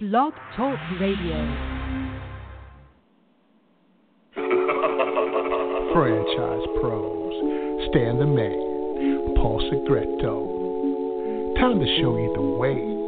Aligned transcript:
Blog 0.00 0.32
Talk 0.56 0.78
Radio. 0.98 1.36
Franchise 5.92 6.66
pros, 6.80 7.34
Stan 7.90 8.18
the 8.18 8.24
Man, 8.24 9.34
Paul 9.36 9.60
Segreto. 9.68 11.54
Time 11.60 11.80
to 11.80 11.86
show 12.00 12.16
you 12.16 12.32
the 12.34 12.40
way 12.40 12.99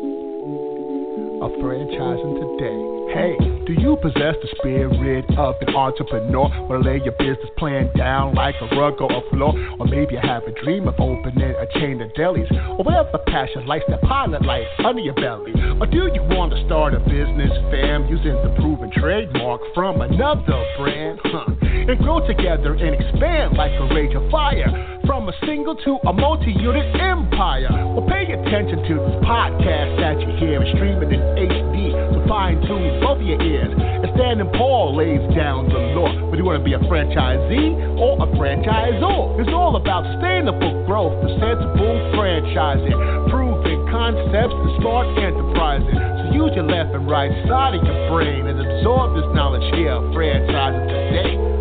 of 1.43 1.51
franchising 1.59 2.39
today. 2.39 2.79
Hey, 3.11 3.35
do 3.67 3.75
you 3.75 3.99
possess 4.01 4.39
the 4.41 4.49
spirit 4.57 5.27
of 5.37 5.57
an 5.61 5.75
entrepreneur? 5.75 6.49
Wanna 6.71 6.87
lay 6.87 7.03
your 7.03 7.13
business 7.19 7.51
plan 7.59 7.91
down 7.97 8.35
like 8.35 8.55
a 8.63 8.71
rug 8.77 9.03
or 9.03 9.11
a 9.11 9.21
floor? 9.29 9.53
Or 9.79 9.87
maybe 9.87 10.15
you 10.15 10.21
have 10.23 10.45
a 10.45 10.53
dream 10.63 10.87
of 10.87 10.95
opening 10.99 11.43
a 11.43 11.67
chain 11.75 12.01
of 12.01 12.11
delis? 12.15 12.49
Or 12.79 12.85
whatever 12.85 13.19
passion 13.27 13.67
lights 13.67 13.85
that 13.89 14.01
pilot 14.03 14.47
light 14.47 14.67
under 14.85 15.03
your 15.03 15.15
belly? 15.15 15.53
Or 15.81 15.87
do 15.87 16.09
you 16.15 16.23
want 16.31 16.55
to 16.55 16.65
start 16.65 16.95
a 16.95 17.01
business, 17.01 17.51
fam, 17.75 18.07
using 18.07 18.39
the 18.47 18.55
proven 18.57 18.91
trademark 18.95 19.61
from 19.75 20.01
another 20.01 20.65
brand? 20.79 21.19
Huh. 21.25 21.47
And 21.61 21.99
grow 21.99 22.25
together 22.25 22.75
and 22.75 22.95
expand 22.95 23.57
like 23.59 23.73
a 23.73 23.93
rage 23.93 24.15
of 24.15 24.31
fire 24.31 24.92
from 25.23 25.31
a 25.31 25.47
single 25.47 25.79
to 25.79 26.03
a 26.11 26.13
multi-unit 26.13 26.99
empire. 26.99 27.71
Well, 27.71 28.03
pay 28.11 28.27
attention 28.27 28.83
to 28.91 28.95
this 29.07 29.17
podcast 29.23 29.95
that 30.03 30.19
you 30.19 30.27
hear 30.43 30.59
and 30.59 30.67
streaming 30.75 31.15
in 31.15 31.23
HD, 31.39 31.95
so 31.95 32.27
fine 32.27 32.59
tune 32.67 32.99
both 32.99 33.23
your 33.23 33.39
ears. 33.39 33.71
And 33.71 34.11
Stan 34.19 34.43
and 34.43 34.51
Paul 34.59 34.99
lays 34.99 35.23
down 35.31 35.71
the 35.71 35.79
law. 35.95 36.11
Whether 36.27 36.43
you 36.43 36.45
want 36.45 36.59
to 36.59 36.67
be 36.67 36.75
a 36.75 36.83
franchisee 36.91 38.03
or 38.03 38.19
a 38.19 38.27
franchisor, 38.35 39.39
it's 39.39 39.55
all 39.55 39.79
about 39.79 40.03
sustainable 40.11 40.83
growth, 40.91 41.15
the 41.23 41.39
sensible 41.39 41.95
franchising, 42.19 43.31
proven 43.31 43.79
concepts, 43.95 44.59
and 44.59 44.75
smart 44.83 45.07
enterprising. 45.23 46.03
So 46.03 46.35
use 46.35 46.51
your 46.59 46.67
left 46.67 46.99
and 46.99 47.07
right 47.07 47.31
side 47.47 47.79
of 47.79 47.87
your 47.87 48.11
brain 48.11 48.51
and 48.51 48.59
absorb 48.59 49.15
this 49.15 49.31
knowledge 49.39 49.71
here. 49.79 50.03
Franchising 50.11 50.83
today, 50.91 51.52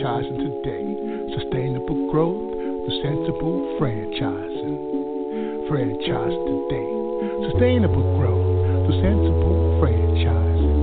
Franchising 0.00 0.64
today, 0.64 1.36
sustainable 1.36 2.10
growth, 2.10 2.40
the 2.86 2.92
sensible 3.02 3.76
franchising 3.78 5.68
franchise 5.68 6.32
today. 6.48 6.88
Sustainable 7.50 8.16
growth 8.16 8.40
through 8.86 8.96
sensible 9.02 9.76
franchising. 9.76 10.76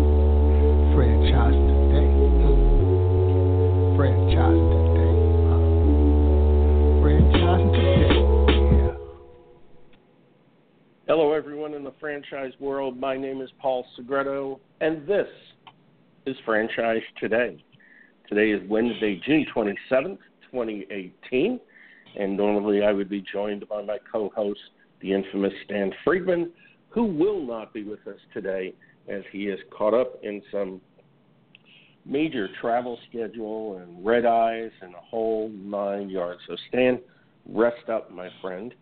Franchise 0.94 1.58
today. 1.66 2.14
Franchise 3.98 4.62
today. 4.78 5.18
Franchise 7.02 7.66
today. 7.74 8.14
Hello, 11.08 11.34
everyone 11.34 11.74
in 11.74 11.84
the 11.84 11.94
franchise 12.00 12.54
world. 12.60 13.00
My 13.00 13.18
name 13.18 13.42
is 13.42 13.50
Paul 13.60 13.84
Segreto, 13.96 14.60
and 14.80 15.08
this 15.08 15.28
is 16.28 16.36
Franchise 16.46 17.02
Today. 17.20 17.64
Today 18.28 18.52
is 18.52 18.70
Wednesday, 18.70 19.22
June 19.26 19.46
27th, 19.56 20.18
2018, 20.52 21.62
and 22.20 22.36
normally 22.36 22.84
I 22.84 22.92
would 22.92 23.08
be 23.08 23.24
joined 23.32 23.66
by 23.70 23.82
my 23.82 24.00
co 24.12 24.30
host, 24.36 24.60
the 25.00 25.14
infamous 25.14 25.54
Stan 25.64 25.94
Friedman, 26.04 26.52
who 26.90 27.06
will 27.06 27.46
not 27.46 27.74
be 27.74 27.86
with 27.86 28.06
us 28.06 28.20
today 28.34 28.74
as 29.08 29.22
he 29.32 29.44
is 29.48 29.58
caught 29.72 29.94
up 29.94 30.20
in 30.24 30.42
some 30.52 30.82
major 32.06 32.50
travel 32.60 33.00
schedule 33.10 33.78
and 33.78 34.06
red 34.06 34.26
eyes 34.26 34.72
and 34.82 34.94
a 34.94 35.00
whole 35.00 35.50
nine 35.50 36.10
yards. 36.10 36.42
So, 36.50 36.58
Stan, 36.68 37.00
rest 37.48 37.88
up, 37.88 38.12
my 38.12 38.28
friend. 38.42 38.74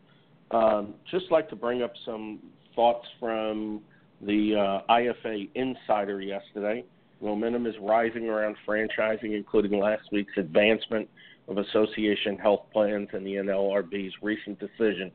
Um, 0.49 0.95
just 1.11 1.25
like 1.29 1.49
to 1.49 1.55
bring 1.55 1.83
up 1.83 1.93
some 2.03 2.39
thoughts 2.75 3.05
from 3.19 3.81
the 4.21 4.81
uh, 4.87 4.91
IFA 4.91 5.49
Insider 5.53 6.19
yesterday. 6.19 6.83
Momentum 7.21 7.65
is 7.65 7.75
rising 7.81 8.29
around 8.29 8.55
franchising, 8.67 9.35
including 9.35 9.79
last 9.79 10.03
week's 10.11 10.37
advancement 10.37 11.09
of 11.47 11.57
association 11.57 12.37
health 12.37 12.65
plans 12.73 13.09
and 13.13 13.25
the 13.25 13.35
NLRB's 13.35 14.13
recent 14.21 14.59
decision 14.59 15.11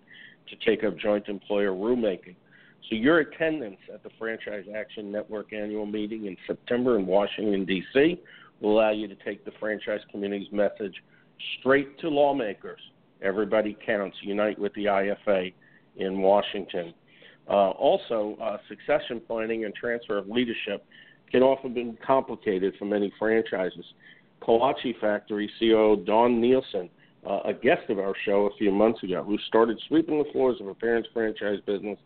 to 0.48 0.56
take 0.64 0.84
up 0.84 0.96
joint 0.98 1.28
employer 1.28 1.72
rulemaking. 1.72 2.34
So 2.88 2.96
your 2.96 3.18
attendance 3.18 3.78
at 3.92 4.02
the 4.02 4.10
Franchise 4.18 4.64
Action 4.74 5.12
Network 5.12 5.52
annual 5.52 5.86
meeting 5.86 6.26
in 6.26 6.36
September 6.46 6.98
in 6.98 7.06
Washington, 7.06 7.64
D.C. 7.64 8.20
will 8.60 8.72
allow 8.78 8.90
you 8.90 9.06
to 9.06 9.14
take 9.16 9.44
the 9.44 9.52
franchise 9.60 10.00
community's 10.10 10.50
message 10.50 10.94
straight 11.58 11.98
to 12.00 12.08
lawmakers. 12.08 12.80
Everybody 13.22 13.76
counts. 13.84 14.16
Unite 14.22 14.58
with 14.58 14.72
the 14.74 14.86
IFA 14.86 15.52
in 15.96 16.20
Washington. 16.20 16.94
Uh, 17.48 17.70
also, 17.70 18.36
uh, 18.40 18.58
succession 18.68 19.20
planning 19.26 19.64
and 19.64 19.74
transfer 19.74 20.18
of 20.18 20.28
leadership 20.28 20.84
can 21.30 21.42
often 21.42 21.74
be 21.74 21.96
complicated 22.04 22.74
for 22.78 22.84
many 22.84 23.12
franchises. 23.18 23.84
Kolache 24.42 24.98
Factory 25.00 25.50
CEO 25.60 26.04
Dawn 26.04 26.40
Nielsen 26.40 26.88
uh, 27.26 27.40
a 27.44 27.52
guest 27.52 27.88
of 27.88 27.98
our 27.98 28.14
show 28.24 28.46
a 28.46 28.56
few 28.56 28.70
months 28.70 29.02
ago 29.02 29.22
who 29.22 29.36
started 29.48 29.80
sweeping 29.88 30.18
the 30.18 30.30
floors 30.32 30.56
of 30.60 30.66
her 30.66 30.74
parents' 30.74 31.08
franchise 31.12 31.58
business 31.66 31.98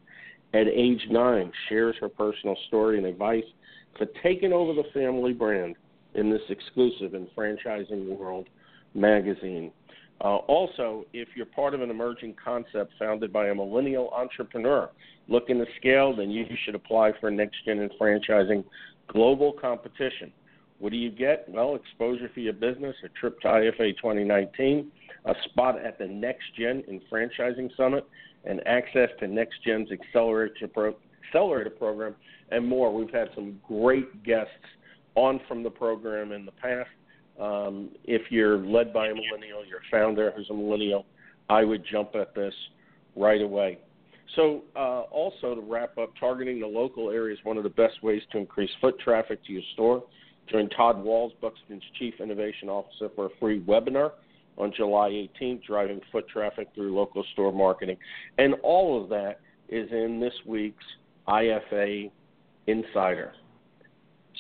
at 0.53 0.67
age 0.69 1.07
nine, 1.11 1.51
shares 1.69 1.97
her 2.01 2.09
personal 2.09 2.57
story 2.69 2.99
and 2.99 3.07
advice 3.07 3.45
for 3.99 4.07
taking 4.23 4.53
over 4.53 4.73
the 4.73 4.89
family 4.93 5.33
brand 5.33 5.77
in 6.15 6.31
this 6.31 6.43
exclusive 6.49 7.15
and 7.15 7.29
franchising 7.37 8.17
world 8.17 8.49
magazine. 8.95 9.73
Uh, 10.21 10.37
also, 10.37 11.05
if 11.13 11.29
you're 11.35 11.47
part 11.47 11.75
of 11.75 11.83
an 11.83 11.91
emerging 11.91 12.35
concept 12.43 12.93
founded 12.99 13.33
by 13.33 13.49
a 13.49 13.55
millennial 13.55 14.11
entrepreneur 14.11 14.89
looking 15.27 15.59
to 15.59 15.67
scale, 15.77 16.15
then 16.15 16.31
you 16.31 16.45
should 16.65 16.77
apply 16.77 17.11
for 17.21 17.31
Next 17.31 17.57
Gen 17.65 17.81
and 17.81 17.91
Franchising 18.01 18.65
Global 19.09 19.53
Competition. 19.53 20.33
What 20.79 20.91
do 20.91 20.99
you 20.99 21.11
get? 21.11 21.47
Well, 21.49 21.77
exposure 21.77 22.31
for 22.35 22.41
your 22.41 22.53
business, 22.53 22.97
a 23.05 23.09
trip 23.09 23.41
to 23.41 23.49
IFA 23.49 23.97
2019, 23.97 24.91
a 25.25 25.35
spot 25.47 25.83
at 25.85 25.99
the 25.99 26.07
Next 26.07 26.45
Gen 26.59 26.83
in 26.89 27.01
Franchising 27.11 27.75
Summit, 27.77 28.07
and 28.45 28.61
access 28.67 29.09
to 29.21 29.27
Next 29.27 29.63
Gen's 29.65 29.89
accelerator, 29.91 30.69
pro- 30.69 30.97
accelerator 31.27 31.71
program, 31.71 32.15
and 32.51 32.67
more. 32.67 32.93
We've 32.93 33.13
had 33.13 33.29
some 33.35 33.59
great 33.67 34.23
guests 34.25 34.51
on 35.15 35.41
from 35.49 35.63
the 35.63 35.71
program 35.71 36.33
in 36.33 36.45
the 36.45 36.53
past. 36.53 36.91
Um, 37.41 37.91
if 38.05 38.31
you're 38.31 38.59
led 38.59 38.93
by 38.93 39.07
a 39.07 39.15
millennial, 39.15 39.65
your 39.65 39.81
founder 39.91 40.33
who's 40.37 40.49
a 40.51 40.55
millennial, 40.55 41.07
I 41.49 41.65
would 41.65 41.85
jump 41.91 42.15
at 42.15 42.35
this 42.35 42.55
right 43.17 43.41
away. 43.41 43.79
So, 44.37 44.63
uh, 44.75 45.03
also 45.03 45.55
to 45.55 45.61
wrap 45.61 45.97
up, 45.99 46.13
targeting 46.19 46.61
the 46.61 46.67
local 46.67 47.11
area 47.11 47.35
is 47.35 47.45
one 47.45 47.57
of 47.57 47.63
the 47.63 47.71
best 47.71 48.03
ways 48.03 48.23
to 48.33 48.39
increase 48.39 48.71
foot 48.81 48.99
traffic 48.99 49.45
to 49.47 49.53
your 49.53 49.63
store. 49.75 50.05
Join 50.51 50.69
Todd 50.71 51.03
Walls, 51.03 51.33
Buxton's 51.41 51.83
Chief 51.99 52.15
Innovation 52.21 52.69
Officer, 52.69 53.09
for 53.15 53.27
a 53.27 53.31
free 53.41 53.61
webinar 53.61 54.13
on 54.59 54.73
July 54.77 55.29
18th, 55.41 55.63
driving 55.65 56.01
foot 56.13 56.29
traffic 56.29 56.69
through 56.75 56.95
local 56.95 57.25
store 57.33 57.53
marketing. 57.53 57.97
And 58.39 58.55
all 58.63 59.03
of 59.03 59.09
that 59.11 59.41
is 59.69 59.91
in 59.91 60.21
this 60.21 60.35
week's 60.47 60.85
IFA 61.29 62.11
Insider. 62.67 63.33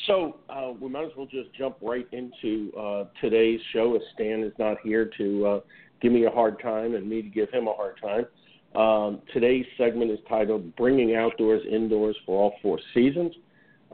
So 0.07 0.37
uh, 0.51 0.73
we 0.79 0.89
might 0.89 1.05
as 1.05 1.13
well 1.17 1.27
just 1.27 1.55
jump 1.57 1.77
right 1.81 2.07
into 2.13 2.73
uh, 2.77 3.05
today's 3.21 3.61
show 3.73 3.95
as 3.95 4.03
Stan 4.15 4.43
is 4.43 4.53
not 4.59 4.77
here 4.83 5.11
to 5.19 5.47
uh, 5.47 5.61
give 6.01 6.13
me 6.13 6.25
a 6.25 6.31
hard 6.31 6.61
time 6.61 6.95
and 6.95 7.09
me 7.09 7.23
to 7.23 7.29
give 7.29 7.51
him 7.51 7.69
a 7.69 7.73
hard 7.73 8.01
time. 8.01 8.27
Um, 8.75 9.23
today's 9.33 9.67
segment 9.79 10.11
is 10.11 10.19
titled 10.29 10.75
Bringing 10.75 11.15
Outdoors 11.15 11.63
Indoors 11.71 12.17
for 12.27 12.43
All 12.43 12.55
Four 12.61 12.81
Seasons. 12.93 13.33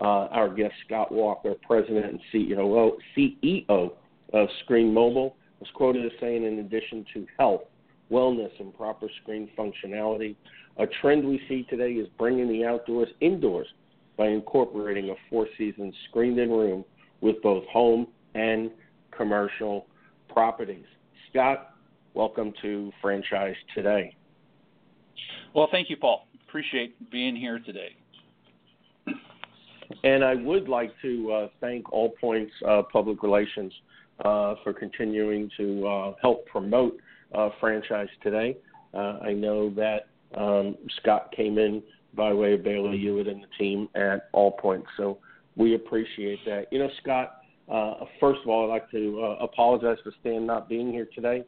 Uh, 0.00 0.28
our 0.28 0.48
guest, 0.48 0.72
Scott 0.86 1.12
Walker, 1.12 1.54
President 1.66 2.06
and 2.06 2.20
CEO, 2.32 2.92
CEO 3.14 3.90
of 4.32 4.48
Screenmobile, 4.66 5.34
was 5.58 5.68
quoted 5.74 6.06
as 6.06 6.12
saying, 6.18 6.44
in 6.44 6.60
addition 6.60 7.04
to 7.12 7.26
health, 7.38 7.62
wellness, 8.10 8.50
and 8.58 8.74
proper 8.74 9.08
screen 9.20 9.50
functionality, 9.58 10.34
a 10.78 10.86
trend 11.02 11.28
we 11.28 11.42
see 11.46 11.64
today 11.68 11.92
is 11.92 12.08
bringing 12.16 12.48
the 12.48 12.64
outdoors 12.64 13.08
indoors 13.20 13.66
by 14.16 14.28
incorporating 14.28 15.10
a 15.10 15.14
four 15.28 15.46
season 15.58 15.92
screened 16.08 16.38
in 16.38 16.50
room 16.50 16.86
with 17.20 17.36
both 17.42 17.66
home 17.66 18.06
and 18.34 18.70
commercial 19.10 19.86
properties. 20.30 20.86
Scott, 21.28 21.74
welcome 22.14 22.54
to 22.62 22.90
Franchise 23.02 23.56
Today. 23.74 24.16
Well, 25.54 25.68
thank 25.70 25.90
you, 25.90 25.96
Paul. 25.96 26.26
Appreciate 26.48 27.10
being 27.10 27.36
here 27.36 27.58
today. 27.58 27.96
And 30.04 30.24
I 30.24 30.34
would 30.36 30.68
like 30.68 30.92
to 31.02 31.32
uh, 31.32 31.48
thank 31.60 31.92
All 31.92 32.10
Points 32.20 32.52
uh, 32.66 32.82
Public 32.92 33.22
Relations 33.22 33.72
uh, 34.24 34.54
for 34.62 34.72
continuing 34.72 35.50
to 35.56 35.86
uh, 35.86 36.12
help 36.22 36.46
promote 36.46 36.96
uh, 37.34 37.50
franchise 37.58 38.08
today. 38.22 38.56
Uh, 38.94 39.18
I 39.22 39.32
know 39.32 39.70
that 39.70 40.08
um, 40.36 40.76
Scott 41.00 41.32
came 41.36 41.58
in 41.58 41.82
by 42.14 42.32
way 42.32 42.54
of 42.54 42.62
Bailey 42.62 42.98
Hewitt 42.98 43.28
and 43.28 43.42
the 43.42 43.48
team 43.58 43.88
at 43.94 44.28
All 44.32 44.52
Points, 44.52 44.86
so 44.96 45.18
we 45.56 45.74
appreciate 45.74 46.38
that. 46.44 46.66
You 46.70 46.80
know, 46.80 46.90
Scott, 47.02 47.36
first 48.20 48.40
of 48.42 48.48
all, 48.48 48.64
I'd 48.64 48.74
like 48.74 48.90
to 48.92 49.36
apologize 49.40 49.98
for 50.02 50.12
Stan 50.20 50.46
not 50.46 50.68
being 50.68 50.92
here 50.92 51.08
today. 51.14 51.44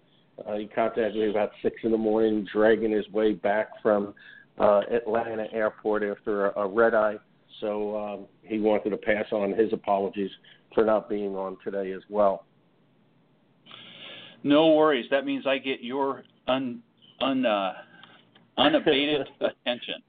Uh, 0.46 0.56
he 0.56 0.66
contacted 0.66 1.14
me 1.14 1.30
about 1.30 1.50
six 1.62 1.76
in 1.82 1.92
the 1.92 1.98
morning, 1.98 2.46
dragging 2.52 2.90
his 2.90 3.08
way 3.10 3.32
back 3.32 3.68
from 3.82 4.14
uh, 4.58 4.80
Atlanta 4.90 5.46
Airport 5.52 6.02
after 6.02 6.50
a, 6.50 6.60
a 6.60 6.68
red 6.68 6.94
eye. 6.94 7.16
So 7.60 7.96
um, 7.96 8.26
he 8.42 8.58
wanted 8.58 8.90
to 8.90 8.96
pass 8.96 9.26
on 9.30 9.52
his 9.52 9.72
apologies 9.72 10.30
for 10.74 10.84
not 10.84 11.08
being 11.08 11.36
on 11.36 11.56
today 11.62 11.92
as 11.92 12.02
well. 12.08 12.44
No 14.42 14.74
worries. 14.74 15.06
That 15.10 15.24
means 15.24 15.46
I 15.46 15.58
get 15.58 15.82
your 15.82 16.24
un, 16.48 16.82
un 17.20 17.46
uh, 17.46 17.72
unabated 18.58 19.28
attention. 19.40 20.02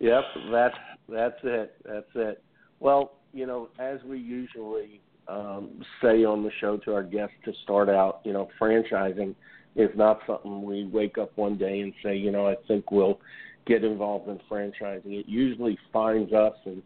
yep, 0.00 0.24
that's 0.50 0.74
that's 1.08 1.40
it. 1.44 1.74
That's 1.84 2.06
it. 2.14 2.42
Well, 2.80 3.12
you 3.32 3.46
know, 3.46 3.68
as 3.78 4.00
we 4.04 4.18
usually 4.18 5.00
um, 5.28 5.82
say 6.02 6.24
on 6.24 6.42
the 6.42 6.50
show 6.60 6.76
to 6.78 6.94
our 6.94 7.02
guests 7.02 7.34
to 7.44 7.52
start 7.62 7.88
out, 7.88 8.20
you 8.24 8.32
know, 8.32 8.48
franchising 8.60 9.34
is 9.76 9.90
not 9.94 10.20
something 10.26 10.62
we 10.62 10.86
wake 10.86 11.18
up 11.18 11.30
one 11.36 11.56
day 11.56 11.80
and 11.80 11.92
say, 12.02 12.16
you 12.16 12.30
know, 12.30 12.48
I 12.48 12.56
think 12.66 12.90
we'll 12.90 13.20
get 13.66 13.84
involved 13.84 14.28
in 14.28 14.40
franchising. 14.50 15.06
It 15.06 15.28
usually 15.28 15.78
finds 15.92 16.32
us, 16.32 16.54
and 16.64 16.82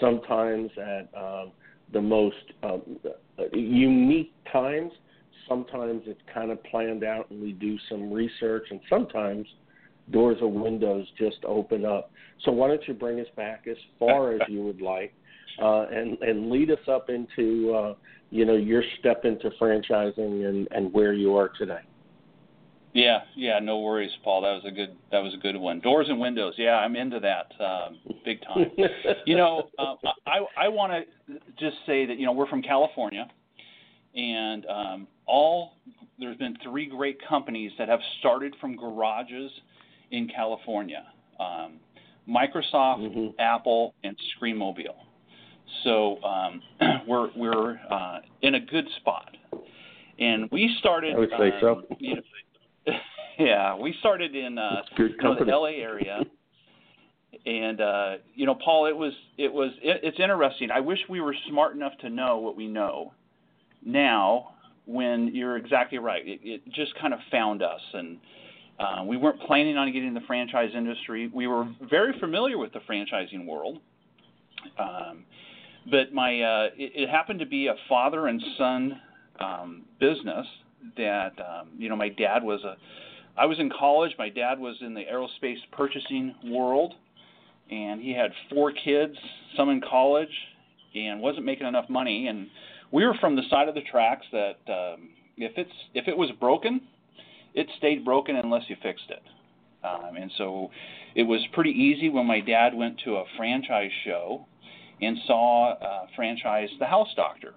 sometimes 0.00 0.70
at 0.76 1.08
um, 1.16 1.52
the 1.92 2.00
most 2.00 2.36
um, 2.62 2.82
unique 3.52 4.32
times. 4.52 4.92
Sometimes 5.48 6.02
it's 6.06 6.20
kind 6.32 6.50
of 6.50 6.62
planned 6.64 7.04
out, 7.04 7.30
and 7.30 7.40
we 7.40 7.52
do 7.52 7.78
some 7.88 8.12
research, 8.12 8.66
and 8.70 8.80
sometimes 8.90 9.46
doors 10.10 10.38
or 10.40 10.50
windows 10.50 11.06
just 11.18 11.38
open 11.44 11.84
up. 11.84 12.10
So 12.44 12.52
why 12.52 12.68
don't 12.68 12.86
you 12.86 12.94
bring 12.94 13.20
us 13.20 13.26
back 13.36 13.66
as 13.70 13.76
far 13.98 14.32
as 14.34 14.40
you 14.48 14.62
would 14.62 14.80
like, 14.80 15.14
uh, 15.62 15.86
and 15.92 16.18
and 16.22 16.50
lead 16.50 16.70
us 16.70 16.88
up 16.88 17.08
into 17.10 17.74
uh, 17.74 17.94
you 18.30 18.44
know 18.44 18.56
your 18.56 18.82
step 18.98 19.24
into 19.24 19.50
franchising 19.60 20.48
and 20.48 20.68
and 20.70 20.92
where 20.92 21.12
you 21.12 21.36
are 21.36 21.48
today. 21.50 21.80
Yeah, 22.96 23.20
yeah, 23.34 23.58
no 23.58 23.80
worries, 23.80 24.10
Paul. 24.24 24.40
That 24.40 24.52
was 24.52 24.62
a 24.66 24.70
good 24.70 24.96
that 25.12 25.18
was 25.18 25.34
a 25.34 25.36
good 25.36 25.54
one. 25.56 25.80
Doors 25.80 26.06
and 26.08 26.18
windows. 26.18 26.54
Yeah, 26.56 26.76
I'm 26.76 26.96
into 26.96 27.20
that 27.20 27.52
um, 27.62 27.98
big 28.24 28.40
time. 28.42 28.70
you 29.26 29.36
know, 29.36 29.68
uh, 29.78 29.96
I 30.26 30.64
I 30.64 30.68
want 30.68 30.92
to 30.92 31.34
just 31.58 31.76
say 31.84 32.06
that 32.06 32.18
you 32.18 32.24
know 32.24 32.32
we're 32.32 32.48
from 32.48 32.62
California, 32.62 33.28
and 34.14 34.64
um, 34.64 35.06
all 35.26 35.74
there's 36.18 36.38
been 36.38 36.56
three 36.62 36.86
great 36.86 37.18
companies 37.28 37.70
that 37.78 37.90
have 37.90 38.00
started 38.20 38.56
from 38.62 38.76
garages 38.76 39.50
in 40.10 40.26
California: 40.28 41.04
um, 41.38 41.74
Microsoft, 42.26 43.00
mm-hmm. 43.00 43.26
Apple, 43.38 43.94
and 44.04 44.16
Screenmobile. 44.40 44.96
So 45.84 46.22
um, 46.22 46.62
we're 47.06 47.28
we're 47.36 47.80
uh, 47.90 48.20
in 48.42 48.54
a 48.54 48.60
good 48.60 48.86
spot, 48.96 49.36
and 50.18 50.50
we 50.50 50.74
started. 50.78 51.14
I 51.14 51.18
would 51.18 51.30
say 51.30 51.48
um, 51.48 51.58
so. 51.60 51.82
You 51.98 52.16
know, 52.16 52.92
yeah, 53.38 53.76
we 53.76 53.94
started 54.00 54.34
in 54.34 54.58
uh, 54.58 54.82
you 54.98 55.16
know, 55.22 55.36
the 55.38 55.44
LA 55.44 55.82
area, 55.82 56.20
and 57.44 57.80
uh, 57.80 58.14
you 58.34 58.46
know, 58.46 58.54
Paul, 58.54 58.86
it 58.86 58.96
was 58.96 59.12
it 59.38 59.52
was 59.52 59.72
it, 59.82 60.00
it's 60.02 60.20
interesting. 60.20 60.70
I 60.70 60.80
wish 60.80 60.98
we 61.08 61.20
were 61.20 61.34
smart 61.48 61.74
enough 61.74 61.92
to 62.00 62.10
know 62.10 62.38
what 62.38 62.56
we 62.56 62.66
know 62.66 63.12
now. 63.84 64.52
When 64.88 65.34
you're 65.34 65.56
exactly 65.56 65.98
right, 65.98 66.24
it, 66.24 66.38
it 66.44 66.62
just 66.72 66.94
kind 67.00 67.12
of 67.12 67.18
found 67.28 67.60
us, 67.60 67.80
and 67.92 68.18
uh, 68.78 69.02
we 69.04 69.16
weren't 69.16 69.40
planning 69.40 69.76
on 69.76 69.90
getting 69.92 70.06
in 70.06 70.14
the 70.14 70.20
franchise 70.28 70.70
industry. 70.76 71.28
We 71.34 71.48
were 71.48 71.66
very 71.90 72.16
familiar 72.20 72.56
with 72.56 72.72
the 72.72 72.78
franchising 72.88 73.46
world. 73.46 73.80
Um, 74.78 75.24
but 75.90 76.12
my 76.12 76.40
uh, 76.40 76.68
it, 76.76 76.92
it 76.94 77.08
happened 77.08 77.40
to 77.40 77.46
be 77.46 77.68
a 77.68 77.74
father 77.88 78.26
and 78.26 78.42
son 78.58 79.00
um, 79.40 79.84
business 80.00 80.46
that 80.96 81.32
um, 81.40 81.68
you 81.78 81.88
know 81.88 81.96
my 81.96 82.08
dad 82.08 82.42
was 82.42 82.62
a 82.64 82.76
I 83.38 83.46
was 83.46 83.58
in 83.58 83.70
college. 83.70 84.12
My 84.18 84.30
dad 84.30 84.58
was 84.58 84.76
in 84.80 84.94
the 84.94 85.02
aerospace 85.02 85.58
purchasing 85.72 86.34
world, 86.44 86.94
and 87.70 88.00
he 88.00 88.12
had 88.12 88.30
four 88.50 88.72
kids, 88.72 89.14
some 89.56 89.68
in 89.68 89.80
college, 89.80 90.32
and 90.94 91.20
wasn't 91.20 91.44
making 91.44 91.66
enough 91.66 91.88
money. 91.90 92.28
And 92.28 92.48
we 92.92 93.04
were 93.04 93.14
from 93.20 93.36
the 93.36 93.42
side 93.50 93.68
of 93.68 93.74
the 93.74 93.82
tracks 93.82 94.24
that 94.32 94.56
um, 94.68 95.10
if 95.36 95.52
it's 95.56 95.72
if 95.94 96.08
it 96.08 96.16
was 96.16 96.30
broken, 96.40 96.80
it 97.54 97.66
stayed 97.78 98.04
broken 98.04 98.36
unless 98.36 98.62
you 98.68 98.76
fixed 98.82 99.10
it. 99.10 99.22
Um, 99.84 100.16
and 100.16 100.30
so 100.36 100.70
it 101.14 101.22
was 101.24 101.40
pretty 101.52 101.70
easy 101.70 102.08
when 102.08 102.26
my 102.26 102.40
dad 102.40 102.74
went 102.74 103.00
to 103.04 103.16
a 103.16 103.24
franchise 103.36 103.90
show 104.04 104.46
and 105.00 105.16
saw 105.26 105.74
uh, 105.74 106.06
franchise 106.14 106.68
The 106.78 106.86
House 106.86 107.12
Doctor. 107.16 107.54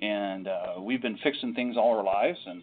And 0.00 0.48
uh, 0.48 0.80
we've 0.80 1.02
been 1.02 1.18
fixing 1.22 1.54
things 1.54 1.76
all 1.76 1.96
our 1.98 2.04
lives, 2.04 2.38
and 2.46 2.62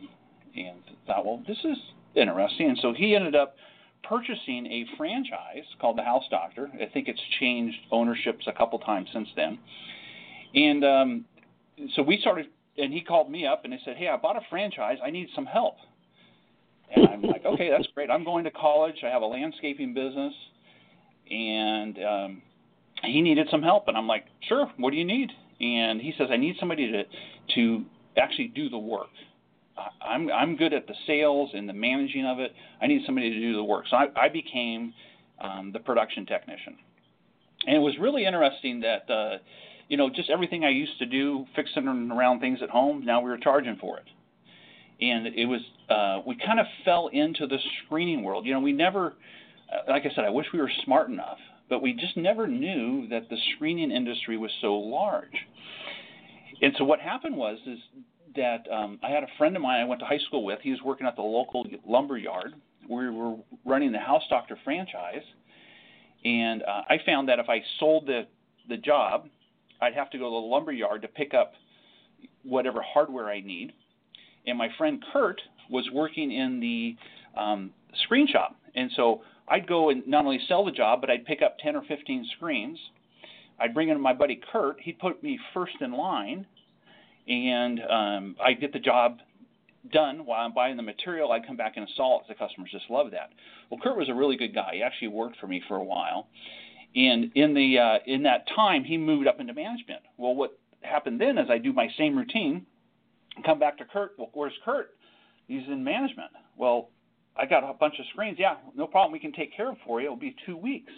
and 0.55 0.81
thought, 1.05 1.25
well, 1.25 1.43
this 1.47 1.57
is 1.63 1.77
interesting. 2.15 2.69
And 2.69 2.79
so 2.81 2.93
he 2.93 3.15
ended 3.15 3.35
up 3.35 3.55
purchasing 4.03 4.65
a 4.67 4.85
franchise 4.97 5.65
called 5.79 5.97
the 5.97 6.03
House 6.03 6.23
Doctor. 6.31 6.69
I 6.73 6.91
think 6.91 7.07
it's 7.07 7.21
changed 7.39 7.77
ownerships 7.91 8.45
a 8.47 8.53
couple 8.53 8.79
times 8.79 9.09
since 9.13 9.27
then. 9.35 9.59
And 10.55 10.83
um, 10.83 11.25
so 11.95 12.01
we 12.01 12.19
started, 12.19 12.47
and 12.77 12.93
he 12.93 13.01
called 13.01 13.29
me 13.29 13.45
up 13.45 13.65
and 13.65 13.73
he 13.73 13.79
said, 13.85 13.97
"Hey, 13.97 14.07
I 14.07 14.17
bought 14.17 14.37
a 14.37 14.41
franchise. 14.49 14.97
I 15.03 15.11
need 15.11 15.27
some 15.35 15.45
help." 15.45 15.75
And 16.95 17.07
I'm 17.07 17.21
like, 17.21 17.45
"Okay, 17.45 17.69
that's 17.69 17.87
great. 17.93 18.09
I'm 18.09 18.23
going 18.23 18.45
to 18.45 18.51
college. 18.51 18.95
I 19.03 19.07
have 19.07 19.21
a 19.21 19.25
landscaping 19.25 19.93
business, 19.93 20.33
and 21.29 21.99
um, 22.03 22.41
he 23.03 23.21
needed 23.21 23.47
some 23.49 23.63
help." 23.63 23.87
And 23.87 23.97
I'm 23.97 24.07
like, 24.07 24.25
"Sure. 24.47 24.71
What 24.77 24.91
do 24.91 24.97
you 24.97 25.05
need?" 25.05 25.31
And 25.59 26.01
he 26.01 26.13
says, 26.17 26.27
"I 26.31 26.37
need 26.37 26.55
somebody 26.59 26.91
to 26.91 27.03
to 27.55 27.85
actually 28.17 28.47
do 28.49 28.69
the 28.69 28.77
work." 28.77 29.09
I'm 30.01 30.29
I'm 30.31 30.55
good 30.55 30.73
at 30.73 30.87
the 30.87 30.95
sales 31.05 31.51
and 31.53 31.67
the 31.67 31.73
managing 31.73 32.25
of 32.25 32.39
it. 32.39 32.53
I 32.81 32.87
need 32.87 33.03
somebody 33.05 33.29
to 33.29 33.39
do 33.39 33.53
the 33.53 33.63
work. 33.63 33.85
So 33.89 33.97
I, 33.97 34.07
I 34.15 34.29
became 34.29 34.93
um, 35.39 35.71
the 35.71 35.79
production 35.79 36.25
technician, 36.25 36.77
and 37.65 37.75
it 37.75 37.79
was 37.79 37.95
really 37.99 38.25
interesting 38.25 38.81
that 38.81 39.09
uh, 39.11 39.37
you 39.87 39.97
know 39.97 40.09
just 40.09 40.29
everything 40.29 40.63
I 40.63 40.69
used 40.69 40.97
to 40.99 41.05
do, 41.05 41.45
fixing 41.55 41.87
around 41.87 42.39
things 42.39 42.59
at 42.61 42.69
home. 42.69 43.05
Now 43.05 43.21
we 43.21 43.29
were 43.29 43.37
charging 43.37 43.77
for 43.77 43.97
it, 43.97 44.05
and 45.03 45.27
it 45.27 45.45
was 45.45 45.61
uh, 45.89 46.21
we 46.25 46.37
kind 46.43 46.59
of 46.59 46.65
fell 46.83 47.09
into 47.13 47.45
the 47.47 47.57
screening 47.85 48.23
world. 48.23 48.45
You 48.45 48.53
know, 48.53 48.59
we 48.59 48.73
never, 48.73 49.13
uh, 49.71 49.91
like 49.91 50.03
I 50.05 50.15
said, 50.15 50.25
I 50.25 50.29
wish 50.29 50.47
we 50.53 50.59
were 50.59 50.71
smart 50.85 51.09
enough, 51.09 51.39
but 51.69 51.81
we 51.81 51.93
just 51.93 52.17
never 52.17 52.47
knew 52.47 53.07
that 53.09 53.29
the 53.29 53.37
screening 53.55 53.91
industry 53.91 54.37
was 54.37 54.51
so 54.61 54.75
large. 54.75 55.45
And 56.61 56.73
so 56.77 56.83
what 56.83 56.99
happened 56.99 57.35
was 57.35 57.59
is 57.65 57.79
that 58.35 58.65
um, 58.71 58.99
I 59.03 59.09
had 59.09 59.23
a 59.23 59.27
friend 59.37 59.55
of 59.55 59.61
mine 59.61 59.81
I 59.81 59.85
went 59.85 59.99
to 59.99 60.05
high 60.05 60.19
school 60.27 60.43
with. 60.45 60.59
He 60.61 60.71
was 60.71 60.79
working 60.83 61.07
at 61.07 61.15
the 61.15 61.21
local 61.21 61.65
lumber 61.85 62.17
yard. 62.17 62.53
We 62.89 63.09
were 63.09 63.35
running 63.65 63.91
the 63.91 63.99
House 63.99 64.23
Doctor 64.29 64.57
franchise, 64.63 65.23
and 66.23 66.63
uh, 66.63 66.83
I 66.89 66.97
found 67.05 67.27
that 67.29 67.39
if 67.39 67.49
I 67.49 67.61
sold 67.79 68.05
the 68.05 68.27
the 68.69 68.77
job, 68.77 69.27
I'd 69.81 69.93
have 69.93 70.09
to 70.11 70.17
go 70.17 70.25
to 70.25 70.29
the 70.29 70.47
lumber 70.47 70.71
yard 70.71 71.01
to 71.01 71.07
pick 71.07 71.33
up 71.33 71.53
whatever 72.43 72.81
hardware 72.81 73.29
I 73.29 73.41
need. 73.41 73.73
And 74.45 74.57
my 74.57 74.69
friend 74.77 75.03
Kurt 75.11 75.41
was 75.69 75.89
working 75.93 76.31
in 76.31 76.59
the 76.59 76.95
um, 77.39 77.71
screen 78.03 78.27
shop, 78.27 78.55
and 78.75 78.89
so 78.95 79.21
I'd 79.47 79.67
go 79.67 79.89
and 79.89 80.05
not 80.07 80.25
only 80.25 80.39
sell 80.47 80.65
the 80.65 80.71
job, 80.71 81.01
but 81.01 81.09
I'd 81.09 81.25
pick 81.25 81.41
up 81.41 81.57
10 81.59 81.75
or 81.75 81.83
15 81.87 82.27
screens. 82.35 82.79
I'd 83.59 83.73
bring 83.73 83.89
in 83.89 83.99
my 83.99 84.13
buddy 84.13 84.39
Kurt. 84.51 84.79
He'd 84.81 84.99
put 84.99 85.23
me 85.23 85.39
first 85.53 85.75
in 85.81 85.93
line 85.93 86.45
and 87.27 87.79
um, 87.89 88.35
I'd 88.43 88.61
get 88.61 88.73
the 88.73 88.79
job 88.79 89.19
done 89.91 90.25
while 90.25 90.45
I'm 90.45 90.53
buying 90.53 90.77
the 90.77 90.83
material. 90.83 91.31
I'd 91.31 91.45
come 91.45 91.57
back 91.57 91.73
and 91.75 91.87
install 91.87 92.21
it. 92.21 92.27
The 92.27 92.35
customers 92.35 92.69
just 92.71 92.89
love 92.89 93.11
that. 93.11 93.29
Well, 93.69 93.79
Kurt 93.81 93.97
was 93.97 94.09
a 94.09 94.13
really 94.13 94.37
good 94.37 94.53
guy. 94.53 94.71
He 94.75 94.83
actually 94.83 95.09
worked 95.09 95.37
for 95.39 95.47
me 95.47 95.61
for 95.67 95.77
a 95.77 95.83
while, 95.83 96.27
and 96.95 97.31
in 97.35 97.53
the 97.53 97.77
uh, 97.79 97.97
in 98.05 98.23
that 98.23 98.45
time, 98.55 98.83
he 98.83 98.97
moved 98.97 99.27
up 99.27 99.39
into 99.39 99.53
management. 99.53 100.01
Well, 100.17 100.35
what 100.35 100.57
happened 100.81 101.19
then 101.19 101.37
is 101.37 101.49
I 101.49 101.57
do 101.57 101.73
my 101.73 101.87
same 101.97 102.17
routine, 102.17 102.65
come 103.45 103.59
back 103.59 103.77
to 103.79 103.85
Kurt. 103.85 104.13
Well, 104.17 104.29
where's 104.33 104.53
Kurt? 104.63 104.91
He's 105.47 105.63
in 105.67 105.83
management. 105.83 106.31
Well, 106.55 106.89
I 107.39 107.45
got 107.45 107.63
a 107.63 107.73
bunch 107.73 107.95
of 107.99 108.05
screens. 108.13 108.37
Yeah, 108.39 108.55
no 108.75 108.87
problem. 108.87 109.11
We 109.11 109.19
can 109.19 109.31
take 109.31 109.55
care 109.55 109.71
of 109.71 109.77
for 109.85 109.99
you. 109.99 110.07
It'll 110.07 110.17
be 110.17 110.35
two 110.45 110.57
weeks. 110.57 110.91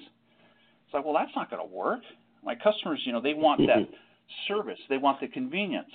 It's 0.86 0.94
like, 0.94 1.06
well, 1.06 1.14
that's 1.14 1.32
not 1.36 1.50
going 1.50 1.68
to 1.68 1.76
work. 1.76 2.02
My 2.44 2.56
customers, 2.56 3.02
you 3.06 3.12
know, 3.12 3.22
they 3.22 3.34
want 3.34 3.62
that 3.68 3.88
service. 4.48 4.80
They 4.90 4.98
want 4.98 5.20
the 5.20 5.28
convenience. 5.28 5.92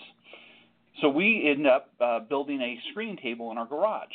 So 1.01 1.09
we 1.09 1.49
ended 1.51 1.67
up 1.67 1.91
uh, 2.01 2.21
building 2.21 2.61
a 2.61 2.79
screening 2.91 3.17
table 3.17 3.51
in 3.51 3.59
our 3.59 3.67
garage. 3.67 4.13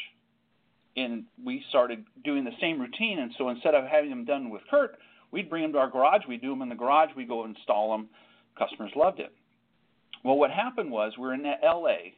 And 0.96 1.26
we 1.44 1.64
started 1.70 2.06
doing 2.24 2.44
the 2.44 2.52
same 2.62 2.80
routine. 2.80 3.20
And 3.20 3.32
so 3.38 3.50
instead 3.50 3.76
of 3.76 3.86
having 3.86 4.10
them 4.10 4.26
done 4.26 4.50
with 4.50 4.62
Kurt, 4.70 4.98
we'd 5.32 5.50
bring 5.50 5.64
them 5.64 5.74
to 5.74 5.80
our 5.80 5.90
garage. 5.90 6.22
We'd 6.28 6.42
do 6.42 6.50
them 6.50 6.62
in 6.62 6.70
the 6.70 6.76
garage. 6.76 7.10
We'd 7.16 7.28
go 7.28 7.46
install 7.46 7.92
them. 7.92 8.10
Customers 8.58 8.92
loved 8.96 9.20
it. 9.20 9.34
Well, 10.24 10.38
what 10.38 10.52
happened 10.52 10.92
was 10.92 11.14
we're 11.18 11.34
in 11.34 11.44
LA, 11.44 12.12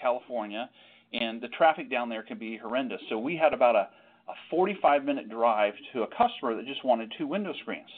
California, 0.00 0.68
and 1.12 1.40
the 1.40 1.48
traffic 1.48 1.90
down 1.90 2.08
there 2.08 2.22
can 2.22 2.38
be 2.38 2.56
horrendous. 2.56 3.00
So 3.08 3.18
we 3.18 3.36
had 3.36 3.52
about 3.52 3.76
a, 3.76 3.88
a 4.28 4.34
45 4.50 5.04
minute 5.04 5.28
drive 5.30 5.74
to 5.92 6.02
a 6.02 6.06
customer 6.08 6.54
that 6.56 6.66
just 6.66 6.84
wanted 6.84 7.12
two 7.16 7.26
window 7.26 7.52
screens. 7.62 7.88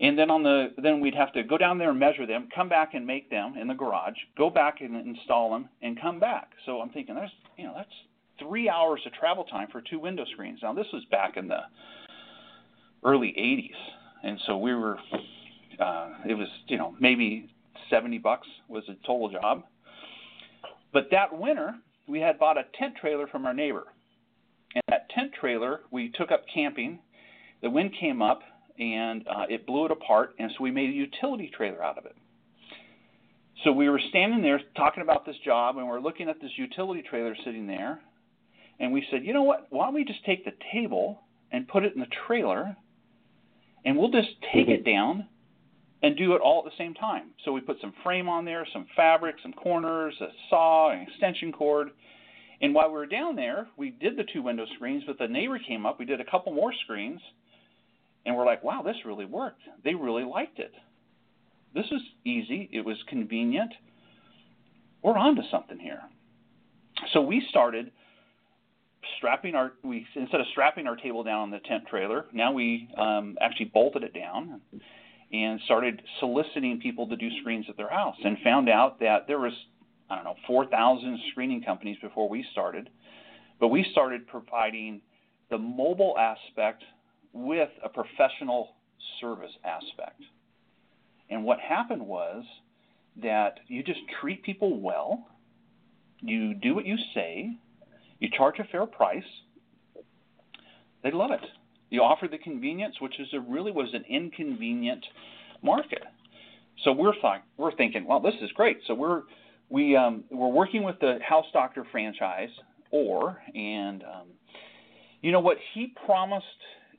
and 0.00 0.18
then 0.18 0.30
on 0.30 0.42
the 0.42 0.68
then 0.82 1.00
we'd 1.00 1.14
have 1.14 1.32
to 1.32 1.42
go 1.42 1.56
down 1.56 1.78
there 1.78 1.90
and 1.90 1.98
measure 1.98 2.26
them, 2.26 2.48
come 2.54 2.68
back 2.68 2.94
and 2.94 3.06
make 3.06 3.30
them 3.30 3.54
in 3.56 3.68
the 3.68 3.74
garage, 3.74 4.16
go 4.36 4.50
back 4.50 4.80
and 4.80 4.94
install 4.96 5.50
them, 5.50 5.68
and 5.82 6.00
come 6.00 6.18
back. 6.18 6.50
So 6.66 6.80
I'm 6.80 6.90
thinking, 6.90 7.14
there's 7.14 7.30
you 7.56 7.64
know 7.64 7.72
that's 7.76 7.88
three 8.38 8.68
hours 8.68 9.00
of 9.06 9.12
travel 9.12 9.44
time 9.44 9.68
for 9.70 9.80
two 9.80 9.98
window 9.98 10.24
screens. 10.32 10.60
Now 10.62 10.72
this 10.74 10.86
was 10.92 11.04
back 11.10 11.36
in 11.36 11.48
the 11.48 11.60
early 13.04 13.34
80s, 13.38 14.28
and 14.28 14.38
so 14.46 14.58
we 14.58 14.74
were 14.74 14.98
uh, 15.80 16.08
it 16.28 16.34
was 16.34 16.48
you 16.66 16.76
know 16.76 16.94
maybe 17.00 17.48
70 17.90 18.18
bucks 18.18 18.46
was 18.68 18.84
a 18.88 18.94
total 19.06 19.30
job. 19.30 19.62
But 20.92 21.08
that 21.10 21.36
winter 21.36 21.74
we 22.06 22.20
had 22.20 22.38
bought 22.38 22.58
a 22.58 22.64
tent 22.78 22.94
trailer 23.00 23.26
from 23.26 23.46
our 23.46 23.54
neighbor, 23.54 23.84
and 24.74 24.82
that 24.88 25.08
tent 25.10 25.32
trailer 25.38 25.80
we 25.90 26.10
took 26.10 26.30
up 26.30 26.44
camping. 26.52 26.98
The 27.62 27.70
wind 27.70 27.92
came 27.98 28.20
up 28.20 28.40
and 28.78 29.26
uh, 29.28 29.44
it 29.48 29.66
blew 29.66 29.86
it 29.86 29.92
apart, 29.92 30.34
and 30.38 30.50
so 30.56 30.62
we 30.62 30.70
made 30.70 30.90
a 30.90 30.92
utility 30.92 31.50
trailer 31.56 31.82
out 31.82 31.96
of 31.96 32.06
it. 32.06 32.16
So 33.62 33.72
we 33.72 33.88
were 33.88 34.00
standing 34.08 34.42
there 34.42 34.60
talking 34.76 35.02
about 35.02 35.24
this 35.24 35.36
job, 35.44 35.78
and 35.78 35.86
we're 35.86 36.00
looking 36.00 36.28
at 36.28 36.40
this 36.40 36.50
utility 36.56 37.02
trailer 37.08 37.36
sitting 37.44 37.66
there, 37.66 38.00
and 38.80 38.92
we 38.92 39.06
said, 39.10 39.24
you 39.24 39.32
know 39.32 39.44
what? 39.44 39.68
Why 39.70 39.86
don't 39.86 39.94
we 39.94 40.04
just 40.04 40.24
take 40.24 40.44
the 40.44 40.52
table 40.72 41.20
and 41.52 41.68
put 41.68 41.84
it 41.84 41.94
in 41.94 42.00
the 42.00 42.08
trailer, 42.26 42.76
and 43.84 43.96
we'll 43.96 44.10
just 44.10 44.30
take 44.52 44.68
it 44.68 44.84
down 44.84 45.28
and 46.04 46.18
do 46.18 46.34
it 46.34 46.40
all 46.42 46.58
at 46.58 46.70
the 46.70 46.76
same 46.76 46.92
time. 46.92 47.30
So 47.44 47.52
we 47.52 47.62
put 47.62 47.80
some 47.80 47.94
frame 48.02 48.28
on 48.28 48.44
there, 48.44 48.66
some 48.74 48.86
fabric, 48.94 49.36
some 49.42 49.54
corners, 49.54 50.14
a 50.20 50.26
saw, 50.50 50.90
an 50.90 51.00
extension 51.00 51.50
cord. 51.50 51.88
And 52.60 52.74
while 52.74 52.88
we 52.88 52.94
were 52.94 53.06
down 53.06 53.36
there, 53.36 53.68
we 53.78 53.88
did 53.88 54.18
the 54.18 54.24
two 54.30 54.42
window 54.42 54.66
screens, 54.74 55.02
but 55.06 55.18
the 55.18 55.26
neighbor 55.26 55.58
came 55.66 55.86
up. 55.86 55.98
We 55.98 56.04
did 56.04 56.20
a 56.20 56.24
couple 56.30 56.52
more 56.52 56.74
screens, 56.84 57.22
and 58.26 58.36
we're 58.36 58.44
like, 58.44 58.62
wow, 58.62 58.82
this 58.82 58.96
really 59.06 59.24
worked. 59.24 59.62
They 59.82 59.94
really 59.94 60.24
liked 60.24 60.58
it. 60.58 60.72
This 61.74 61.86
is 61.86 62.02
easy. 62.26 62.68
It 62.70 62.84
was 62.84 62.98
convenient. 63.08 63.72
We're 65.02 65.16
on 65.16 65.36
to 65.36 65.42
something 65.50 65.78
here. 65.78 66.02
So 67.14 67.22
we 67.22 67.42
started 67.48 67.90
strapping 69.16 69.54
our 69.54 69.72
we 69.82 70.06
instead 70.16 70.40
of 70.40 70.46
strapping 70.52 70.86
our 70.86 70.96
table 70.96 71.22
down 71.22 71.40
on 71.40 71.50
the 71.50 71.60
tent 71.60 71.84
trailer, 71.88 72.26
now 72.32 72.52
we 72.52 72.88
um, 72.98 73.36
actually 73.40 73.70
bolted 73.72 74.02
it 74.02 74.12
down 74.14 74.60
and 75.34 75.60
started 75.64 76.00
soliciting 76.20 76.78
people 76.80 77.08
to 77.08 77.16
do 77.16 77.28
screens 77.40 77.66
at 77.68 77.76
their 77.76 77.90
house, 77.90 78.14
and 78.24 78.38
found 78.44 78.68
out 78.68 79.00
that 79.00 79.26
there 79.26 79.40
was 79.40 79.52
I 80.08 80.16
don't 80.16 80.24
know 80.24 80.36
4,000 80.46 81.18
screening 81.32 81.62
companies 81.62 81.96
before 82.00 82.28
we 82.28 82.44
started, 82.52 82.90
but 83.58 83.68
we 83.68 83.84
started 83.90 84.26
providing 84.28 85.00
the 85.50 85.58
mobile 85.58 86.16
aspect 86.18 86.84
with 87.32 87.70
a 87.82 87.88
professional 87.88 88.76
service 89.20 89.50
aspect. 89.64 90.20
And 91.30 91.42
what 91.42 91.58
happened 91.58 92.06
was 92.06 92.44
that 93.22 93.60
you 93.66 93.82
just 93.82 94.00
treat 94.20 94.42
people 94.42 94.78
well, 94.80 95.26
you 96.20 96.54
do 96.54 96.74
what 96.74 96.86
you 96.86 96.96
say, 97.14 97.56
you 98.20 98.28
charge 98.36 98.58
a 98.58 98.64
fair 98.64 98.86
price, 98.86 99.24
they 101.02 101.10
love 101.10 101.30
it. 101.30 101.40
You 101.94 102.02
offer 102.02 102.28
the 102.28 102.38
convenience, 102.38 102.96
which 103.00 103.18
is 103.20 103.28
a 103.32 103.40
really 103.40 103.70
was 103.70 103.88
an 103.94 104.04
inconvenient 104.08 105.04
market. 105.62 106.02
So 106.82 106.92
we're 106.92 107.12
th- 107.12 107.42
we're 107.56 107.74
thinking, 107.76 108.04
well, 108.06 108.20
this 108.20 108.34
is 108.42 108.50
great. 108.52 108.78
So 108.86 108.94
we're 108.94 109.22
we 109.68 109.96
um, 109.96 110.24
we're 110.30 110.48
working 110.48 110.82
with 110.82 110.98
the 111.00 111.18
House 111.26 111.46
Doctor 111.52 111.86
franchise, 111.90 112.50
or 112.90 113.40
and 113.54 114.02
um, 114.02 114.26
you 115.22 115.32
know 115.32 115.40
what 115.40 115.56
he 115.72 115.94
promised 116.04 116.44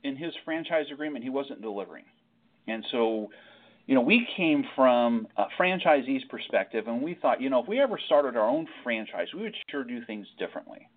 in 0.02 0.16
his 0.16 0.32
franchise 0.44 0.86
agreement, 0.92 1.24
he 1.24 1.30
wasn't 1.30 1.60
delivering. 1.60 2.04
And 2.68 2.84
so, 2.90 3.28
you 3.86 3.94
know, 3.94 4.00
we 4.00 4.26
came 4.36 4.64
from 4.74 5.26
a 5.36 5.44
franchisee's 5.58 6.24
perspective, 6.30 6.86
and 6.86 7.02
we 7.02 7.14
thought, 7.14 7.40
you 7.40 7.50
know, 7.50 7.62
if 7.62 7.68
we 7.68 7.80
ever 7.80 7.98
started 8.06 8.36
our 8.36 8.48
own 8.48 8.66
franchise, 8.82 9.28
we 9.34 9.42
would 9.42 9.54
sure 9.70 9.84
do 9.84 10.04
things 10.04 10.26
differently. 10.38 10.88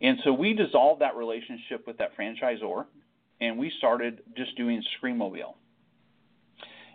And 0.00 0.18
so 0.24 0.32
we 0.32 0.54
dissolved 0.54 1.00
that 1.00 1.16
relationship 1.16 1.86
with 1.86 1.98
that 1.98 2.16
franchisor, 2.16 2.86
and 3.40 3.58
we 3.58 3.72
started 3.78 4.20
just 4.36 4.56
doing 4.56 4.82
Screenmobile. 5.02 5.54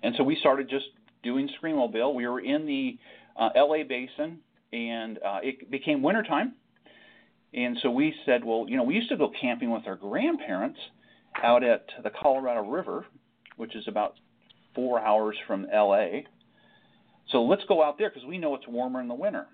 And 0.03 0.15
so 0.17 0.23
we 0.23 0.35
started 0.37 0.69
just 0.69 0.85
doing 1.21 1.49
Screenmobile. 1.61 2.13
We 2.13 2.27
were 2.27 2.39
in 2.39 2.65
the 2.65 2.97
uh, 3.37 3.49
LA 3.55 3.83
basin, 3.87 4.39
and 4.71 5.17
uh, 5.17 5.39
it 5.41 5.69
became 5.69 6.01
wintertime. 6.01 6.53
And 7.53 7.77
so 7.81 7.91
we 7.91 8.13
said, 8.25 8.43
well, 8.43 8.65
you 8.67 8.77
know, 8.77 8.83
we 8.83 8.95
used 8.95 9.09
to 9.09 9.17
go 9.17 9.31
camping 9.39 9.71
with 9.71 9.83
our 9.85 9.95
grandparents 9.95 10.79
out 11.43 11.63
at 11.63 11.85
the 12.03 12.09
Colorado 12.09 12.67
River, 12.67 13.05
which 13.57 13.75
is 13.75 13.87
about 13.87 14.15
four 14.75 14.99
hours 14.99 15.35
from 15.45 15.67
LA. 15.71 16.21
So 17.29 17.43
let's 17.43 17.63
go 17.67 17.83
out 17.83 17.97
there 17.97 18.09
because 18.09 18.25
we 18.27 18.37
know 18.37 18.55
it's 18.55 18.67
warmer 18.67 19.01
in 19.01 19.07
the 19.07 19.13
winter. 19.13 19.47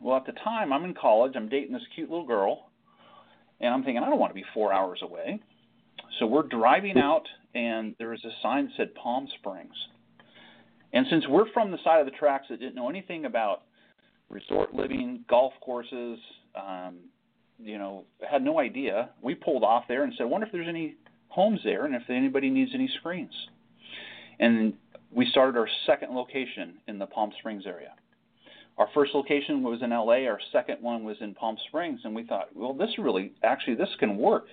Well, 0.00 0.16
at 0.16 0.26
the 0.26 0.32
time, 0.32 0.72
I'm 0.72 0.84
in 0.84 0.94
college. 0.94 1.32
I'm 1.36 1.48
dating 1.48 1.72
this 1.72 1.82
cute 1.94 2.10
little 2.10 2.26
girl, 2.26 2.67
and 3.60 3.72
I'm 3.72 3.82
thinking 3.82 4.02
I 4.02 4.08
don't 4.08 4.18
want 4.18 4.30
to 4.30 4.34
be 4.34 4.44
four 4.54 4.72
hours 4.72 5.00
away. 5.02 5.40
So 6.18 6.26
we're 6.26 6.42
driving 6.42 6.98
out, 6.98 7.24
and 7.54 7.94
there 7.98 8.10
was 8.10 8.24
a 8.24 8.30
sign 8.42 8.66
that 8.66 8.72
said 8.76 8.94
Palm 8.94 9.28
Springs. 9.38 9.74
And 10.92 11.06
since 11.10 11.26
we're 11.28 11.50
from 11.52 11.70
the 11.70 11.78
side 11.84 12.00
of 12.00 12.06
the 12.06 12.16
tracks 12.18 12.46
that 12.48 12.60
didn't 12.60 12.74
know 12.74 12.88
anything 12.88 13.24
about 13.26 13.62
resort 14.30 14.74
living, 14.74 15.24
golf 15.28 15.52
courses, 15.60 16.18
um, 16.54 16.96
you 17.58 17.78
know, 17.78 18.04
had 18.28 18.42
no 18.42 18.58
idea. 18.58 19.10
We 19.20 19.34
pulled 19.34 19.64
off 19.64 19.84
there 19.88 20.04
and 20.04 20.12
said, 20.16 20.26
"Wonder 20.26 20.46
if 20.46 20.52
there's 20.52 20.68
any 20.68 20.96
homes 21.28 21.60
there, 21.64 21.84
and 21.84 21.94
if 21.94 22.08
anybody 22.08 22.50
needs 22.50 22.70
any 22.74 22.88
screens." 22.88 23.34
And 24.38 24.74
we 25.10 25.26
started 25.26 25.58
our 25.58 25.68
second 25.86 26.14
location 26.14 26.74
in 26.86 26.98
the 26.98 27.06
Palm 27.06 27.32
Springs 27.38 27.66
area. 27.66 27.94
Our 28.78 28.88
first 28.94 29.12
location 29.14 29.62
was 29.62 29.82
in 29.82 29.90
LA. 29.90 30.28
Our 30.28 30.38
second 30.52 30.80
one 30.80 31.04
was 31.04 31.16
in 31.20 31.34
Palm 31.34 31.56
Springs, 31.66 32.00
and 32.04 32.14
we 32.14 32.24
thought, 32.24 32.54
well, 32.54 32.72
this 32.72 32.90
really, 32.96 33.32
actually, 33.42 33.74
this 33.74 33.88
can 33.98 34.16
work. 34.16 34.46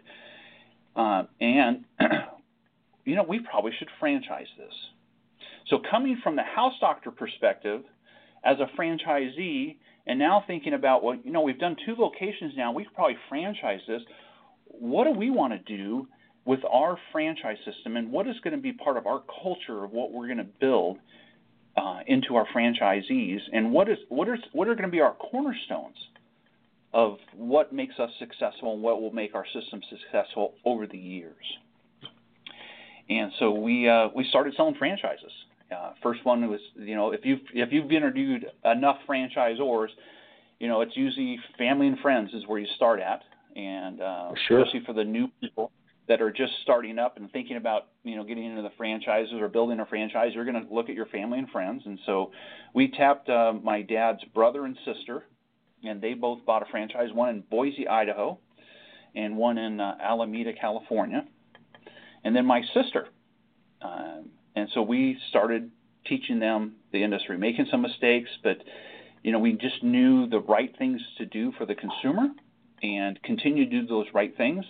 Uh, 0.95 1.23
and 1.39 1.85
you 3.05 3.15
know, 3.15 3.23
we 3.23 3.39
probably 3.39 3.71
should 3.77 3.89
franchise 3.99 4.47
this. 4.57 4.73
So, 5.67 5.79
coming 5.89 6.19
from 6.23 6.35
the 6.35 6.43
house 6.43 6.73
doctor 6.81 7.11
perspective, 7.11 7.83
as 8.43 8.57
a 8.59 8.79
franchisee, 8.79 9.77
and 10.07 10.19
now 10.19 10.43
thinking 10.45 10.73
about, 10.73 11.03
well, 11.03 11.17
you 11.23 11.31
know, 11.31 11.41
we've 11.41 11.59
done 11.59 11.75
two 11.85 11.95
locations 11.97 12.53
now, 12.55 12.71
we 12.71 12.83
could 12.83 12.93
probably 12.93 13.17
franchise 13.27 13.79
this. 13.87 14.01
What 14.67 15.05
do 15.05 15.11
we 15.11 15.31
want 15.31 15.53
to 15.53 15.77
do 15.77 16.07
with 16.45 16.59
our 16.71 16.97
franchise 17.11 17.57
system, 17.65 17.97
and 17.97 18.11
what 18.11 18.27
is 18.27 18.35
going 18.43 18.55
to 18.55 18.61
be 18.61 18.71
part 18.71 18.97
of 18.97 19.07
our 19.07 19.23
culture 19.43 19.83
of 19.83 19.91
what 19.91 20.11
we're 20.11 20.27
going 20.27 20.37
to 20.37 20.43
build 20.43 20.97
uh, 21.77 21.99
into 22.07 22.35
our 22.35 22.47
franchisees, 22.55 23.39
and 23.51 23.71
what 23.71 23.89
is 23.89 23.97
what 24.09 24.29
are 24.29 24.37
what 24.53 24.67
are 24.67 24.75
going 24.75 24.89
to 24.89 24.91
be 24.91 25.01
our 25.01 25.13
cornerstones 25.13 25.97
of 26.93 27.17
what 27.35 27.73
makes 27.73 27.99
us 27.99 28.09
successful 28.19 28.73
and 28.73 28.81
what 28.81 29.01
will 29.01 29.11
make 29.11 29.35
our 29.35 29.45
system 29.53 29.81
successful 29.89 30.53
over 30.63 30.87
the 30.87 30.97
years. 30.97 31.35
And 33.09 33.31
so 33.39 33.51
we 33.51 33.89
uh, 33.89 34.07
we 34.15 34.25
started 34.29 34.53
selling 34.55 34.75
franchises. 34.75 35.31
Uh, 35.75 35.91
first 36.01 36.23
one 36.25 36.47
was, 36.49 36.59
you 36.75 36.95
know, 36.95 37.11
if 37.11 37.21
you've 37.23 37.41
if 37.53 37.71
you've 37.71 37.91
interviewed 37.91 38.45
enough 38.63 38.97
franchisors, 39.07 39.89
you 40.59 40.67
know, 40.67 40.81
it's 40.81 40.95
usually 40.95 41.37
family 41.57 41.87
and 41.87 41.99
friends 41.99 42.33
is 42.33 42.47
where 42.47 42.59
you 42.59 42.67
start 42.75 42.99
at, 43.01 43.21
and 43.55 44.01
uh, 44.01 44.31
sure. 44.47 44.59
especially 44.61 44.85
for 44.85 44.93
the 44.93 45.03
new 45.03 45.27
people 45.41 45.71
that 46.07 46.21
are 46.21 46.31
just 46.31 46.53
starting 46.61 46.99
up 46.99 47.17
and 47.17 47.31
thinking 47.31 47.57
about, 47.57 47.87
you 48.03 48.15
know, 48.15 48.23
getting 48.23 48.45
into 48.45 48.61
the 48.61 48.71
franchises 48.77 49.33
or 49.39 49.47
building 49.47 49.79
a 49.79 49.85
franchise, 49.85 50.31
you're 50.35 50.45
going 50.45 50.67
to 50.67 50.73
look 50.73 50.89
at 50.89 50.95
your 50.95 51.07
family 51.07 51.39
and 51.39 51.49
friends. 51.49 51.83
And 51.85 51.99
so, 52.05 52.31
we 52.73 52.91
tapped 52.91 53.29
uh, 53.29 53.53
my 53.63 53.81
dad's 53.81 54.23
brother 54.33 54.65
and 54.65 54.77
sister, 54.85 55.23
and 55.83 56.01
they 56.01 56.13
both 56.13 56.45
bought 56.45 56.61
a 56.61 56.65
franchise, 56.69 57.09
one 57.13 57.29
in 57.29 57.41
Boise, 57.41 57.87
Idaho, 57.87 58.39
and 59.15 59.37
one 59.37 59.57
in 59.57 59.79
uh, 59.79 59.95
Alameda, 60.01 60.53
California, 60.53 61.25
and 62.23 62.35
then 62.35 62.45
my 62.45 62.61
sister. 62.73 63.07
Um, 63.81 64.29
and 64.55 64.69
so 64.73 64.81
we 64.81 65.17
started 65.29 65.71
teaching 66.05 66.39
them 66.39 66.75
the 66.91 67.03
industry, 67.03 67.37
making 67.37 67.67
some 67.71 67.81
mistakes, 67.81 68.29
but 68.43 68.57
you 69.23 69.31
know 69.31 69.39
we 69.39 69.53
just 69.53 69.83
knew 69.83 70.27
the 70.27 70.39
right 70.39 70.73
things 70.77 71.01
to 71.17 71.25
do 71.25 71.51
for 71.57 71.65
the 71.65 71.75
consumer, 71.75 72.27
and 72.83 73.21
continue 73.23 73.65
to 73.65 73.81
do 73.81 73.87
those 73.87 74.05
right 74.13 74.35
things. 74.37 74.65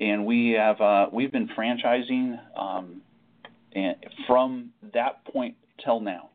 And 0.00 0.24
we 0.24 0.50
have 0.50 0.80
uh, 0.80 1.06
we've 1.12 1.32
been 1.32 1.48
franchising 1.48 2.38
um, 2.56 3.02
and 3.74 3.96
from 4.26 4.70
that 4.94 5.24
point 5.24 5.54
till 5.84 6.00
now. 6.00 6.30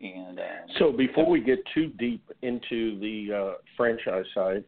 And 0.00 0.38
uh, 0.38 0.42
so 0.78 0.92
before 0.92 1.28
we 1.28 1.40
get 1.40 1.58
too 1.74 1.88
deep 1.98 2.22
into 2.42 2.98
the 3.00 3.34
uh, 3.34 3.52
franchise 3.76 4.26
side, 4.34 4.64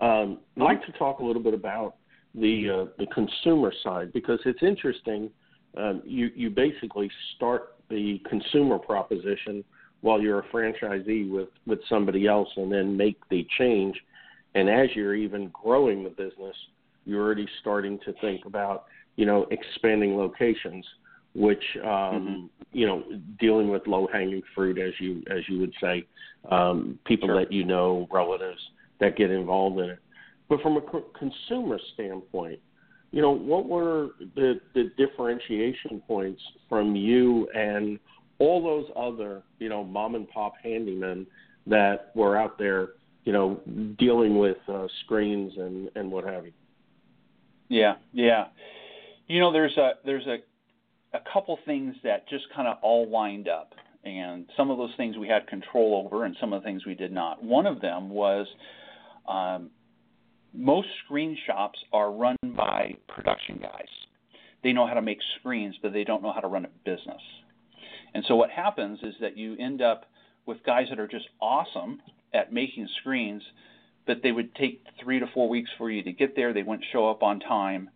um, 0.00 0.38
I'd 0.56 0.62
like 0.62 0.86
to 0.86 0.92
talk 0.92 1.20
a 1.20 1.24
little 1.24 1.42
bit 1.42 1.54
about 1.54 1.96
the 2.34 2.70
uh, 2.70 2.90
the 2.98 3.06
consumer 3.06 3.72
side 3.82 4.12
because 4.12 4.38
it's 4.44 4.62
interesting 4.62 5.30
um, 5.76 6.02
you 6.04 6.30
you 6.34 6.50
basically 6.50 7.10
start 7.36 7.74
the 7.88 8.20
consumer 8.28 8.78
proposition 8.78 9.64
while 10.00 10.20
you're 10.20 10.40
a 10.40 10.48
franchisee 10.48 11.30
with 11.30 11.48
with 11.66 11.80
somebody 11.88 12.26
else, 12.26 12.48
and 12.56 12.72
then 12.72 12.96
make 12.96 13.16
the 13.28 13.46
change. 13.58 13.96
And 14.54 14.68
as 14.68 14.88
you're 14.94 15.14
even 15.14 15.50
growing 15.52 16.02
the 16.02 16.10
business, 16.10 16.56
you're 17.10 17.22
already 17.22 17.48
starting 17.60 17.98
to 18.04 18.12
think 18.20 18.46
about 18.46 18.84
you 19.20 19.26
know, 19.26 19.46
expanding 19.50 20.16
locations, 20.16 20.86
which 21.34 21.62
um, 21.84 21.90
mm-hmm. 21.90 22.46
you 22.72 22.86
know, 22.86 23.04
dealing 23.38 23.68
with 23.68 23.86
low 23.86 24.08
hanging 24.10 24.42
fruit, 24.54 24.78
as 24.78 24.92
you 24.98 25.22
as 25.30 25.40
you 25.46 25.60
would 25.60 25.74
say, 25.78 26.06
um, 26.50 26.98
people 27.04 27.28
sure. 27.28 27.38
that 27.38 27.52
you 27.52 27.64
know, 27.64 28.08
relatives 28.10 28.60
that 28.98 29.16
get 29.16 29.30
involved 29.30 29.78
in 29.78 29.90
it. 29.90 29.98
But 30.48 30.62
from 30.62 30.78
a 30.78 30.80
co- 30.80 31.04
consumer 31.18 31.78
standpoint, 31.92 32.60
you 33.12 33.20
know, 33.20 33.30
what 33.30 33.68
were 33.68 34.10
the, 34.34 34.60
the 34.74 34.90
differentiation 34.96 36.02
points 36.06 36.40
from 36.68 36.96
you 36.96 37.46
and 37.54 37.98
all 38.38 38.62
those 38.62 38.90
other, 38.96 39.42
you 39.58 39.68
know, 39.68 39.84
mom 39.84 40.14
and 40.14 40.28
pop 40.30 40.54
handymen 40.64 41.26
that 41.66 42.10
were 42.14 42.36
out 42.36 42.58
there, 42.58 42.90
you 43.24 43.32
know, 43.32 43.60
dealing 43.98 44.38
with 44.38 44.56
uh, 44.68 44.86
screens 45.04 45.52
and, 45.58 45.90
and 45.94 46.10
what 46.10 46.24
have 46.24 46.46
you? 46.46 46.52
Yeah, 47.70 47.94
yeah. 48.12 48.48
You 49.28 49.38
know, 49.38 49.52
there's 49.52 49.76
a 49.78 49.92
there's 50.04 50.26
a 50.26 50.38
a 51.16 51.20
couple 51.32 51.58
things 51.64 51.94
that 52.04 52.28
just 52.28 52.44
kind 52.54 52.68
of 52.68 52.76
all 52.82 53.08
lined 53.08 53.48
up, 53.48 53.72
and 54.04 54.46
some 54.56 54.70
of 54.70 54.76
those 54.76 54.90
things 54.96 55.16
we 55.16 55.28
had 55.28 55.46
control 55.46 56.02
over, 56.04 56.24
and 56.24 56.36
some 56.40 56.52
of 56.52 56.62
the 56.62 56.66
things 56.66 56.84
we 56.84 56.94
did 56.94 57.12
not. 57.12 57.42
One 57.42 57.66
of 57.66 57.80
them 57.80 58.10
was 58.10 58.46
um, 59.28 59.70
most 60.52 60.88
screen 61.04 61.38
shops 61.46 61.78
are 61.92 62.12
run 62.12 62.36
by 62.56 62.96
production 63.08 63.58
guys. 63.62 63.88
They 64.62 64.72
know 64.72 64.86
how 64.86 64.94
to 64.94 65.02
make 65.02 65.18
screens, 65.38 65.76
but 65.80 65.92
they 65.92 66.04
don't 66.04 66.22
know 66.22 66.32
how 66.32 66.40
to 66.40 66.48
run 66.48 66.64
a 66.64 66.68
business. 66.84 67.22
And 68.14 68.24
so 68.26 68.34
what 68.34 68.50
happens 68.50 68.98
is 69.02 69.14
that 69.20 69.36
you 69.36 69.56
end 69.58 69.80
up 69.80 70.06
with 70.44 70.58
guys 70.66 70.86
that 70.90 70.98
are 70.98 71.06
just 71.06 71.28
awesome 71.40 72.02
at 72.34 72.52
making 72.52 72.88
screens, 73.00 73.42
but 74.10 74.24
they 74.24 74.32
would 74.32 74.52
take 74.56 74.84
three 75.00 75.20
to 75.20 75.26
four 75.32 75.48
weeks 75.48 75.70
for 75.78 75.88
you 75.88 76.02
to 76.02 76.10
get 76.10 76.34
there. 76.34 76.52
They 76.52 76.64
wouldn't 76.64 76.84
show 76.92 77.08
up 77.08 77.22
on 77.22 77.38
time. 77.38 77.90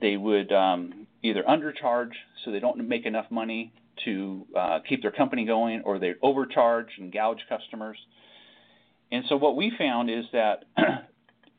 They 0.00 0.16
would 0.16 0.52
um, 0.52 1.06
either 1.22 1.44
undercharge, 1.44 2.10
so 2.44 2.50
they 2.50 2.58
don't 2.58 2.88
make 2.88 3.06
enough 3.06 3.30
money 3.30 3.72
to 4.04 4.48
uh, 4.58 4.80
keep 4.88 5.00
their 5.00 5.12
company 5.12 5.44
going, 5.44 5.82
or 5.82 6.00
they 6.00 6.14
overcharge 6.22 6.88
and 6.98 7.12
gouge 7.12 7.38
customers. 7.48 7.96
And 9.12 9.24
so 9.28 9.36
what 9.36 9.54
we 9.54 9.70
found 9.78 10.10
is 10.10 10.24
that 10.32 10.64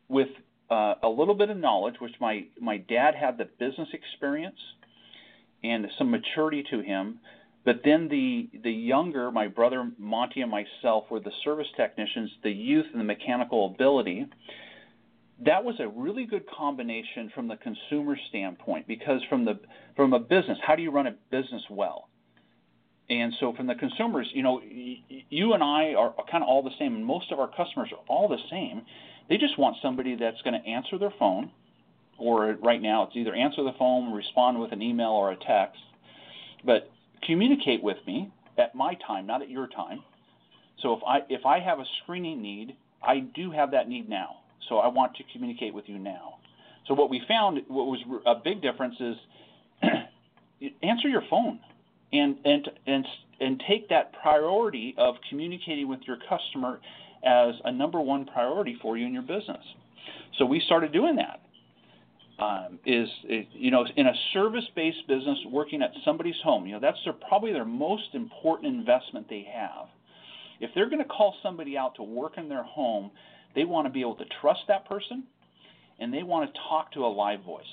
with 0.09 0.27
uh, 0.69 0.95
a 1.01 1.07
little 1.07 1.35
bit 1.35 1.49
of 1.49 1.55
knowledge, 1.55 1.95
which 2.01 2.15
my 2.19 2.47
my 2.59 2.75
dad 2.75 3.15
had 3.15 3.37
the 3.37 3.45
business 3.45 3.87
experience 3.93 4.59
and 5.63 5.87
some 5.97 6.11
maturity 6.11 6.65
to 6.69 6.81
him, 6.81 7.19
but 7.65 7.81
then 7.83 8.07
the 8.07 8.47
the 8.63 8.71
younger, 8.71 9.31
my 9.31 9.47
brother 9.47 9.91
Monty 9.97 10.41
and 10.41 10.51
myself 10.51 11.05
were 11.09 11.19
the 11.19 11.31
service 11.43 11.67
technicians, 11.75 12.29
the 12.43 12.51
youth 12.51 12.85
and 12.91 12.99
the 12.99 13.05
mechanical 13.05 13.65
ability. 13.65 14.27
That 15.43 15.65
was 15.65 15.75
a 15.79 15.87
really 15.87 16.25
good 16.25 16.45
combination 16.47 17.31
from 17.33 17.47
the 17.47 17.57
consumer 17.57 18.17
standpoint 18.29 18.87
because 18.87 19.21
from 19.29 19.45
the 19.45 19.59
from 19.95 20.13
a 20.13 20.19
business, 20.19 20.59
how 20.65 20.75
do 20.75 20.83
you 20.83 20.91
run 20.91 21.07
a 21.07 21.15
business 21.31 21.63
well? 21.69 22.07
And 23.09 23.33
so 23.39 23.53
from 23.53 23.67
the 23.67 23.75
consumers, 23.75 24.27
you 24.33 24.41
know, 24.41 24.61
you 25.29 25.53
and 25.53 25.63
I 25.63 25.93
are 25.93 26.13
kind 26.31 26.43
of 26.43 26.49
all 26.49 26.63
the 26.63 26.71
same, 26.79 27.03
most 27.03 27.31
of 27.31 27.39
our 27.39 27.47
customers 27.47 27.89
are 27.91 28.03
all 28.07 28.27
the 28.27 28.39
same. 28.49 28.81
They 29.29 29.37
just 29.37 29.59
want 29.59 29.77
somebody 29.81 30.15
that's 30.15 30.41
going 30.41 30.59
to 30.59 30.67
answer 30.67 30.97
their 30.97 31.13
phone, 31.19 31.51
or 32.17 32.53
right 32.63 32.81
now 32.81 33.03
it's 33.03 33.15
either 33.15 33.33
answer 33.35 33.63
the 33.63 33.73
phone, 33.77 34.11
respond 34.11 34.59
with 34.59 34.71
an 34.71 34.81
email 34.81 35.09
or 35.09 35.31
a 35.31 35.35
text, 35.35 35.81
but 36.63 36.89
communicate 37.25 37.83
with 37.83 37.97
me 38.05 38.31
at 38.57 38.75
my 38.75 38.97
time, 39.07 39.27
not 39.27 39.41
at 39.41 39.49
your 39.49 39.67
time. 39.67 40.01
So 40.81 40.93
if 40.93 40.99
I 41.07 41.19
if 41.29 41.45
I 41.45 41.59
have 41.59 41.79
a 41.79 41.85
screening 42.03 42.41
need, 42.41 42.75
I 43.03 43.19
do 43.19 43.51
have 43.51 43.71
that 43.71 43.87
need 43.87 44.09
now. 44.09 44.37
So 44.69 44.77
I 44.77 44.87
want 44.87 45.15
to 45.15 45.23
communicate 45.31 45.73
with 45.73 45.85
you 45.87 45.99
now. 45.99 46.35
So 46.87 46.93
what 46.93 47.09
we 47.09 47.21
found, 47.27 47.61
what 47.67 47.85
was 47.85 47.99
a 48.25 48.35
big 48.35 48.61
difference 48.61 48.95
is 48.99 49.15
answer 50.83 51.07
your 51.07 51.23
phone 51.29 51.59
and 52.11 52.37
and 52.45 52.69
and 52.87 53.05
and 53.39 53.63
take 53.67 53.89
that 53.89 54.13
priority 54.21 54.95
of 54.97 55.15
communicating 55.29 55.87
with 55.87 56.01
your 56.03 56.17
customer 56.29 56.79
as 57.25 57.55
a 57.65 57.71
number 57.71 57.99
one 57.99 58.25
priority 58.25 58.77
for 58.81 58.97
you 58.97 59.05
in 59.05 59.13
your 59.13 59.23
business. 59.23 59.63
So 60.37 60.45
we 60.45 60.61
started 60.65 60.93
doing 60.93 61.15
that. 61.17 61.41
Um, 62.37 62.79
is, 62.85 63.07
is, 63.29 63.45
you 63.53 63.71
know 63.71 63.85
in 63.95 64.07
a 64.07 64.13
service-based 64.33 65.07
business 65.07 65.37
working 65.51 65.81
at 65.81 65.91
somebody's 66.03 66.35
home 66.43 66.65
you 66.65 66.73
know 66.73 66.81
that's 66.81 66.97
their, 67.05 67.13
probably 67.13 67.53
their 67.53 67.63
most 67.63 68.13
important 68.13 68.75
investment 68.75 69.27
they 69.29 69.47
have. 69.53 69.87
If 70.59 70.71
they're 70.75 70.89
going 70.89 71.01
to 71.01 71.07
call 71.07 71.35
somebody 71.41 71.77
out 71.77 71.95
to 71.95 72.03
work 72.03 72.33
in 72.37 72.49
their 72.49 72.63
home 72.63 73.11
they 73.55 73.63
want 73.63 73.87
to 73.87 73.89
be 73.89 74.01
able 74.01 74.15
to 74.15 74.25
trust 74.41 74.59
that 74.67 74.85
person 74.85 75.23
and 75.99 76.13
they 76.13 76.23
want 76.23 76.53
to 76.53 76.59
talk 76.67 76.91
to 76.91 77.05
a 77.05 77.07
live 77.07 77.41
voice. 77.43 77.63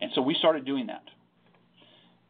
And 0.00 0.12
so 0.14 0.22
we 0.22 0.36
started 0.38 0.64
doing 0.64 0.86
that. 0.86 1.02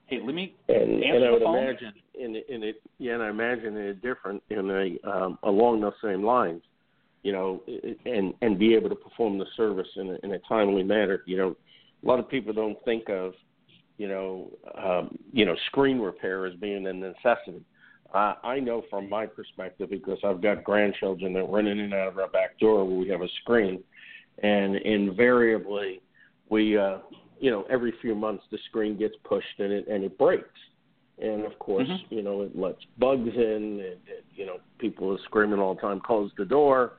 Hey 0.06 0.20
let 0.24 0.34
me 0.34 0.54
and, 0.68 1.04
answer 1.04 1.16
and 1.16 1.24
I 1.24 1.30
would 1.32 1.40
the 1.42 1.44
phone. 1.44 1.58
imagine 1.58 1.92
in 2.14 2.36
in 2.48 2.62
it 2.62 2.76
yeah, 2.98 3.14
and 3.14 3.22
I 3.22 3.28
imagine 3.28 3.76
it 3.76 4.00
different 4.00 4.42
in 4.48 4.70
a 4.70 5.10
um, 5.10 5.38
along 5.42 5.80
those 5.80 5.92
same 6.02 6.22
lines, 6.22 6.62
you 7.26 7.32
know, 7.32 7.60
and 8.04 8.32
and 8.40 8.56
be 8.56 8.72
able 8.76 8.88
to 8.88 8.94
perform 8.94 9.36
the 9.36 9.46
service 9.56 9.88
in 9.96 10.10
a, 10.10 10.16
in 10.22 10.34
a 10.34 10.38
timely 10.48 10.84
manner. 10.84 11.22
You 11.26 11.36
know, 11.36 11.56
a 12.04 12.06
lot 12.06 12.20
of 12.20 12.30
people 12.30 12.52
don't 12.52 12.78
think 12.84 13.08
of, 13.08 13.32
you 13.98 14.06
know, 14.06 14.52
um, 14.80 15.18
you 15.32 15.44
know, 15.44 15.56
screen 15.66 15.98
repair 15.98 16.46
as 16.46 16.54
being 16.54 16.86
a 16.86 16.92
necessity. 16.92 17.64
Uh, 18.14 18.34
I 18.44 18.60
know 18.60 18.84
from 18.88 19.10
my 19.10 19.26
perspective 19.26 19.90
because 19.90 20.18
I've 20.24 20.40
got 20.40 20.62
grandchildren 20.62 21.32
that 21.32 21.42
run 21.46 21.66
in 21.66 21.80
and 21.80 21.92
out 21.92 22.06
of 22.06 22.18
our 22.18 22.28
back 22.28 22.60
door 22.60 22.84
where 22.84 22.96
we 22.96 23.08
have 23.08 23.22
a 23.22 23.28
screen, 23.42 23.82
and 24.44 24.76
invariably 24.76 26.00
we, 26.48 26.78
uh, 26.78 26.98
you 27.40 27.50
know, 27.50 27.66
every 27.68 27.92
few 28.00 28.14
months 28.14 28.44
the 28.52 28.58
screen 28.68 28.96
gets 28.96 29.16
pushed 29.24 29.58
and 29.58 29.72
it 29.72 29.88
and 29.88 30.04
it 30.04 30.16
breaks 30.16 30.60
and 31.18 31.44
of 31.44 31.58
course, 31.58 31.88
mm-hmm. 31.88 32.14
you 32.14 32.22
know, 32.22 32.42
it 32.42 32.56
lets 32.56 32.78
bugs 32.98 33.34
in. 33.34 33.80
And, 33.82 33.96
you 34.34 34.44
know, 34.44 34.58
people 34.78 35.10
are 35.12 35.18
screaming 35.24 35.58
all 35.58 35.74
the 35.74 35.80
time, 35.80 35.98
close 35.98 36.30
the 36.36 36.44
door. 36.44 36.92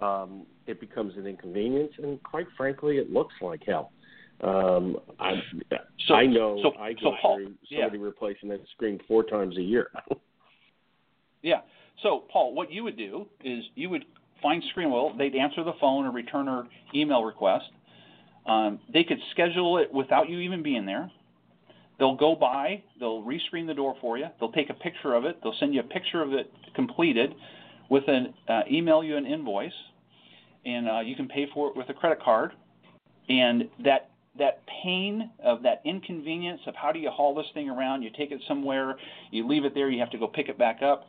Um, 0.00 0.46
it 0.66 0.80
becomes 0.80 1.16
an 1.16 1.26
inconvenience, 1.26 1.92
and 1.98 2.22
quite 2.22 2.46
frankly, 2.56 2.98
it 2.98 3.10
looks 3.10 3.34
like 3.40 3.62
hell. 3.66 3.92
Um, 4.40 4.98
I 5.18 5.32
so, 6.06 6.14
I 6.14 6.26
know 6.26 6.60
so, 6.62 6.78
I 6.78 6.92
go 6.92 6.98
so 7.02 7.12
Paul, 7.20 7.36
through 7.36 7.54
somebody 7.70 7.98
yeah. 7.98 8.04
replacing 8.04 8.48
that 8.50 8.60
screen 8.74 9.00
four 9.08 9.24
times 9.24 9.56
a 9.56 9.62
year. 9.62 9.90
yeah. 11.42 11.60
So 12.02 12.24
Paul, 12.32 12.54
what 12.54 12.70
you 12.70 12.84
would 12.84 12.96
do 12.96 13.26
is 13.42 13.64
you 13.74 13.90
would 13.90 14.04
find 14.40 14.62
ScreenWell. 14.76 15.18
They'd 15.18 15.34
answer 15.34 15.64
the 15.64 15.72
phone 15.80 16.06
or 16.06 16.12
return 16.12 16.46
her 16.46 16.64
email 16.94 17.24
request. 17.24 17.64
Um, 18.46 18.78
they 18.92 19.02
could 19.02 19.18
schedule 19.32 19.78
it 19.78 19.92
without 19.92 20.28
you 20.28 20.38
even 20.38 20.62
being 20.62 20.86
there. 20.86 21.10
They'll 21.98 22.16
go 22.16 22.36
by, 22.36 22.84
they'll 23.00 23.22
rescreen 23.22 23.66
the 23.66 23.74
door 23.74 23.96
for 24.00 24.16
you, 24.16 24.26
they'll 24.38 24.52
take 24.52 24.70
a 24.70 24.74
picture 24.74 25.14
of 25.14 25.24
it, 25.24 25.40
they'll 25.42 25.56
send 25.58 25.74
you 25.74 25.80
a 25.80 25.84
picture 25.84 26.22
of 26.22 26.32
it 26.32 26.48
completed 26.76 27.34
with 27.88 28.04
an 28.08 28.34
uh, 28.48 28.62
email 28.70 29.02
you 29.02 29.16
an 29.16 29.26
invoice, 29.26 29.72
and 30.64 30.88
uh, 30.88 31.00
you 31.00 31.16
can 31.16 31.28
pay 31.28 31.46
for 31.52 31.68
it 31.68 31.76
with 31.76 31.88
a 31.88 31.94
credit 31.94 32.22
card. 32.22 32.52
And 33.28 33.68
that 33.84 34.10
that 34.38 34.62
pain 34.82 35.30
of 35.42 35.62
that 35.62 35.82
inconvenience 35.84 36.60
of 36.66 36.74
how 36.74 36.92
do 36.92 36.98
you 36.98 37.10
haul 37.10 37.34
this 37.34 37.46
thing 37.54 37.68
around? 37.68 38.02
You 38.02 38.10
take 38.16 38.30
it 38.30 38.40
somewhere, 38.46 38.96
you 39.30 39.46
leave 39.46 39.64
it 39.64 39.74
there, 39.74 39.90
you 39.90 40.00
have 40.00 40.10
to 40.10 40.18
go 40.18 40.26
pick 40.26 40.48
it 40.48 40.58
back 40.58 40.80
up. 40.82 41.06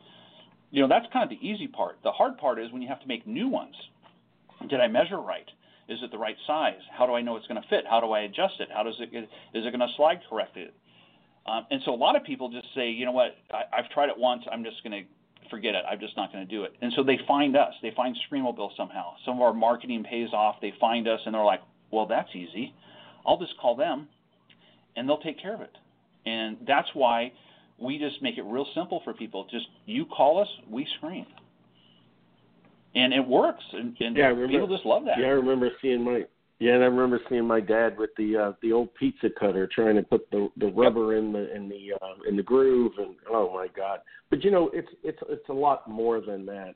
You 0.70 0.82
know 0.82 0.88
that's 0.88 1.06
kind 1.12 1.24
of 1.24 1.30
the 1.30 1.46
easy 1.46 1.66
part. 1.66 1.98
The 2.02 2.12
hard 2.12 2.38
part 2.38 2.58
is 2.58 2.72
when 2.72 2.82
you 2.82 2.88
have 2.88 3.00
to 3.00 3.08
make 3.08 3.26
new 3.26 3.48
ones. 3.48 3.74
Did 4.68 4.80
I 4.80 4.88
measure 4.88 5.18
right? 5.18 5.48
Is 5.88 5.98
it 6.02 6.12
the 6.12 6.18
right 6.18 6.36
size? 6.46 6.80
How 6.96 7.06
do 7.06 7.14
I 7.14 7.22
know 7.22 7.36
it's 7.36 7.46
going 7.46 7.60
to 7.60 7.68
fit? 7.68 7.84
How 7.88 8.00
do 8.00 8.12
I 8.12 8.20
adjust 8.20 8.54
it? 8.60 8.68
How 8.72 8.82
does 8.82 8.94
it 9.00 9.10
is 9.12 9.26
it 9.66 9.76
going 9.76 9.80
to 9.80 9.94
slide 9.96 10.20
correctly? 10.28 10.70
Um, 11.46 11.66
and 11.70 11.80
so 11.84 11.94
a 11.94 11.96
lot 11.96 12.16
of 12.16 12.24
people 12.24 12.50
just 12.50 12.66
say, 12.74 12.90
you 12.90 13.04
know 13.06 13.12
what, 13.12 13.36
I, 13.50 13.78
I've 13.78 13.90
tried 13.90 14.08
it 14.08 14.18
once, 14.18 14.42
I'm 14.50 14.62
just 14.62 14.82
going 14.84 14.92
to 14.92 15.08
forget 15.50 15.74
it. 15.74 15.84
I'm 15.90 16.00
just 16.00 16.16
not 16.16 16.32
going 16.32 16.46
to 16.46 16.50
do 16.50 16.64
it. 16.64 16.72
And 16.80 16.92
so 16.96 17.02
they 17.02 17.18
find 17.26 17.56
us. 17.56 17.74
They 17.82 17.92
find 17.96 18.16
Screenmobile 18.30 18.70
somehow. 18.76 19.14
Some 19.24 19.36
of 19.36 19.42
our 19.42 19.52
marketing 19.52 20.04
pays 20.08 20.28
off. 20.32 20.56
They 20.62 20.72
find 20.80 21.08
us 21.08 21.20
and 21.26 21.34
they're 21.34 21.44
like, 21.44 21.60
well, 21.90 22.06
that's 22.06 22.28
easy. 22.34 22.74
I'll 23.26 23.38
just 23.38 23.58
call 23.60 23.76
them 23.76 24.08
and 24.96 25.08
they'll 25.08 25.20
take 25.20 25.40
care 25.40 25.54
of 25.54 25.60
it. 25.60 25.76
And 26.26 26.58
that's 26.66 26.88
why 26.94 27.32
we 27.78 27.98
just 27.98 28.22
make 28.22 28.38
it 28.38 28.44
real 28.44 28.66
simple 28.74 29.00
for 29.04 29.12
people. 29.12 29.46
Just 29.50 29.66
you 29.86 30.06
call 30.06 30.40
us, 30.40 30.48
we 30.70 30.86
screen 30.98 31.26
and 32.94 33.12
it 33.12 33.26
works, 33.26 33.62
and, 33.72 33.96
and 34.00 34.16
yeah, 34.16 34.26
remember, 34.26 34.48
people 34.48 34.68
just 34.68 34.84
love 34.84 35.04
that. 35.04 35.18
Yeah, 35.18 35.26
I 35.26 35.30
remember 35.30 35.70
seeing 35.80 36.02
my 36.02 36.24
yeah, 36.60 36.74
and 36.74 36.84
I 36.84 36.86
remember 36.86 37.18
seeing 37.30 37.46
my 37.46 37.60
dad 37.60 37.96
with 37.96 38.10
the 38.18 38.36
uh, 38.36 38.52
the 38.60 38.72
old 38.72 38.94
pizza 38.94 39.28
cutter 39.38 39.66
trying 39.74 39.96
to 39.96 40.02
put 40.02 40.30
the 40.30 40.50
the 40.58 40.66
rubber 40.66 41.16
in 41.16 41.32
the 41.32 41.54
in 41.56 41.70
the 41.70 41.94
uh, 42.00 42.28
in 42.28 42.36
the 42.36 42.42
groove, 42.42 42.92
and 42.98 43.16
oh 43.30 43.50
my 43.54 43.66
god! 43.74 44.00
But 44.28 44.44
you 44.44 44.50
know, 44.50 44.70
it's 44.74 44.88
it's 45.02 45.18
it's 45.30 45.48
a 45.48 45.54
lot 45.54 45.88
more 45.88 46.20
than 46.20 46.44
that. 46.46 46.74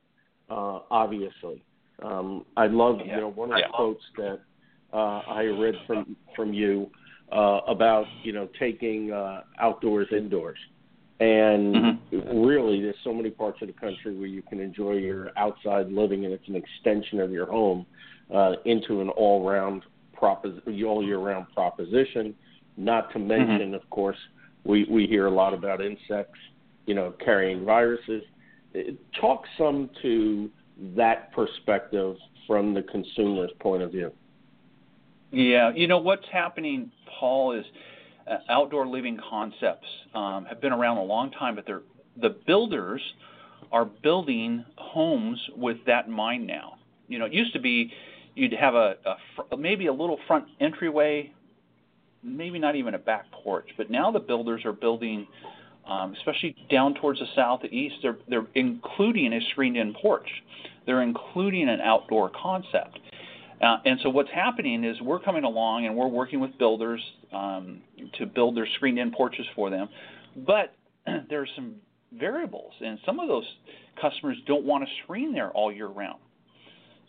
Uh, 0.48 0.80
obviously, 0.90 1.62
um, 2.02 2.46
I 2.56 2.66
love 2.66 2.96
yeah. 3.04 3.16
you 3.16 3.20
know 3.20 3.30
one 3.30 3.50
of 3.50 3.56
the 3.56 3.60
yeah. 3.60 3.76
quotes 3.76 4.02
that 4.16 4.40
uh, 4.94 5.20
I 5.28 5.42
read 5.42 5.74
from 5.86 6.16
from 6.34 6.54
you 6.54 6.90
uh, 7.30 7.60
about 7.68 8.06
you 8.22 8.32
know 8.32 8.48
taking 8.58 9.12
uh, 9.12 9.42
outdoors 9.60 10.08
indoors. 10.12 10.58
And 11.20 11.74
mm-hmm. 11.76 12.38
really, 12.38 12.80
there's 12.80 12.96
so 13.04 13.12
many 13.12 13.30
parts 13.30 13.58
of 13.62 13.68
the 13.68 13.74
country 13.74 14.16
where 14.16 14.26
you 14.26 14.42
can 14.42 14.60
enjoy 14.60 14.94
your 14.94 15.30
outside 15.36 15.92
living, 15.92 16.24
and 16.24 16.34
it's 16.34 16.48
an 16.48 16.56
extension 16.56 17.20
of 17.20 17.30
your 17.30 17.46
home 17.46 17.86
uh, 18.32 18.52
into 18.64 19.00
an 19.00 19.08
all-round 19.10 19.82
propos- 20.12 20.60
all 20.86 21.04
year 21.04 21.18
round 21.18 21.46
proposition. 21.54 22.34
Not 22.76 23.12
to 23.12 23.18
mention, 23.18 23.68
mm-hmm. 23.68 23.74
of 23.74 23.88
course, 23.90 24.16
we 24.64 24.86
we 24.90 25.06
hear 25.06 25.26
a 25.26 25.30
lot 25.30 25.54
about 25.54 25.80
insects, 25.80 26.38
you 26.86 26.94
know, 26.94 27.12
carrying 27.24 27.64
viruses. 27.64 28.22
Talk 29.20 29.44
some 29.56 29.90
to 30.02 30.50
that 30.96 31.32
perspective 31.32 32.16
from 32.46 32.74
the 32.74 32.82
consumer's 32.82 33.50
point 33.60 33.82
of 33.82 33.92
view. 33.92 34.10
Yeah, 35.30 35.72
you 35.74 35.86
know 35.86 35.98
what's 35.98 36.26
happening, 36.32 36.90
Paul, 37.18 37.52
is 37.52 37.64
uh, 38.28 38.38
outdoor 38.48 38.86
living 38.86 39.18
concepts 39.28 39.86
um, 40.14 40.44
have 40.46 40.60
been 40.60 40.72
around 40.72 40.96
a 40.98 41.04
long 41.04 41.30
time, 41.30 41.54
but 41.54 41.66
they're 41.66 41.82
the 42.20 42.36
builders 42.46 43.00
are 43.72 43.84
building 43.84 44.64
homes 44.76 45.40
with 45.56 45.78
that 45.86 46.06
in 46.06 46.12
mind 46.12 46.46
now. 46.46 46.74
You 47.08 47.18
know, 47.18 47.24
it 47.24 47.32
used 47.32 47.52
to 47.54 47.60
be 47.60 47.92
you'd 48.34 48.52
have 48.52 48.74
a, 48.74 48.94
a 49.52 49.56
maybe 49.56 49.86
a 49.86 49.92
little 49.92 50.18
front 50.26 50.46
entryway, 50.60 51.32
maybe 52.22 52.58
not 52.58 52.76
even 52.76 52.94
a 52.94 52.98
back 52.98 53.30
porch, 53.30 53.68
but 53.76 53.90
now 53.90 54.10
the 54.10 54.18
builders 54.18 54.64
are 54.64 54.72
building, 54.72 55.26
um, 55.88 56.14
especially 56.18 56.56
down 56.70 56.94
towards 56.94 57.20
the 57.20 57.26
south, 57.34 57.62
the 57.62 57.68
east. 57.68 57.96
They're 58.02 58.18
they're 58.28 58.46
including 58.54 59.32
a 59.32 59.40
screened-in 59.50 59.94
porch. 60.00 60.28
They're 60.86 61.02
including 61.02 61.68
an 61.68 61.80
outdoor 61.80 62.30
concept. 62.30 62.98
Uh, 63.62 63.76
and 63.84 63.98
so 64.02 64.10
what's 64.10 64.30
happening 64.34 64.84
is 64.84 65.00
we're 65.00 65.20
coming 65.20 65.44
along 65.44 65.86
and 65.86 65.96
we're 65.96 66.08
working 66.08 66.40
with 66.40 66.58
builders 66.58 67.00
um, 67.32 67.80
to 68.18 68.26
build 68.26 68.56
their 68.56 68.68
screened-in 68.76 69.12
porches 69.12 69.46
for 69.54 69.70
them. 69.70 69.88
But 70.46 70.74
there 71.30 71.40
are 71.40 71.48
some 71.54 71.76
variables, 72.12 72.72
and 72.80 72.98
some 73.06 73.20
of 73.20 73.28
those 73.28 73.46
customers 74.00 74.36
don't 74.46 74.64
want 74.64 74.84
to 74.84 74.90
screen 75.04 75.32
there 75.32 75.50
all 75.50 75.72
year 75.72 75.86
round. 75.86 76.18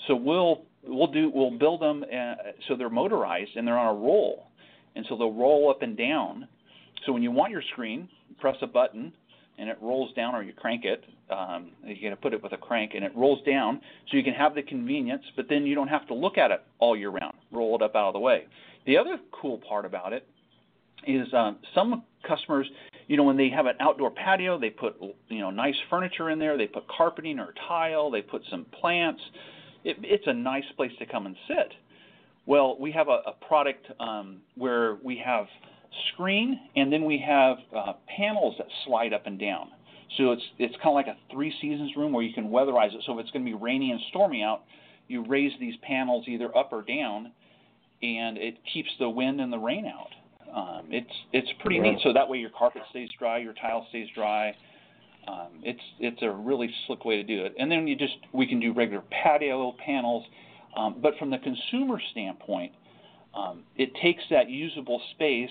So 0.08 0.16
we'll 0.16 0.64
we'll 0.88 1.08
do 1.08 1.32
we'll 1.34 1.58
build 1.58 1.82
them 1.82 2.04
uh, 2.04 2.36
so 2.68 2.76
they're 2.76 2.90
motorized 2.90 3.52
and 3.56 3.68
they're 3.68 3.78
on 3.78 3.96
a 3.96 4.00
roll, 4.00 4.48
and 4.96 5.06
so 5.10 5.18
they'll 5.18 5.34
roll 5.34 5.70
up 5.70 5.82
and 5.82 5.98
down. 5.98 6.48
So 7.06 7.12
when 7.12 7.22
you 7.22 7.32
want 7.32 7.52
your 7.52 7.64
screen, 7.74 8.10
press 8.40 8.56
a 8.62 8.68
button 8.68 9.14
and 9.58 9.70
it 9.70 9.78
rolls 9.82 10.14
down, 10.16 10.36
or 10.36 10.44
you 10.44 10.52
crank 10.52 10.84
it. 10.84 11.06
Um, 11.30 11.72
you 11.86 11.96
got 12.02 12.14
to 12.14 12.22
put 12.22 12.34
it 12.34 12.44
with 12.44 12.52
a 12.52 12.58
crank, 12.58 12.92
and 12.94 13.06
it 13.06 13.16
rolls 13.16 13.40
down, 13.46 13.80
so 14.12 14.18
you 14.18 14.24
can 14.24 14.34
have 14.34 14.54
the 14.54 14.62
convenience, 14.62 15.24
but 15.38 15.46
then 15.48 15.66
you 15.66 15.76
don't 15.76 15.88
have 15.88 16.06
to 16.08 16.14
look 16.14 16.38
at 16.38 16.52
it 16.52 16.62
all 16.78 16.96
year 16.96 17.10
round. 17.10 17.36
Roll 17.54 17.74
it 17.76 17.82
up 17.82 17.96
out 17.96 18.08
of 18.08 18.14
the 18.14 18.20
way. 18.20 18.48
The 18.86 18.98
other 18.98 19.18
cool 19.32 19.60
part 19.60 19.86
about 19.86 20.12
it 20.12 20.28
is 21.08 21.26
um, 21.34 21.58
some 21.74 22.04
customers 22.28 22.68
you 23.08 23.18
know, 23.18 23.24
when 23.24 23.38
they 23.38 23.50
have 23.50 23.66
an 23.68 23.76
outdoor 23.80 24.12
patio, 24.12 24.60
they 24.60 24.70
put 24.70 24.96
you 25.30 25.40
know 25.40 25.52
nice 25.52 25.76
furniture 25.90 26.30
in 26.30 26.40
there. 26.40 26.58
They 26.58 26.68
put 26.68 26.88
carpeting 26.88 27.40
or 27.40 27.54
tile. 27.68 28.10
They 28.10 28.22
put 28.22 28.42
some 28.50 28.66
plants. 28.80 29.22
It, 29.86 29.98
it's 30.02 30.26
a 30.28 30.34
nice 30.34 30.66
place 30.76 30.92
to 31.00 31.06
come 31.06 31.26
and 31.26 31.36
sit. 31.48 31.74
Well, 32.46 32.78
we 32.80 32.92
have 32.92 33.08
a, 33.08 33.22
a 33.28 33.34
product 33.48 33.88
um, 34.00 34.42
where 34.56 34.98
we 35.04 35.22
have 35.26 35.46
screen 36.14 36.60
and 36.76 36.92
then 36.92 37.06
we 37.06 37.24
have 37.26 37.58
uh, 37.76 37.94
panels 38.18 38.56
that 38.58 38.68
slide 38.86 39.14
up 39.14 39.26
and 39.26 39.40
down. 39.40 39.70
So 40.18 40.32
it's 40.32 40.44
it's 40.60 40.76
kind 40.76 40.90
of 40.90 40.94
like 40.94 41.08
a 41.08 41.18
three 41.32 41.54
seasons 41.62 41.92
room 41.98 42.14
where 42.14 42.24
you 42.24 42.34
can 42.34 42.50
weatherize 42.50 42.94
it. 42.94 43.02
So 43.06 43.18
if 43.18 43.24
it's 43.24 43.32
going 43.32 43.44
to 43.46 43.52
be 43.52 43.58
rainy 43.58 43.92
and 43.92 44.00
stormy 44.10 44.44
out, 44.44 44.62
you 45.08 45.26
raise 45.28 45.52
these 45.60 45.76
panels 45.82 46.26
either 46.28 46.56
up 46.56 46.72
or 46.72 46.84
down, 46.84 47.32
and 48.02 48.38
it 48.38 48.56
keeps 48.72 48.90
the 49.00 49.10
wind 49.10 49.42
and 49.42 49.52
the 49.52 49.58
rain 49.58 49.86
out. 49.86 50.10
Um, 50.56 50.88
it's 50.90 51.12
it's 51.34 51.50
pretty 51.62 51.80
neat. 51.80 52.00
So 52.04 52.14
that 52.14 52.30
way 52.30 52.38
your 52.38 52.52
carpet 52.52 52.84
stays 52.92 53.10
dry, 53.18 53.40
your 53.40 53.54
tile 53.54 53.86
stays 53.90 54.08
dry. 54.16 54.56
Um, 55.28 55.48
it's 55.64 55.82
it's 56.00 56.22
a 56.22 56.30
really 56.30 56.70
slick 56.86 57.04
way 57.06 57.16
to 57.18 57.24
do 57.24 57.46
it. 57.46 57.56
And 57.58 57.72
then 57.72 57.88
you 57.88 57.96
just 57.96 58.18
we 58.32 58.46
can 58.46 58.60
do 58.60 58.74
regular 58.74 59.04
patio 59.24 59.76
panels, 59.84 60.24
um, 60.78 60.98
but 61.02 61.18
from 61.18 61.30
the 61.32 61.40
consumer 61.40 62.00
standpoint, 62.12 62.72
um, 63.34 63.64
it 63.76 63.92
takes 64.02 64.24
that 64.30 64.50
usable 64.50 65.02
space, 65.12 65.50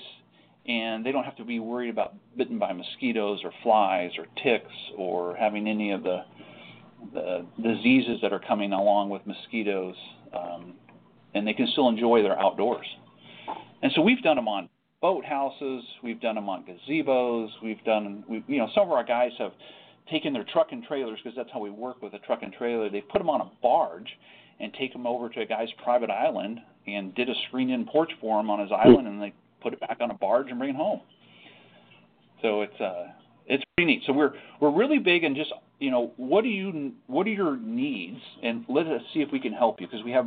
and 0.66 1.04
they 1.04 1.12
don't 1.12 1.24
have 1.24 1.36
to 1.36 1.44
be 1.44 1.58
worried 1.58 1.90
about 1.90 2.14
bitten 2.36 2.58
by 2.58 2.72
mosquitoes 2.72 3.40
or 3.42 3.52
flies 3.62 4.12
or 4.16 4.26
ticks 4.42 4.72
or 4.96 5.34
having 5.36 5.66
any 5.66 5.90
of 5.90 6.02
the 6.02 6.24
the 7.12 7.44
diseases 7.62 8.18
that 8.22 8.32
are 8.32 8.40
coming 8.40 8.72
along 8.72 9.10
with 9.10 9.26
mosquitoes, 9.26 9.96
um, 10.32 10.74
and 11.34 11.46
they 11.46 11.52
can 11.52 11.66
still 11.72 11.88
enjoy 11.88 12.22
their 12.22 12.38
outdoors. 12.38 12.86
And 13.82 13.92
so 13.94 14.00
we've 14.00 14.22
done 14.22 14.36
them 14.36 14.48
on 14.48 14.68
boathouses. 15.04 15.82
We've 16.02 16.20
done 16.20 16.36
them 16.36 16.48
on 16.48 16.64
gazebos. 16.64 17.48
We've 17.62 17.82
done, 17.84 18.24
we, 18.26 18.42
you 18.48 18.56
know, 18.56 18.68
some 18.74 18.84
of 18.84 18.92
our 18.92 19.04
guys 19.04 19.32
have 19.38 19.52
taken 20.10 20.32
their 20.32 20.44
truck 20.44 20.68
and 20.72 20.82
trailers 20.82 21.18
because 21.22 21.36
that's 21.36 21.50
how 21.52 21.60
we 21.60 21.70
work 21.70 22.00
with 22.00 22.14
a 22.14 22.18
truck 22.20 22.42
and 22.42 22.52
trailer. 22.52 22.88
They 22.88 23.02
put 23.02 23.18
them 23.18 23.28
on 23.28 23.42
a 23.42 23.50
barge 23.62 24.08
and 24.60 24.72
take 24.72 24.94
them 24.94 25.06
over 25.06 25.28
to 25.28 25.40
a 25.42 25.46
guy's 25.46 25.68
private 25.82 26.10
island 26.10 26.60
and 26.86 27.14
did 27.14 27.28
a 27.28 27.34
screen-in 27.48 27.84
porch 27.84 28.12
for 28.20 28.40
him 28.40 28.48
on 28.48 28.60
his 28.60 28.70
island, 28.72 29.06
and 29.06 29.20
they 29.20 29.34
put 29.62 29.74
it 29.74 29.80
back 29.80 29.98
on 30.00 30.10
a 30.10 30.14
barge 30.14 30.48
and 30.48 30.58
bring 30.58 30.70
it 30.70 30.76
home. 30.76 31.00
So 32.40 32.62
it's 32.62 32.80
uh, 32.80 33.06
it's 33.46 33.64
pretty 33.76 33.92
neat. 33.92 34.02
So 34.06 34.12
we're 34.12 34.32
we're 34.60 34.74
really 34.74 34.98
big 34.98 35.24
in 35.24 35.34
just 35.34 35.52
you 35.80 35.90
know 35.90 36.12
what 36.16 36.44
do 36.44 36.50
you 36.50 36.92
what 37.06 37.26
are 37.26 37.30
your 37.30 37.56
needs, 37.56 38.20
and 38.42 38.64
let 38.68 38.86
us 38.86 39.02
see 39.12 39.20
if 39.20 39.30
we 39.32 39.40
can 39.40 39.52
help 39.52 39.80
you 39.80 39.86
because 39.86 40.04
we 40.04 40.12
have 40.12 40.26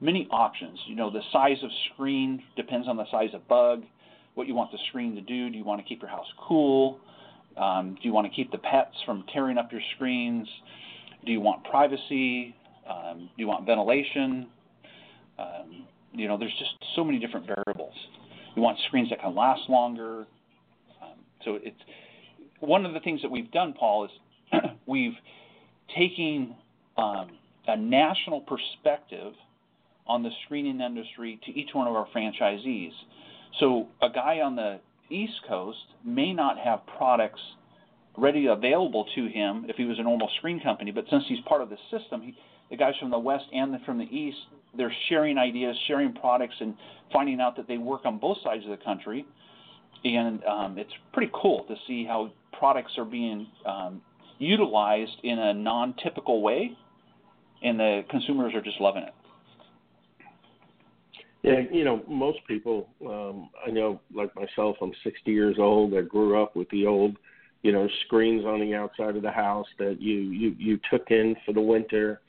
many 0.00 0.28
options. 0.30 0.78
You 0.86 0.94
know 0.94 1.10
the 1.10 1.22
size 1.32 1.56
of 1.62 1.70
screen 1.92 2.42
depends 2.54 2.86
on 2.86 2.98
the 2.98 3.10
size 3.10 3.30
of 3.32 3.48
bug 3.48 3.84
what 4.34 4.46
you 4.46 4.54
want 4.54 4.72
the 4.72 4.78
screen 4.88 5.14
to 5.14 5.20
do. 5.20 5.50
Do 5.50 5.56
you 5.56 5.64
want 5.64 5.80
to 5.80 5.88
keep 5.88 6.00
your 6.00 6.10
house 6.10 6.26
cool? 6.46 6.98
Um, 7.56 7.96
do 8.00 8.08
you 8.08 8.12
want 8.12 8.26
to 8.26 8.34
keep 8.34 8.50
the 8.50 8.58
pets 8.58 8.94
from 9.06 9.24
tearing 9.32 9.58
up 9.58 9.70
your 9.70 9.80
screens? 9.94 10.48
Do 11.24 11.32
you 11.32 11.40
want 11.40 11.64
privacy? 11.64 12.54
Um, 12.88 13.30
do 13.36 13.42
you 13.42 13.46
want 13.46 13.64
ventilation? 13.64 14.48
Um, 15.38 15.86
you 16.12 16.28
know, 16.28 16.38
there's 16.38 16.54
just 16.58 16.72
so 16.94 17.04
many 17.04 17.18
different 17.18 17.46
variables. 17.46 17.94
You 18.56 18.62
want 18.62 18.78
screens 18.86 19.10
that 19.10 19.20
can 19.20 19.34
last 19.34 19.68
longer. 19.68 20.26
Um, 21.02 21.18
so 21.44 21.58
it's 21.62 21.80
one 22.60 22.86
of 22.86 22.94
the 22.94 23.00
things 23.00 23.22
that 23.22 23.30
we've 23.30 23.50
done, 23.50 23.74
Paul, 23.78 24.06
is 24.06 24.10
we've 24.86 25.16
taken 25.96 26.54
um, 26.96 27.30
a 27.66 27.76
national 27.76 28.40
perspective 28.40 29.32
on 30.06 30.22
the 30.22 30.30
screening 30.44 30.80
industry 30.80 31.40
to 31.46 31.52
each 31.52 31.70
one 31.72 31.88
of 31.88 31.94
our 31.94 32.06
franchisees. 32.14 32.92
So 33.60 33.88
a 34.02 34.08
guy 34.10 34.40
on 34.40 34.56
the 34.56 34.80
East 35.10 35.40
Coast 35.48 35.78
may 36.04 36.32
not 36.32 36.58
have 36.58 36.80
products 36.96 37.40
ready 38.16 38.46
available 38.46 39.06
to 39.14 39.26
him 39.26 39.66
if 39.68 39.76
he 39.76 39.84
was 39.84 39.98
a 39.98 40.02
normal 40.02 40.28
screen 40.38 40.60
company, 40.60 40.90
but 40.90 41.04
since 41.10 41.24
he's 41.28 41.40
part 41.46 41.60
of 41.62 41.70
the 41.70 41.76
system, 41.90 42.22
he, 42.22 42.36
the 42.70 42.76
guys 42.76 42.94
from 43.00 43.10
the 43.10 43.18
West 43.18 43.44
and 43.52 43.72
the, 43.74 43.78
from 43.84 43.98
the 43.98 44.04
East, 44.04 44.38
they're 44.76 44.94
sharing 45.08 45.38
ideas, 45.38 45.76
sharing 45.86 46.12
products, 46.12 46.54
and 46.60 46.74
finding 47.12 47.40
out 47.40 47.56
that 47.56 47.68
they 47.68 47.78
work 47.78 48.04
on 48.04 48.18
both 48.18 48.38
sides 48.42 48.64
of 48.64 48.70
the 48.70 48.84
country. 48.84 49.26
And 50.04 50.44
um, 50.44 50.78
it's 50.78 50.92
pretty 51.12 51.30
cool 51.34 51.64
to 51.68 51.74
see 51.86 52.04
how 52.04 52.32
products 52.52 52.92
are 52.98 53.04
being 53.04 53.46
um, 53.66 54.02
utilized 54.38 55.16
in 55.22 55.38
a 55.38 55.54
non-typical 55.54 56.42
way, 56.42 56.76
and 57.62 57.78
the 57.78 58.02
consumers 58.10 58.54
are 58.54 58.60
just 58.60 58.80
loving 58.80 59.02
it. 59.02 59.14
Yeah, 61.44 61.60
you 61.70 61.84
know, 61.84 62.02
most 62.08 62.38
people, 62.48 62.88
um, 63.06 63.50
I 63.66 63.70
know, 63.70 64.00
like 64.14 64.34
myself, 64.34 64.76
I'm 64.80 64.92
60 65.04 65.30
years 65.30 65.56
old. 65.58 65.92
I 65.92 66.00
grew 66.00 66.42
up 66.42 66.56
with 66.56 66.70
the 66.70 66.86
old, 66.86 67.18
you 67.62 67.70
know, 67.70 67.86
screens 68.06 68.46
on 68.46 68.60
the 68.60 68.74
outside 68.74 69.14
of 69.14 69.20
the 69.20 69.30
house 69.30 69.66
that 69.78 70.00
you 70.00 70.14
you 70.14 70.56
you 70.58 70.80
took 70.90 71.10
in 71.10 71.36
for 71.44 71.52
the 71.52 71.60
winter. 71.60 72.22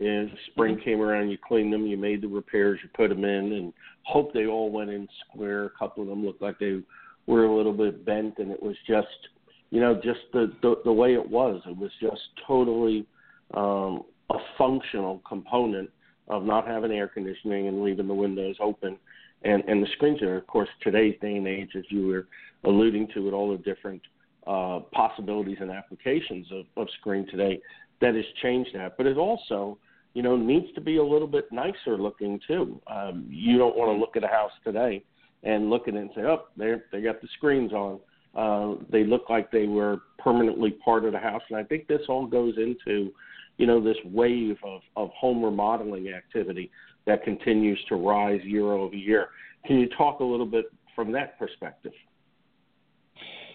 And 0.00 0.30
spring 0.46 0.80
came 0.82 1.02
around, 1.02 1.28
you 1.28 1.36
cleaned 1.46 1.74
them, 1.74 1.86
you 1.86 1.98
made 1.98 2.22
the 2.22 2.26
repairs, 2.26 2.80
you 2.82 2.88
put 2.94 3.10
them 3.10 3.24
in, 3.24 3.52
and 3.52 3.72
hope 4.04 4.32
they 4.32 4.46
all 4.46 4.72
went 4.72 4.88
in 4.88 5.06
square. 5.28 5.66
A 5.66 5.70
couple 5.78 6.02
of 6.02 6.08
them 6.08 6.24
looked 6.24 6.40
like 6.40 6.58
they 6.58 6.80
were 7.26 7.44
a 7.44 7.54
little 7.54 7.74
bit 7.74 8.06
bent, 8.06 8.38
and 8.38 8.50
it 8.50 8.62
was 8.62 8.76
just, 8.88 9.28
you 9.68 9.80
know, 9.80 9.94
just 9.94 10.20
the 10.32 10.50
the, 10.62 10.76
the 10.86 10.92
way 10.92 11.12
it 11.12 11.30
was. 11.30 11.60
It 11.66 11.76
was 11.76 11.90
just 12.00 12.22
totally 12.46 13.06
um, 13.52 14.04
a 14.30 14.38
functional 14.56 15.20
component 15.28 15.90
of 16.28 16.44
not 16.44 16.66
having 16.66 16.92
air 16.92 17.08
conditioning 17.08 17.68
and 17.68 17.82
leaving 17.82 18.06
the 18.06 18.14
windows 18.14 18.56
open. 18.60 18.96
And, 19.42 19.62
and 19.68 19.82
the 19.82 19.88
screens 19.94 20.22
are, 20.22 20.36
of 20.36 20.46
course, 20.46 20.68
today's 20.80 21.16
day 21.20 21.36
and 21.36 21.46
age, 21.46 21.70
as 21.76 21.84
you 21.90 22.06
were 22.06 22.26
alluding 22.64 23.08
to, 23.14 23.20
with 23.20 23.34
all 23.34 23.50
the 23.50 23.62
different 23.62 24.00
uh, 24.46 24.80
possibilities 24.92 25.58
and 25.60 25.70
applications 25.70 26.46
of, 26.50 26.64
of 26.76 26.88
screen 26.98 27.26
today, 27.30 27.60
that 28.00 28.14
has 28.14 28.24
changed 28.42 28.70
that. 28.74 28.96
But 28.96 29.06
it 29.06 29.18
also, 29.18 29.78
you 30.14 30.22
know, 30.22 30.36
needs 30.36 30.66
to 30.74 30.80
be 30.80 30.96
a 30.96 31.04
little 31.04 31.28
bit 31.28 31.50
nicer 31.52 31.98
looking 31.98 32.40
too. 32.46 32.80
Um, 32.86 33.26
you 33.28 33.58
don't 33.58 33.76
want 33.76 33.94
to 33.94 34.00
look 34.00 34.16
at 34.16 34.24
a 34.24 34.28
house 34.28 34.52
today 34.64 35.04
and 35.42 35.68
look 35.68 35.88
at 35.88 35.94
it 35.94 35.98
and 35.98 36.10
say, 36.14 36.22
oh, 36.22 36.44
they 36.56 36.74
they 36.90 37.02
got 37.02 37.20
the 37.20 37.28
screens 37.36 37.72
on. 37.72 38.00
Uh, 38.34 38.82
they 38.90 39.04
look 39.04 39.28
like 39.28 39.50
they 39.50 39.66
were 39.66 39.98
permanently 40.18 40.72
part 40.84 41.04
of 41.04 41.12
the 41.12 41.18
house, 41.18 41.42
and 41.50 41.58
I 41.58 41.62
think 41.62 41.86
this 41.86 42.00
all 42.08 42.26
goes 42.26 42.54
into 42.56 43.12
you 43.56 43.66
know, 43.66 43.82
this 43.82 43.96
wave 44.04 44.56
of, 44.64 44.80
of 44.96 45.10
home 45.10 45.44
remodeling 45.44 46.08
activity 46.08 46.70
that 47.06 47.22
continues 47.22 47.78
to 47.88 47.96
rise 47.96 48.40
year 48.44 48.72
over 48.72 48.94
year. 48.94 49.28
Can 49.66 49.78
you 49.78 49.88
talk 49.96 50.20
a 50.20 50.24
little 50.24 50.46
bit 50.46 50.66
from 50.94 51.12
that 51.12 51.38
perspective? 51.38 51.92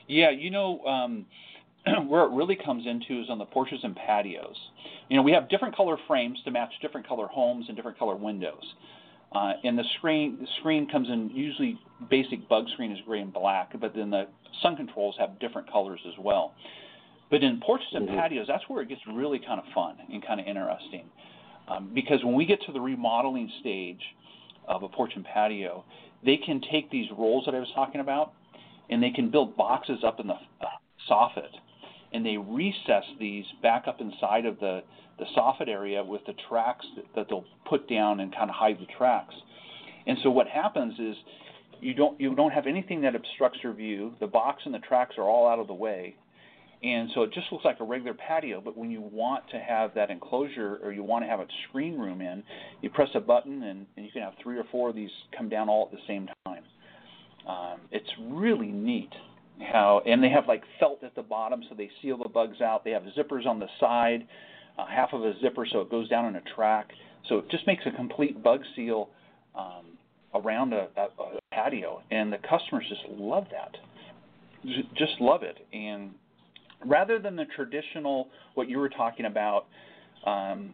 Yeah, 0.08 0.32
you 0.32 0.50
know, 0.50 0.84
um, 0.86 1.26
where 2.08 2.24
it 2.24 2.32
really 2.32 2.56
comes 2.56 2.86
into 2.86 3.22
is 3.22 3.30
on 3.30 3.38
the 3.38 3.46
porches 3.46 3.80
and 3.84 3.96
patios. 3.96 4.56
You 5.10 5.18
know, 5.18 5.24
we 5.24 5.32
have 5.32 5.50
different 5.50 5.76
color 5.76 5.98
frames 6.08 6.40
to 6.46 6.52
match 6.52 6.72
different 6.82 7.08
color 7.08 7.28
homes 7.28 7.66
and 7.68 7.76
different 7.76 7.98
color 7.98 8.16
windows. 8.16 8.64
Uh, 9.32 9.54
and 9.64 9.78
the 9.78 9.84
screen 9.98 10.40
the 10.42 10.48
screen 10.60 10.90
comes 10.90 11.08
in 11.08 11.30
usually 11.30 11.80
basic 12.10 12.50
bug 12.50 12.66
screen 12.74 12.92
is 12.92 12.98
gray 13.06 13.22
and 13.22 13.32
black, 13.32 13.72
but 13.80 13.94
then 13.94 14.10
the 14.10 14.28
sun 14.64 14.76
controls 14.76 15.16
have 15.20 15.40
different 15.40 15.72
colors 15.72 16.00
as 16.08 16.14
well. 16.20 16.54
But 17.30 17.44
in 17.44 17.60
porches 17.60 17.88
and 17.94 18.08
mm-hmm. 18.08 18.18
patios, 18.20 18.48
that's 18.48 18.64
where 18.68 18.82
it 18.82 18.90
gets 18.90 19.02
really 19.08 19.40
kind 19.40 19.60
of 19.60 19.66
fun 19.74 19.98
and 20.12 20.26
kind 20.26 20.40
of 20.40 20.48
interesting, 20.48 21.06
um, 21.68 21.92
because 21.94 22.24
when 22.24 22.36
we 22.36 22.46
get 22.46 22.62
to 22.64 22.72
the 22.72 22.82
remodeling 22.82 23.52
stage 23.60 24.02
of 24.68 24.84
a 24.84 24.90
porch 24.90 25.12
and 25.16 25.26
patio, 25.26 25.84
they 26.26 26.38
can 26.38 26.62
take 26.72 26.90
these 26.90 27.08
rolls 27.18 27.46
that 27.46 27.56
I 27.56 27.60
was 27.60 27.70
talking 27.76 28.02
about, 28.02 28.34
and 28.90 29.02
they 29.02 29.12
can 29.12 29.30
build 29.30 29.56
boxes 29.56 30.00
up 30.04 30.20
in 30.20 30.28
the 30.28 30.34
uh, 30.34 30.66
soffit, 31.10 31.54
and 32.14 32.26
they 32.26 32.38
recess 32.38 33.04
these 33.20 33.46
back 33.62 33.88
up 33.88 34.02
inside 34.02 34.46
of 34.46 34.60
the 34.60 34.84
the 35.20 35.26
soffit 35.38 35.68
area 35.68 36.02
with 36.02 36.22
the 36.26 36.34
tracks 36.48 36.86
that, 36.96 37.06
that 37.14 37.28
they'll 37.30 37.44
put 37.68 37.90
down 37.90 38.22
and 38.22 38.34
kind 38.34 38.50
of 38.50 38.56
hide 38.56 38.78
the 38.80 38.88
tracks. 38.98 39.36
And 40.08 40.18
so 40.24 40.30
what 40.30 40.48
happens 40.48 40.94
is 40.98 41.16
you 41.82 41.94
don't 41.94 42.20
you 42.20 42.34
don't 42.36 42.52
have 42.52 42.68
anything 42.68 43.02
that 43.02 43.16
obstructs 43.16 43.60
your 43.62 43.74
view. 43.74 44.14
The 44.20 44.28
box 44.28 44.64
and 44.66 44.74
the 44.74 44.80
tracks 44.80 45.16
are 45.18 45.24
all 45.24 45.48
out 45.48 45.60
of 45.60 45.68
the 45.68 45.74
way. 45.74 46.16
And 46.82 47.10
so 47.14 47.24
it 47.24 47.34
just 47.34 47.52
looks 47.52 47.66
like 47.66 47.82
a 47.82 47.84
regular 47.84 48.14
patio, 48.14 48.62
but 48.62 48.78
when 48.78 48.90
you 48.90 49.02
want 49.02 49.44
to 49.50 49.60
have 49.60 49.94
that 49.96 50.10
enclosure 50.10 50.80
or 50.82 50.94
you 50.94 51.04
want 51.04 51.26
to 51.26 51.30
have 51.30 51.42
a 51.42 51.48
screen 51.68 52.00
room 52.00 52.22
in, 52.22 52.42
you 52.82 52.90
press 52.90 53.10
a 53.16 53.20
button 53.20 53.64
and, 53.64 53.86
and 53.98 54.06
you 54.06 54.12
can 54.14 54.22
have 54.22 54.34
three 54.42 54.58
or 54.58 54.64
four 54.72 54.90
of 54.90 54.96
these 54.96 55.10
come 55.38 55.50
down 55.50 55.68
all 55.68 55.90
at 55.92 55.92
the 55.92 56.04
same 56.08 56.30
time. 56.46 56.64
Um, 57.48 57.80
it's 57.92 58.10
really 58.30 58.72
neat 58.72 59.10
how, 59.74 60.02
and 60.06 60.24
they 60.24 60.30
have 60.30 60.48
like 60.48 60.64
felt 60.80 61.04
at 61.04 61.16
the 61.16 61.22
bottom 61.22 61.62
so 61.68 61.76
they 61.76 61.90
seal 62.02 62.18
the 62.18 62.30
bugs 62.30 62.62
out. 62.62 62.86
They 62.86 62.92
have 62.92 63.04
zippers 63.18 63.46
on 63.46 63.60
the 63.60 63.68
side 63.80 64.26
uh, 64.80 64.86
half 64.88 65.14
of 65.14 65.24
a 65.24 65.34
zipper 65.42 65.66
so 65.70 65.82
it 65.82 65.90
goes 65.90 66.08
down 66.08 66.26
in 66.26 66.36
a 66.36 66.42
track. 66.56 66.92
So 67.28 67.40
it 67.40 67.50
just 67.50 67.68
makes 67.68 67.84
a 67.86 67.92
complete 67.92 68.42
bug 68.42 68.62
seal 68.76 69.10
um, 69.56 69.98
around 70.34 70.74
a, 70.74 70.88
a, 70.96 71.02
a 71.02 71.40
patio, 71.52 72.02
and 72.12 72.32
the 72.32 72.38
customers 72.38 72.86
just 72.88 73.02
love 73.10 73.48
that. 73.52 73.76
Just 74.96 75.20
love 75.20 75.44
it. 75.44 75.58
And 75.74 76.12
rather 76.86 77.20
than 77.20 77.36
the 77.36 77.46
traditional, 77.56 78.30
what 78.56 78.70
you 78.70 78.80
were 78.80 78.90
talking 78.90 79.26
about, 79.26 79.66
um, 80.26 80.74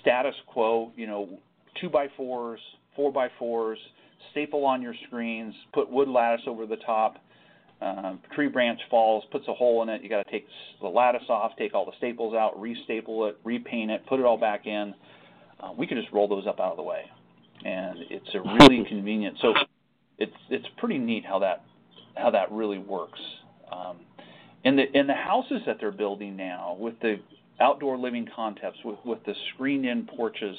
status 0.00 0.34
quo, 0.46 0.92
you 0.96 1.06
know, 1.06 1.38
two 1.80 1.88
by 1.88 2.06
fours, 2.16 2.60
four 2.96 3.12
by 3.12 3.28
fours, 3.38 3.78
staple 4.30 4.64
on 4.64 4.82
your 4.82 4.94
screens, 5.06 5.54
put 5.72 5.90
wood 5.90 6.08
lattice 6.08 6.42
over 6.46 6.66
the 6.66 6.76
top 6.76 7.16
um, 7.82 8.20
tree 8.34 8.48
branch 8.48 8.78
falls, 8.90 9.24
puts 9.32 9.48
a 9.48 9.54
hole 9.54 9.82
in 9.82 9.88
it. 9.88 10.02
You 10.02 10.08
got 10.08 10.24
to 10.24 10.30
take 10.30 10.46
the 10.80 10.88
lattice 10.88 11.22
off, 11.28 11.52
take 11.58 11.74
all 11.74 11.86
the 11.86 11.96
staples 11.96 12.34
out, 12.34 12.60
restaple 12.60 13.28
it, 13.28 13.38
repaint 13.42 13.90
it, 13.90 14.04
put 14.06 14.20
it 14.20 14.26
all 14.26 14.36
back 14.36 14.66
in. 14.66 14.94
Uh, 15.58 15.72
we 15.76 15.86
can 15.86 15.98
just 15.98 16.12
roll 16.12 16.28
those 16.28 16.46
up 16.46 16.60
out 16.60 16.72
of 16.72 16.76
the 16.76 16.82
way, 16.82 17.04
and 17.64 17.98
it's 18.10 18.28
a 18.34 18.40
really 18.40 18.84
convenient. 18.88 19.36
So 19.40 19.54
it's 20.18 20.32
it's 20.50 20.66
pretty 20.76 20.98
neat 20.98 21.24
how 21.24 21.38
that 21.38 21.64
how 22.16 22.30
that 22.30 22.52
really 22.52 22.78
works. 22.78 23.20
Um, 23.72 23.98
in 24.64 24.76
the 24.76 24.98
in 24.98 25.06
the 25.06 25.14
houses 25.14 25.62
that 25.66 25.76
they're 25.80 25.90
building 25.90 26.36
now 26.36 26.76
with 26.78 26.98
the 27.00 27.16
outdoor 27.60 27.96
living 27.98 28.26
concepts 28.34 28.78
with 28.84 28.98
with 29.04 29.24
the 29.24 29.34
screened-in 29.54 30.06
porches, 30.16 30.56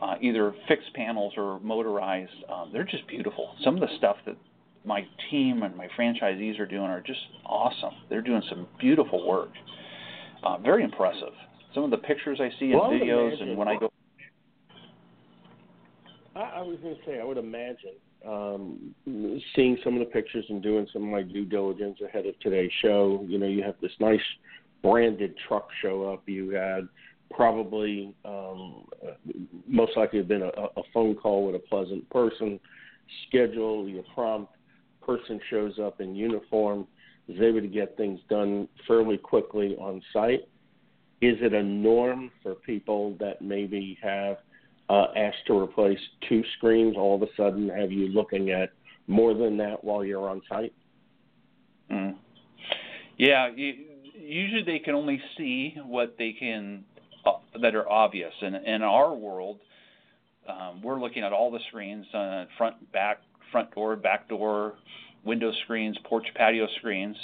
uh, 0.00 0.14
either 0.20 0.54
fixed 0.68 0.92
panels 0.94 1.32
or 1.36 1.60
motorized, 1.60 2.32
um, 2.52 2.70
they're 2.72 2.84
just 2.84 3.06
beautiful. 3.08 3.54
Some 3.64 3.74
of 3.74 3.80
the 3.80 3.96
stuff 3.98 4.16
that 4.26 4.36
my 4.84 5.06
team 5.30 5.62
and 5.62 5.76
my 5.76 5.88
franchisees 5.98 6.60
are 6.60 6.66
doing 6.66 6.84
are 6.84 7.00
just 7.00 7.20
awesome. 7.44 7.94
They're 8.08 8.22
doing 8.22 8.42
some 8.48 8.68
beautiful 8.78 9.26
work. 9.26 9.50
Uh, 10.44 10.58
very 10.58 10.84
impressive. 10.84 11.32
Some 11.74 11.84
of 11.84 11.90
the 11.90 11.98
pictures 11.98 12.40
I 12.40 12.50
see 12.58 12.66
in 12.66 12.78
well, 12.78 12.90
videos 12.90 13.42
and 13.42 13.56
when 13.56 13.68
I 13.68 13.78
go. 13.78 13.90
I, 16.36 16.40
I 16.40 16.62
was 16.62 16.78
going 16.82 16.94
to 16.94 17.00
say, 17.04 17.20
I 17.20 17.24
would 17.24 17.38
imagine 17.38 17.94
um, 18.26 18.94
seeing 19.54 19.78
some 19.84 19.94
of 19.94 20.00
the 20.00 20.12
pictures 20.12 20.44
and 20.48 20.62
doing 20.62 20.86
some 20.92 21.04
of 21.04 21.08
my 21.08 21.22
due 21.22 21.44
diligence 21.44 21.98
ahead 22.04 22.26
of 22.26 22.38
today's 22.40 22.70
show. 22.82 23.24
You 23.28 23.38
know, 23.38 23.46
you 23.46 23.62
have 23.62 23.76
this 23.80 23.92
nice 24.00 24.20
branded 24.82 25.34
truck 25.46 25.68
show 25.82 26.12
up. 26.12 26.22
You 26.28 26.50
had 26.50 26.88
probably 27.30 28.14
um, 28.24 28.86
most 29.66 29.96
likely 29.96 30.18
have 30.20 30.28
been 30.28 30.42
a, 30.42 30.48
a 30.48 30.82
phone 30.92 31.14
call 31.14 31.46
with 31.46 31.54
a 31.54 31.60
pleasant 31.60 32.08
person. 32.10 32.58
Schedule 33.28 33.88
your 33.88 34.04
prompt 34.14 34.52
person 35.06 35.40
shows 35.48 35.78
up 35.78 36.00
in 36.00 36.14
uniform, 36.16 36.86
is 37.28 37.40
able 37.40 37.60
to 37.60 37.68
get 37.68 37.96
things 37.96 38.20
done 38.28 38.68
fairly 38.88 39.16
quickly 39.16 39.76
on 39.76 40.02
site. 40.12 40.48
Is 41.22 41.36
it 41.40 41.54
a 41.54 41.62
norm 41.62 42.30
for 42.42 42.54
people 42.54 43.16
that 43.20 43.40
maybe 43.40 43.98
have 44.02 44.38
uh, 44.88 45.06
asked 45.16 45.46
to 45.46 45.58
replace 45.58 45.98
two 46.28 46.42
screens? 46.56 46.96
All 46.96 47.14
of 47.14 47.22
a 47.22 47.32
sudden, 47.36 47.68
have 47.68 47.92
you 47.92 48.08
looking 48.08 48.50
at 48.50 48.70
more 49.06 49.34
than 49.34 49.56
that 49.58 49.82
while 49.82 50.04
you're 50.04 50.28
on 50.28 50.42
site? 50.48 50.72
Mm. 51.90 52.16
Yeah, 53.18 53.48
usually 53.54 54.62
they 54.64 54.78
can 54.78 54.94
only 54.94 55.20
see 55.36 55.74
what 55.84 56.16
they 56.18 56.34
can 56.38 56.84
uh, 57.24 57.32
that 57.60 57.74
are 57.74 57.88
obvious. 57.88 58.32
And 58.40 58.56
in 58.56 58.82
our 58.82 59.14
world, 59.14 59.60
um, 60.48 60.82
we're 60.82 61.00
looking 61.00 61.22
at 61.22 61.32
all 61.32 61.50
the 61.50 61.60
screens, 61.68 62.06
uh, 62.14 62.44
front, 62.56 62.92
back, 62.92 63.20
front 63.50 63.74
door, 63.74 63.96
back 63.96 64.28
door, 64.28 64.74
window 65.24 65.52
screens, 65.64 65.96
porch 66.04 66.26
patio 66.34 66.66
screens. 66.78 67.16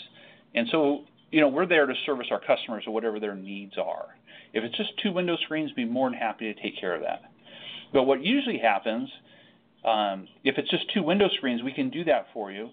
And 0.55 0.69
so, 0.71 1.05
you 1.31 1.41
know, 1.41 1.49
we're 1.49 1.67
there 1.67 1.87
to 1.87 1.95
service 2.05 2.27
our 2.31 2.41
customers 2.41 2.85
or 2.87 2.93
whatever 2.93 3.21
their 3.21 3.35
needs 3.35 3.75
are. 3.79 4.07
If 4.53 4.65
it's 4.65 4.77
just 4.77 4.91
two 5.03 5.13
window 5.13 5.37
screens, 5.45 5.73
be 5.73 5.85
more 5.85 6.11
than 6.11 6.19
happy 6.19 6.53
to 6.53 6.61
take 6.61 6.79
care 6.79 6.95
of 6.95 7.03
that. 7.03 7.32
But 7.93 8.05
what 8.05 8.25
usually 8.25 8.59
happens, 8.59 9.09
um, 9.85 10.29
if 10.45 10.57
it's 10.59 10.71
just 10.71 10.85
two 10.95 11.03
window 11.03 11.29
screens, 11.37 11.63
we 11.63 11.73
can 11.73 11.91
do 11.91 12.05
that 12.05 12.27
for 12.33 12.51
you. 12.51 12.71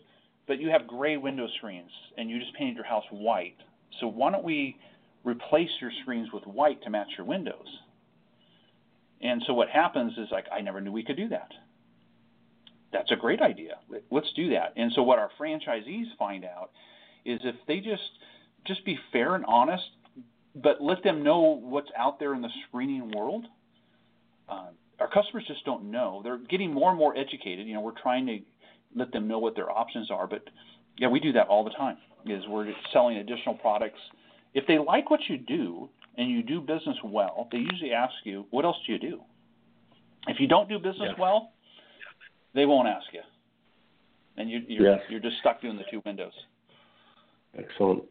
But 0.48 0.60
you 0.60 0.70
have 0.70 0.88
gray 0.88 1.18
window 1.18 1.48
screens 1.58 1.92
and 2.18 2.30
you 2.30 2.40
just 2.40 2.54
painted 2.56 2.76
your 2.76 2.86
house 2.86 3.04
white. 3.12 3.58
So 4.00 4.08
why 4.08 4.32
don't 4.32 4.44
we 4.44 4.78
replace 5.24 5.70
your 5.82 5.92
screens 6.02 6.30
with 6.34 6.44
white 6.46 6.82
to 6.84 6.90
match 6.90 7.10
your 7.18 7.28
windows? 7.28 7.68
And 9.22 9.44
so 9.46 9.54
what 9.54 9.70
happens 9.70 10.14
is 10.18 10.28
like 10.32 10.46
I 10.52 10.62
never 10.62 10.82
knew 10.82 10.92
we 10.92 11.04
could 11.04 11.18
do 11.18 11.30
that 11.30 11.50
that's 12.92 13.12
a 13.12 13.16
great 13.16 13.42
idea. 13.42 13.78
Let's 14.12 14.32
do 14.36 14.50
that. 14.52 14.74
And 14.76 14.92
so 14.94 15.04
what 15.04 15.20
our 15.20 15.30
franchisees 15.40 16.06
find 16.18 16.44
out 16.46 16.72
is 17.26 17.40
if 17.44 17.56
they 17.68 17.80
just 17.80 18.02
just 18.66 18.84
be 18.86 18.98
fair 19.12 19.36
and 19.36 19.46
honest, 19.46 19.84
but 20.56 20.82
let 20.82 21.04
them 21.04 21.24
know 21.24 21.40
what's 21.40 21.90
out 21.98 22.20
there 22.20 22.34
in 22.34 22.42
the 22.42 22.50
screening 22.68 23.12
world. 23.12 23.46
Uh, 24.48 24.68
our 25.00 25.08
customers 25.08 25.44
just 25.48 25.64
don't 25.66 25.90
know. 25.90 26.22
They're 26.24 26.40
getting 26.50 26.74
more 26.74 26.90
and 26.90 27.00
more 27.00 27.16
educated. 27.18 27.68
You 27.68 27.74
know, 27.74 27.82
we're 27.82 28.00
trying 28.02 28.26
to 28.28 28.40
let 28.96 29.12
them 29.12 29.28
know 29.28 29.40
what 29.40 29.56
their 29.56 29.70
options 29.70 30.12
are. 30.12 30.28
But 30.28 30.44
yeah, 30.98 31.08
we 31.08 31.20
do 31.20 31.32
that 31.34 31.48
all 31.48 31.64
the 31.64 31.72
time. 31.72 31.98
Is 32.26 32.44
we're 32.50 32.72
selling 32.92 33.18
additional 33.18 33.56
products. 33.56 34.00
If 34.54 34.68
they 34.68 34.78
like 34.78 35.10
what 35.10 35.22
you 35.30 35.38
do 35.38 35.90
and 36.18 36.30
you 36.30 36.44
do 36.44 36.60
business 36.60 36.98
well, 37.04 37.48
they 37.52 37.60
usually 37.60 37.94
ask 37.94 38.14
you, 38.26 38.46
"What 38.50 38.66
else 38.66 38.76
do 38.86 38.92
you 38.92 39.00
do?" 39.00 39.22
If 40.28 40.40
you 40.40 40.48
don't 40.48 40.68
do 40.68 40.78
business 40.78 41.14
yeah. 41.16 41.22
well, 41.22 41.54
they 42.54 42.66
won't 42.66 42.90
ask 42.90 43.06
you, 43.14 43.22
and 44.36 44.50
you, 44.50 44.62
you're 44.68 44.92
yes. 44.92 45.00
you're 45.10 45.22
just 45.22 45.38
stuck 45.40 45.62
doing 45.62 45.78
the 45.78 45.86
two 45.90 46.02
windows. 46.06 46.34
Excellent. 47.58 48.04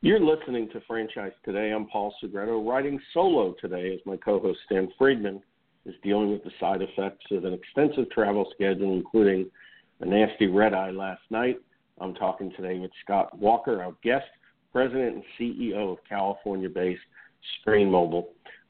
You're 0.00 0.20
listening 0.20 0.68
to 0.70 0.80
Franchise 0.86 1.32
Today. 1.44 1.72
I'm 1.72 1.86
Paul 1.86 2.14
Segreto. 2.20 2.66
Writing 2.66 3.00
solo 3.12 3.54
today 3.60 3.92
as 3.92 4.00
my 4.06 4.16
co-host 4.16 4.58
Stan 4.66 4.88
Friedman 4.96 5.42
is 5.86 5.94
dealing 6.02 6.30
with 6.30 6.44
the 6.44 6.50
side 6.60 6.82
effects 6.82 7.24
of 7.30 7.44
an 7.44 7.54
extensive 7.54 8.10
travel 8.10 8.50
schedule, 8.54 8.94
including 8.94 9.50
a 10.00 10.06
nasty 10.06 10.46
red 10.46 10.74
eye 10.74 10.90
last 10.90 11.22
night. 11.30 11.58
I'm 12.00 12.14
talking 12.14 12.52
today 12.56 12.78
with 12.78 12.90
Scott 13.04 13.36
Walker, 13.38 13.82
our 13.82 13.94
guest, 14.02 14.26
President 14.72 15.16
and 15.16 15.24
CEO 15.38 15.92
of 15.92 15.98
California-based 16.08 17.00
Screenmobile. 17.66 18.26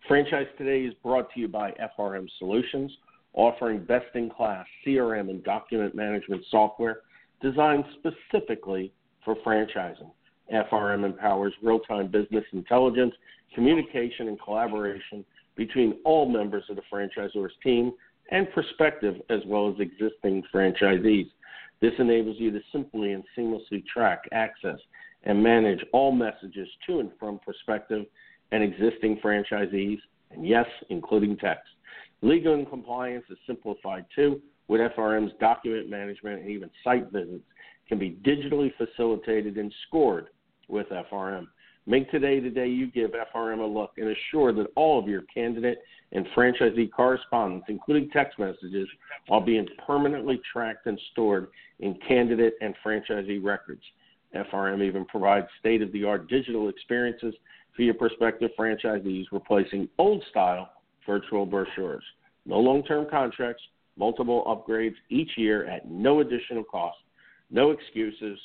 Franchise 0.09 0.47
Today 0.57 0.81
is 0.81 0.95
brought 1.03 1.33
to 1.35 1.41
you 1.41 1.49
by 1.49 1.73
FRM 1.99 2.27
Solutions 2.39 2.91
offering 3.33 3.85
best 3.85 4.07
in 4.15 4.31
class 4.31 4.67
CRM 4.85 5.31
and 5.31 5.45
document 5.45 5.95
management 5.95 6.43
software 6.51 7.01
designed 7.41 7.85
specifically 7.99 8.93
for 9.25 9.37
franchising. 9.47 10.11
FRM 10.53 11.05
empowers 11.05 11.53
real 11.63 11.79
time 11.81 12.09
business 12.09 12.45
intelligence, 12.53 13.15
communication, 13.55 14.29
and 14.29 14.41
collaboration 14.41 15.25
between 15.61 15.99
all 16.07 16.27
members 16.27 16.65
of 16.71 16.77
the 16.77 16.83
franchisor's 16.91 17.53
team 17.63 17.93
and 18.31 18.51
prospective 18.53 19.17
as 19.29 19.41
well 19.45 19.69
as 19.69 19.75
existing 19.79 20.43
franchisees. 20.51 21.29
This 21.83 21.93
enables 21.99 22.37
you 22.39 22.51
to 22.51 22.61
simply 22.73 23.13
and 23.13 23.23
seamlessly 23.37 23.85
track, 23.85 24.23
access, 24.33 24.79
and 25.25 25.43
manage 25.43 25.85
all 25.93 26.13
messages 26.13 26.67
to 26.87 27.01
and 27.01 27.11
from 27.21 27.39
prospective 27.41 28.07
and 28.53 28.65
existing 28.65 29.21
franchisees, 29.23 29.99
and 30.31 30.49
yes, 30.49 30.65
including 30.89 31.37
text. 31.37 31.69
Legal 32.23 32.55
and 32.55 32.67
compliance 32.67 33.27
is 33.29 33.37
simplified 33.47 34.07
too, 34.17 34.41
with 34.69 34.81
FRM's 34.97 35.33
document 35.41 35.91
management 35.91 36.41
and 36.41 36.49
even 36.49 36.71
site 36.83 37.13
visits 37.13 37.45
can 37.87 37.99
be 37.99 38.17
digitally 38.25 38.73
facilitated 38.79 39.59
and 39.59 39.71
scored 39.87 40.29
with 40.69 40.87
FRM. 40.89 41.49
Make 41.91 42.09
today 42.13 42.39
the 42.39 42.51
day 42.51 42.69
you 42.69 42.87
give 42.87 43.11
FRM 43.35 43.59
a 43.59 43.65
look 43.65 43.95
and 43.97 44.15
assure 44.17 44.53
that 44.53 44.69
all 44.77 44.97
of 44.97 45.09
your 45.09 45.23
candidate 45.23 45.79
and 46.13 46.25
franchisee 46.37 46.89
correspondence, 46.89 47.65
including 47.67 48.09
text 48.11 48.39
messages, 48.39 48.87
are 49.29 49.41
being 49.41 49.67
permanently 49.85 50.41
tracked 50.53 50.87
and 50.87 50.97
stored 51.11 51.49
in 51.81 51.99
candidate 52.07 52.55
and 52.61 52.77
franchisee 52.87 53.43
records. 53.43 53.83
FRM 54.37 54.85
even 54.87 55.05
provides 55.07 55.49
state 55.59 55.83
of 55.83 55.91
the 55.91 56.05
art 56.05 56.29
digital 56.29 56.69
experiences 56.69 57.35
for 57.75 57.83
your 57.83 57.95
prospective 57.95 58.53
franchisees, 58.57 59.25
replacing 59.33 59.89
old 59.99 60.23
style 60.31 60.71
virtual 61.05 61.45
brochures. 61.45 62.05
No 62.47 62.61
long 62.61 62.85
term 62.85 63.09
contracts, 63.11 63.65
multiple 63.97 64.45
upgrades 64.47 64.95
each 65.09 65.31
year 65.37 65.67
at 65.67 65.91
no 65.91 66.21
additional 66.21 66.63
cost. 66.63 66.99
No 67.51 67.73
excuses, 67.73 68.39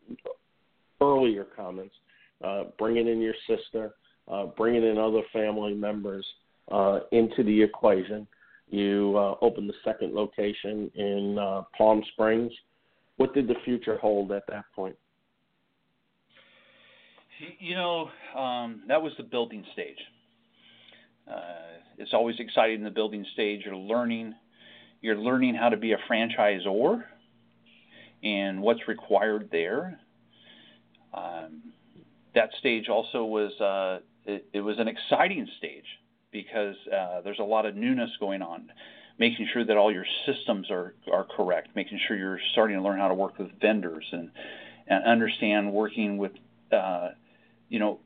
earlier 1.01 1.45
comments, 1.55 1.95
uh, 2.43 2.65
bringing 2.77 3.07
in 3.07 3.19
your 3.19 3.35
sister, 3.47 3.93
uh, 4.27 4.45
bringing 4.45 4.83
in 4.83 4.97
other 4.97 5.21
family 5.33 5.73
members 5.73 6.25
uh, 6.71 6.99
into 7.11 7.43
the 7.43 7.61
equation. 7.61 8.27
You 8.69 9.15
uh, 9.17 9.35
opened 9.41 9.69
the 9.69 9.75
second 9.83 10.13
location 10.13 10.91
in 10.95 11.37
uh, 11.39 11.63
Palm 11.77 12.03
Springs. 12.13 12.51
What 13.15 13.33
did 13.33 13.47
the 13.47 13.55
future 13.63 13.97
hold 13.97 14.31
at 14.31 14.43
that 14.47 14.65
point? 14.75 14.95
You 17.60 17.76
know, 17.76 18.10
um, 18.36 18.84
that 18.88 19.02
was 19.02 19.13
the 19.17 19.23
building 19.23 19.63
stage. 19.73 20.00
Uh, 21.30 21.78
it's 21.97 22.13
always 22.13 22.36
exciting 22.39 22.78
in 22.78 22.84
the 22.84 22.89
building 22.89 23.26
stage. 23.34 23.62
You're 23.65 23.76
learning, 23.76 24.34
you're 25.02 25.17
learning 25.17 25.56
how 25.56 25.69
to 25.69 25.78
be 25.78 25.91
a 25.93 25.97
franchisor 26.10 27.04
and 28.23 28.62
what's 28.62 28.88
required 28.88 29.50
there. 29.52 30.00
Um, 31.13 31.73
that 32.34 32.50
stage 32.60 32.89
also 32.89 33.26
was 33.26 33.52
uh, 33.62 34.00
it, 34.26 34.47
it, 34.54 34.62
was 34.62 34.78
an 34.80 34.88
exciting 34.88 35.47
stage 35.58 35.86
because 36.32 36.76
uh, 36.88 37.21
there's 37.21 37.39
a 37.39 37.43
lot 37.43 37.65
of 37.65 37.76
newness 37.76 38.12
going 38.19 38.41
on. 38.41 38.71
Making 39.19 39.47
sure 39.52 39.65
that 39.65 39.78
all 39.78 39.91
your 39.91 40.06
systems 40.28 40.69
are, 40.69 40.93
are 41.12 41.26
correct, 41.36 41.69
making 41.76 42.00
sure 42.08 42.15
you're 42.15 42.39
starting 42.52 42.78
to 42.78 42.84
learn 42.84 43.00
how 43.00 43.08
to 43.08 43.15
work 43.15 43.39
with 43.39 43.50
vendors 43.60 44.06
and, 44.12 44.30
and 44.88 45.04
understand 45.06 45.73
working 45.73 46.17
with 46.17 46.34
uh, 46.71 47.10
you 47.69 47.80
know, 47.80 47.99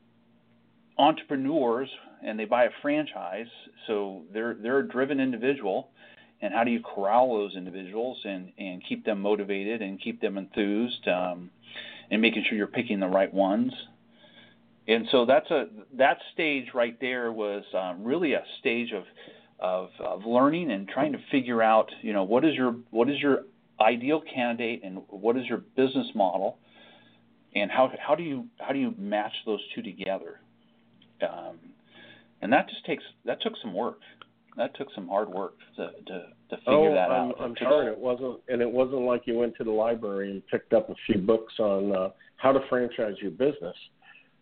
entrepreneurs 0.98 1.88
and 2.24 2.38
they 2.38 2.44
buy 2.44 2.64
a 2.64 2.70
franchise, 2.80 3.46
so 3.86 4.22
they're 4.32 4.54
they're 4.54 4.78
a 4.78 4.88
driven 4.88 5.20
individual. 5.20 5.90
And 6.40 6.52
how 6.52 6.64
do 6.64 6.72
you 6.72 6.80
corral 6.82 7.38
those 7.38 7.54
individuals 7.54 8.18
and, 8.24 8.52
and 8.58 8.82
keep 8.88 9.04
them 9.04 9.20
motivated 9.20 9.80
and 9.80 10.00
keep 10.00 10.20
them 10.20 10.36
enthused, 10.36 11.06
um, 11.06 11.50
and 12.10 12.20
making 12.20 12.44
sure 12.48 12.58
you're 12.58 12.66
picking 12.66 12.98
the 12.98 13.06
right 13.06 13.32
ones. 13.32 13.72
And 14.88 15.06
so 15.12 15.24
that's 15.24 15.48
a 15.50 15.66
that 15.96 16.18
stage 16.34 16.66
right 16.74 16.98
there 17.00 17.30
was 17.30 17.62
um, 17.72 18.02
really 18.02 18.32
a 18.32 18.42
stage 18.58 18.92
of, 18.92 19.04
of 19.60 19.90
of 20.00 20.26
learning 20.26 20.72
and 20.72 20.88
trying 20.88 21.12
to 21.12 21.20
figure 21.30 21.62
out, 21.62 21.88
you 22.02 22.12
know, 22.12 22.24
what 22.24 22.44
is 22.44 22.54
your 22.54 22.72
what 22.90 23.08
is 23.08 23.20
your 23.20 23.44
ideal 23.80 24.20
candidate 24.20 24.82
and 24.84 25.02
what 25.08 25.36
is 25.36 25.46
your 25.46 25.58
business 25.76 26.08
model, 26.14 26.58
and 27.54 27.70
how 27.70 27.90
how 28.00 28.14
do 28.14 28.22
you 28.22 28.46
how 28.60 28.72
do 28.72 28.78
you 28.78 28.94
match 28.98 29.32
those 29.46 29.60
two 29.74 29.82
together? 29.82 30.40
Um, 31.22 31.58
and 32.40 32.52
that 32.52 32.68
just 32.68 32.84
takes 32.84 33.02
that 33.24 33.40
took 33.42 33.54
some 33.62 33.74
work. 33.74 34.00
That 34.56 34.76
took 34.76 34.88
some 34.94 35.08
hard 35.08 35.28
work 35.28 35.54
to 35.76 35.90
to, 36.06 36.26
to 36.50 36.56
figure 36.56 36.72
oh, 36.72 36.94
that 36.94 37.10
I'm, 37.10 37.30
out. 37.30 37.36
I'm 37.40 37.54
sure 37.58 37.88
it 37.88 37.98
wasn't, 37.98 38.40
and 38.48 38.60
it 38.60 38.70
wasn't 38.70 39.02
like 39.02 39.22
you 39.26 39.36
went 39.38 39.56
to 39.56 39.64
the 39.64 39.70
library 39.70 40.30
and 40.30 40.46
picked 40.48 40.72
up 40.72 40.90
a 40.90 40.94
few 41.06 41.20
books 41.20 41.54
on 41.58 41.94
uh, 41.94 42.10
how 42.36 42.52
to 42.52 42.60
franchise 42.68 43.14
your 43.20 43.30
business, 43.30 43.76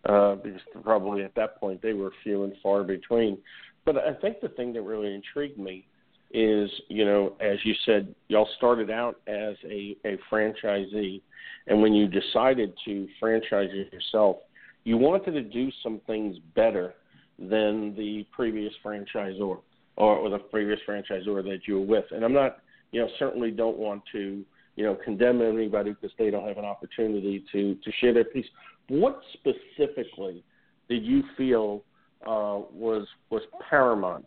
uh, 0.08 0.36
because 0.36 0.60
probably 0.82 1.22
at 1.22 1.34
that 1.36 1.60
point 1.60 1.80
they 1.82 1.92
were 1.92 2.10
few 2.24 2.44
and 2.44 2.54
far 2.62 2.82
between. 2.82 3.38
But 3.84 3.96
I 3.98 4.14
think 4.14 4.40
the 4.40 4.48
thing 4.48 4.72
that 4.74 4.82
really 4.82 5.14
intrigued 5.14 5.58
me 5.58 5.86
is, 6.32 6.70
you 6.88 7.04
know, 7.04 7.36
as 7.40 7.58
you 7.64 7.74
said, 7.84 8.14
y'all 8.28 8.48
started 8.56 8.90
out 8.90 9.20
as 9.26 9.56
a, 9.64 9.96
a 10.04 10.18
franchisee 10.30 11.20
and 11.66 11.80
when 11.80 11.92
you 11.92 12.08
decided 12.08 12.72
to 12.84 13.08
franchise 13.18 13.68
yourself, 13.92 14.36
you 14.84 14.96
wanted 14.96 15.32
to 15.32 15.42
do 15.42 15.70
some 15.82 16.00
things 16.06 16.36
better 16.54 16.94
than 17.38 17.94
the 17.96 18.26
previous 18.32 18.72
franchisor 18.84 19.40
or, 19.40 19.62
or 19.96 20.30
the 20.30 20.38
previous 20.38 20.80
franchisor 20.88 21.42
that 21.44 21.60
you 21.66 21.80
were 21.80 21.86
with. 21.86 22.04
And 22.10 22.24
I'm 22.24 22.32
not, 22.32 22.58
you 22.92 23.00
know, 23.00 23.08
certainly 23.18 23.50
don't 23.50 23.76
want 23.76 24.02
to, 24.12 24.44
you 24.76 24.84
know, 24.84 24.96
condemn 25.04 25.42
anybody 25.42 25.90
because 25.92 26.10
they 26.18 26.30
don't 26.30 26.46
have 26.48 26.58
an 26.58 26.64
opportunity 26.64 27.44
to 27.52 27.74
to 27.74 27.92
share 28.00 28.14
their 28.14 28.24
piece. 28.24 28.46
What 28.88 29.20
specifically 29.34 30.42
did 30.88 31.04
you 31.04 31.22
feel 31.36 31.84
uh, 32.26 32.66
was 32.72 33.06
was 33.30 33.42
paramount 33.68 34.26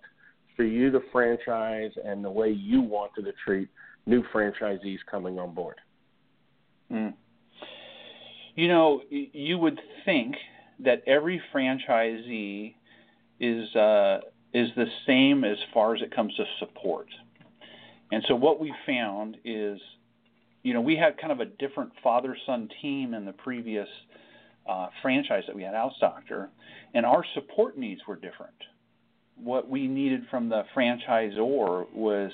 for 0.55 0.63
you 0.63 0.91
to 0.91 1.01
franchise 1.11 1.91
and 2.03 2.23
the 2.23 2.29
way 2.29 2.51
you 2.51 2.81
wanted 2.81 3.25
to 3.25 3.33
treat 3.43 3.69
new 4.05 4.23
franchisees 4.33 4.99
coming 5.09 5.39
on 5.39 5.53
board? 5.53 5.75
Mm. 6.91 7.13
You 8.55 8.67
know, 8.67 9.01
you 9.09 9.57
would 9.57 9.79
think 10.05 10.35
that 10.79 11.01
every 11.07 11.41
franchisee 11.53 12.75
is 13.39 13.75
uh, 13.75 14.19
is 14.53 14.69
the 14.75 14.85
same 15.07 15.43
as 15.43 15.57
far 15.73 15.95
as 15.95 16.01
it 16.01 16.15
comes 16.15 16.35
to 16.35 16.45
support. 16.59 17.07
And 18.11 18.23
so 18.27 18.35
what 18.35 18.59
we 18.59 18.71
found 18.85 19.37
is, 19.43 19.79
you 20.61 20.73
know, 20.75 20.81
we 20.81 20.95
had 20.95 21.17
kind 21.17 21.31
of 21.31 21.39
a 21.39 21.45
different 21.45 21.91
father-son 22.03 22.69
team 22.79 23.15
in 23.15 23.25
the 23.25 23.31
previous 23.31 23.87
uh, 24.69 24.89
franchise 25.01 25.43
that 25.47 25.55
we 25.55 25.63
had, 25.63 25.73
Doctor, 25.99 26.49
and 26.93 27.05
our 27.05 27.25
support 27.33 27.77
needs 27.77 28.01
were 28.07 28.15
different. 28.15 28.53
What 29.35 29.69
we 29.69 29.87
needed 29.87 30.23
from 30.29 30.49
the 30.49 30.63
franchisor 30.75 31.91
was 31.93 32.31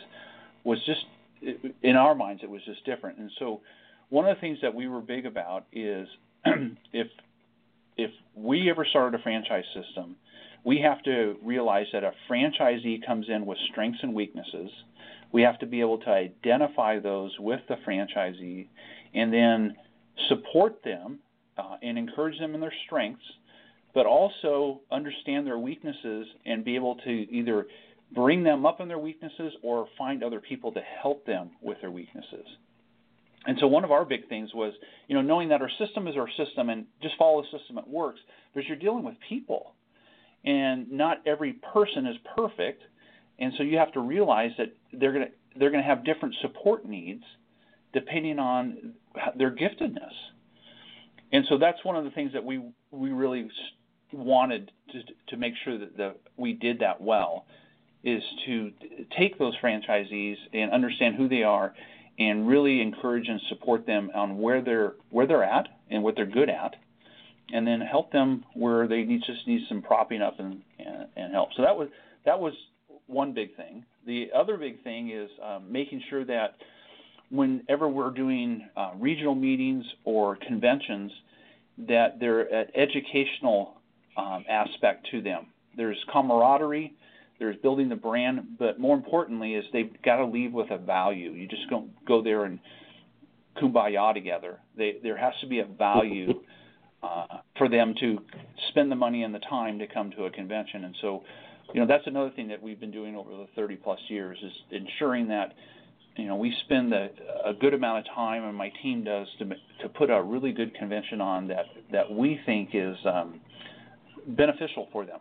was 0.64 0.80
just 0.86 1.06
in 1.82 1.96
our 1.96 2.16
minds 2.16 2.44
it 2.44 2.50
was 2.50 2.62
just 2.66 2.86
different. 2.86 3.18
And 3.18 3.32
so 3.40 3.62
one 4.10 4.28
of 4.28 4.36
the 4.36 4.42
things 4.42 4.60
that 4.62 4.74
we 4.74 4.88
were 4.88 5.02
big 5.02 5.26
about 5.26 5.66
is 5.72 6.08
if 6.94 7.08
if 7.98 8.12
we 8.36 8.70
ever 8.70 8.86
started 8.86 9.20
a 9.20 9.24
franchise 9.24 9.66
system, 9.74 10.16
we 10.64 10.80
have 10.82 11.02
to 11.04 11.36
realize 11.44 11.88
that 11.94 12.04
a 12.04 12.14
franchisee 12.30 13.06
comes 13.06 13.28
in 13.30 13.46
with 13.46 13.58
strengths 13.72 14.00
and 14.04 14.14
weaknesses. 14.14 14.70
We 15.32 15.42
have 15.44 15.60
to 15.60 15.66
be 15.66 15.82
able 15.82 16.00
to 16.00 16.10
identify 16.10 17.00
those 17.00 17.36
with 17.40 17.62
the 17.68 17.76
franchisee 17.88 18.68
and 19.14 19.34
then 19.34 19.76
support 20.28 20.84
them 20.84 21.20
uh, 21.58 21.78
and 21.82 21.98
encourage 21.98 22.40
them 22.40 22.56
in 22.56 22.62
their 22.62 22.74
strengths, 22.86 23.24
but 24.00 24.06
also 24.06 24.80
understand 24.94 25.46
their 25.46 25.60
weaknesses 25.60 26.26
and 26.46 26.64
be 26.64 26.78
able 26.78 26.96
to 26.96 27.10
either 27.10 27.68
bring 28.16 28.44
them 28.44 28.66
up 28.66 28.80
in 28.80 28.88
their 28.88 28.98
weaknesses 28.98 29.52
or 29.62 29.90
find 29.98 30.24
other 30.24 30.40
people 30.40 30.72
to 30.72 30.80
help 31.02 31.26
them 31.26 31.50
with 31.62 31.78
their 31.82 31.92
weaknesses. 31.92 32.46
And 33.46 33.58
so 33.60 33.68
one 33.68 33.84
of 33.84 33.92
our 33.92 34.06
big 34.06 34.30
things 34.30 34.52
was, 34.54 34.72
you 35.10 35.16
know, 35.16 35.22
knowing 35.22 35.50
that 35.50 35.62
our 35.62 35.70
system 35.78 36.08
is 36.08 36.16
our 36.16 36.30
system 36.38 36.70
and 36.70 36.86
just 37.04 37.16
follow 37.18 37.42
the 37.42 37.58
system, 37.58 37.78
it 37.78 37.90
works. 37.90 38.22
But 38.56 38.64
you're 38.68 38.78
dealing 38.78 39.04
with 39.04 39.16
people, 39.28 39.74
and 40.46 40.90
not 40.90 41.18
every 41.28 41.60
person 41.74 42.06
is 42.06 42.16
perfect, 42.38 42.82
and 43.38 43.52
so 43.58 43.64
you 43.64 43.80
have 43.80 43.92
to 43.92 44.00
realize 44.00 44.52
that 44.58 44.74
they're 44.94 45.12
going 45.12 45.26
to 45.26 45.60
they're 45.60 45.72
going 45.72 45.84
to 45.84 45.90
have 45.90 46.06
different 46.06 46.36
support 46.42 46.86
needs 46.88 47.24
depending 47.92 48.40
on 48.40 48.94
their 49.36 49.52
giftedness. 49.52 50.14
And 51.34 51.44
so 51.50 51.58
that's 51.58 51.84
one 51.84 51.98
of 51.98 52.06
the 52.06 52.12
things 52.12 52.32
that 52.32 52.46
we 52.46 52.62
we 52.92 53.12
really 53.12 53.50
wanted 54.12 54.72
to 54.92 55.02
to 55.28 55.38
make 55.38 55.54
sure 55.64 55.78
that 55.78 55.96
the, 55.98 56.16
we 56.38 56.54
did 56.54 56.80
that 56.80 57.02
well 57.02 57.46
is 58.04 58.24
to 58.46 58.72
take 59.18 59.38
those 59.38 59.56
franchisees 59.58 60.38
and 60.54 60.72
understand 60.72 61.16
who 61.16 61.28
they 61.28 61.44
are 61.44 61.74
and 62.18 62.48
really 62.48 62.82
encourage 62.82 63.28
and 63.28 63.40
support 63.50 63.86
them 63.86 64.10
on 64.14 64.38
where 64.38 64.62
they're 64.62 64.94
where 65.10 65.26
they're 65.26 65.44
at 65.44 65.68
and 65.90 66.04
what 66.04 66.16
they're 66.16 66.26
good 66.26 66.50
at 66.50 66.76
and 67.52 67.66
then 67.66 67.82
help 67.82 68.12
them 68.12 68.44
where 68.54 68.88
they 68.88 69.04
need 69.04 69.22
just 69.26 69.48
need 69.48 69.62
some 69.68 69.82
propping 69.82 70.22
up 70.22 70.40
and, 70.40 70.62
and, 70.80 71.08
and 71.16 71.34
help. 71.34 71.50
So 71.56 71.64
that 71.64 71.76
was 71.76 71.90
that 72.26 72.40
was 72.40 72.54
one 73.08 73.34
big 73.34 73.56
thing. 73.56 73.84
The 74.06 74.30
other 74.36 74.58
big 74.58 74.84
thing 74.84 75.10
is 75.10 75.30
um, 75.44 75.72
making 75.72 76.02
sure 76.10 76.26
that 76.26 76.56
whenever 77.32 77.88
we're 77.88 78.12
doing 78.12 78.68
uh, 78.76 78.92
regional 78.98 79.36
meetings 79.36 79.86
or 80.04 80.36
conventions, 80.36 81.12
that 81.88 82.20
they're 82.20 82.52
at 82.54 82.72
educational 82.76 83.79
um, 84.18 84.46
aspect 84.50 85.08
to 85.12 85.22
them. 85.22 85.48
There's 85.78 85.98
camaraderie, 86.12 86.94
there's 87.40 87.56
building 87.58 87.90
the 87.90 87.96
brand, 87.96 88.58
but 88.60 88.80
more 88.80 88.96
importantly 88.96 89.54
is 89.54 89.64
they've 89.72 89.92
got 90.04 90.18
to 90.18 90.26
leave 90.26 90.52
with 90.52 90.72
a 90.72 90.78
value. 90.78 91.32
You 91.32 91.48
just 91.48 91.70
don't 91.70 91.90
go 92.06 92.22
there 92.22 92.44
and 92.44 92.60
kumbaya 93.62 94.14
together. 94.14 94.60
They, 94.78 94.98
there 95.02 95.18
has 95.18 95.34
to 95.42 95.48
be 95.48 95.60
a 95.60 95.66
value 95.66 96.42
uh, 97.02 97.38
for 97.58 97.70
them 97.70 97.96
to 98.00 98.20
spend 98.70 98.92
the 98.92 98.96
money 98.96 99.24
and 99.24 99.34
the 99.34 99.40
time 99.40 99.80
to 99.80 99.88
come 99.88 100.12
to 100.12 100.26
a 100.26 100.32
convention. 100.32 100.84
And 100.84 100.96
so, 101.02 101.24
you 101.74 101.80
know, 101.80 101.88
that's 101.88 102.08
another 102.08 102.32
thing 102.32 102.50
that 102.50 102.62
we've 102.62 102.80
been 102.80 102.92
doing 102.92 103.16
over 103.16 103.30
the 103.30 103.48
30 103.56 103.78
plus 103.78 104.00
years 104.10 104.38
is 104.44 104.52
ensuring 104.72 105.30
that, 105.30 105.54
you 106.18 106.26
know, 106.26 106.36
we 106.36 106.54
spend 106.66 106.94
a, 106.94 107.10
a 107.46 107.54
good 107.54 107.74
amount 107.74 108.00
of 108.00 108.14
time, 108.14 108.44
and 108.44 108.56
my 108.56 108.72
team 108.84 109.06
does 109.06 109.28
to 109.38 109.46
to 109.82 109.88
put 109.88 110.10
a 110.10 110.22
really 110.22 110.52
good 110.52 110.76
convention 110.76 111.22
on 111.22 111.48
that 111.48 111.66
that 111.94 112.12
we 112.12 112.38
think 112.46 112.72
is 112.74 112.98
um, 113.06 113.40
beneficial 114.30 114.88
for 114.92 115.06
them 115.06 115.20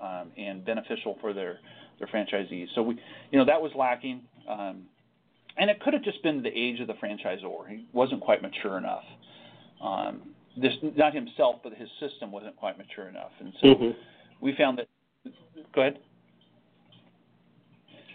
um, 0.00 0.30
and 0.36 0.64
beneficial 0.64 1.16
for 1.20 1.32
their 1.32 1.58
their 1.98 2.08
franchisees. 2.08 2.66
So 2.74 2.82
we, 2.82 2.98
you 3.30 3.38
know, 3.38 3.44
that 3.44 3.60
was 3.60 3.72
lacking. 3.76 4.22
Um, 4.48 4.82
and 5.56 5.70
it 5.70 5.80
could 5.80 5.94
have 5.94 6.02
just 6.02 6.22
been 6.22 6.42
the 6.42 6.48
age 6.48 6.80
of 6.80 6.88
the 6.88 6.94
franchisor. 6.94 7.68
He 7.68 7.86
wasn't 7.92 8.20
quite 8.20 8.42
mature 8.42 8.76
enough. 8.76 9.04
Um, 9.82 10.34
this 10.56 10.72
not 10.96 11.14
himself, 11.14 11.56
but 11.62 11.74
his 11.74 11.88
system 12.00 12.32
wasn't 12.32 12.56
quite 12.56 12.78
mature 12.78 13.08
enough, 13.08 13.32
and 13.40 13.52
so 13.60 13.66
mm-hmm. 13.68 13.90
we 14.40 14.54
found 14.56 14.78
that. 14.78 14.88
Go 15.74 15.80
ahead. 15.80 15.98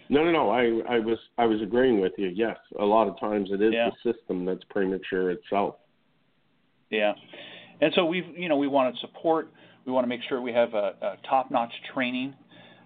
No, 0.08 0.24
no, 0.24 0.32
no. 0.32 0.50
I, 0.50 0.96
I 0.96 0.98
was, 0.98 1.18
I 1.38 1.46
was 1.46 1.62
agreeing 1.62 2.00
with 2.00 2.12
you. 2.18 2.28
Yes, 2.28 2.56
a 2.78 2.84
lot 2.84 3.08
of 3.08 3.18
times 3.20 3.50
it 3.52 3.62
is 3.62 3.72
yeah. 3.72 3.90
the 3.90 4.12
system 4.12 4.44
that's 4.44 4.64
premature 4.70 5.30
itself. 5.30 5.76
Yeah, 6.90 7.12
and 7.80 7.92
so 7.94 8.04
we've, 8.04 8.26
you 8.36 8.48
know, 8.48 8.56
we 8.56 8.68
wanted 8.68 8.96
support. 9.00 9.50
We 9.90 9.94
want 9.94 10.04
to 10.04 10.08
make 10.08 10.20
sure 10.28 10.40
we 10.40 10.52
have 10.52 10.74
a, 10.74 10.94
a 11.02 11.16
top-notch 11.28 11.72
training. 11.92 12.34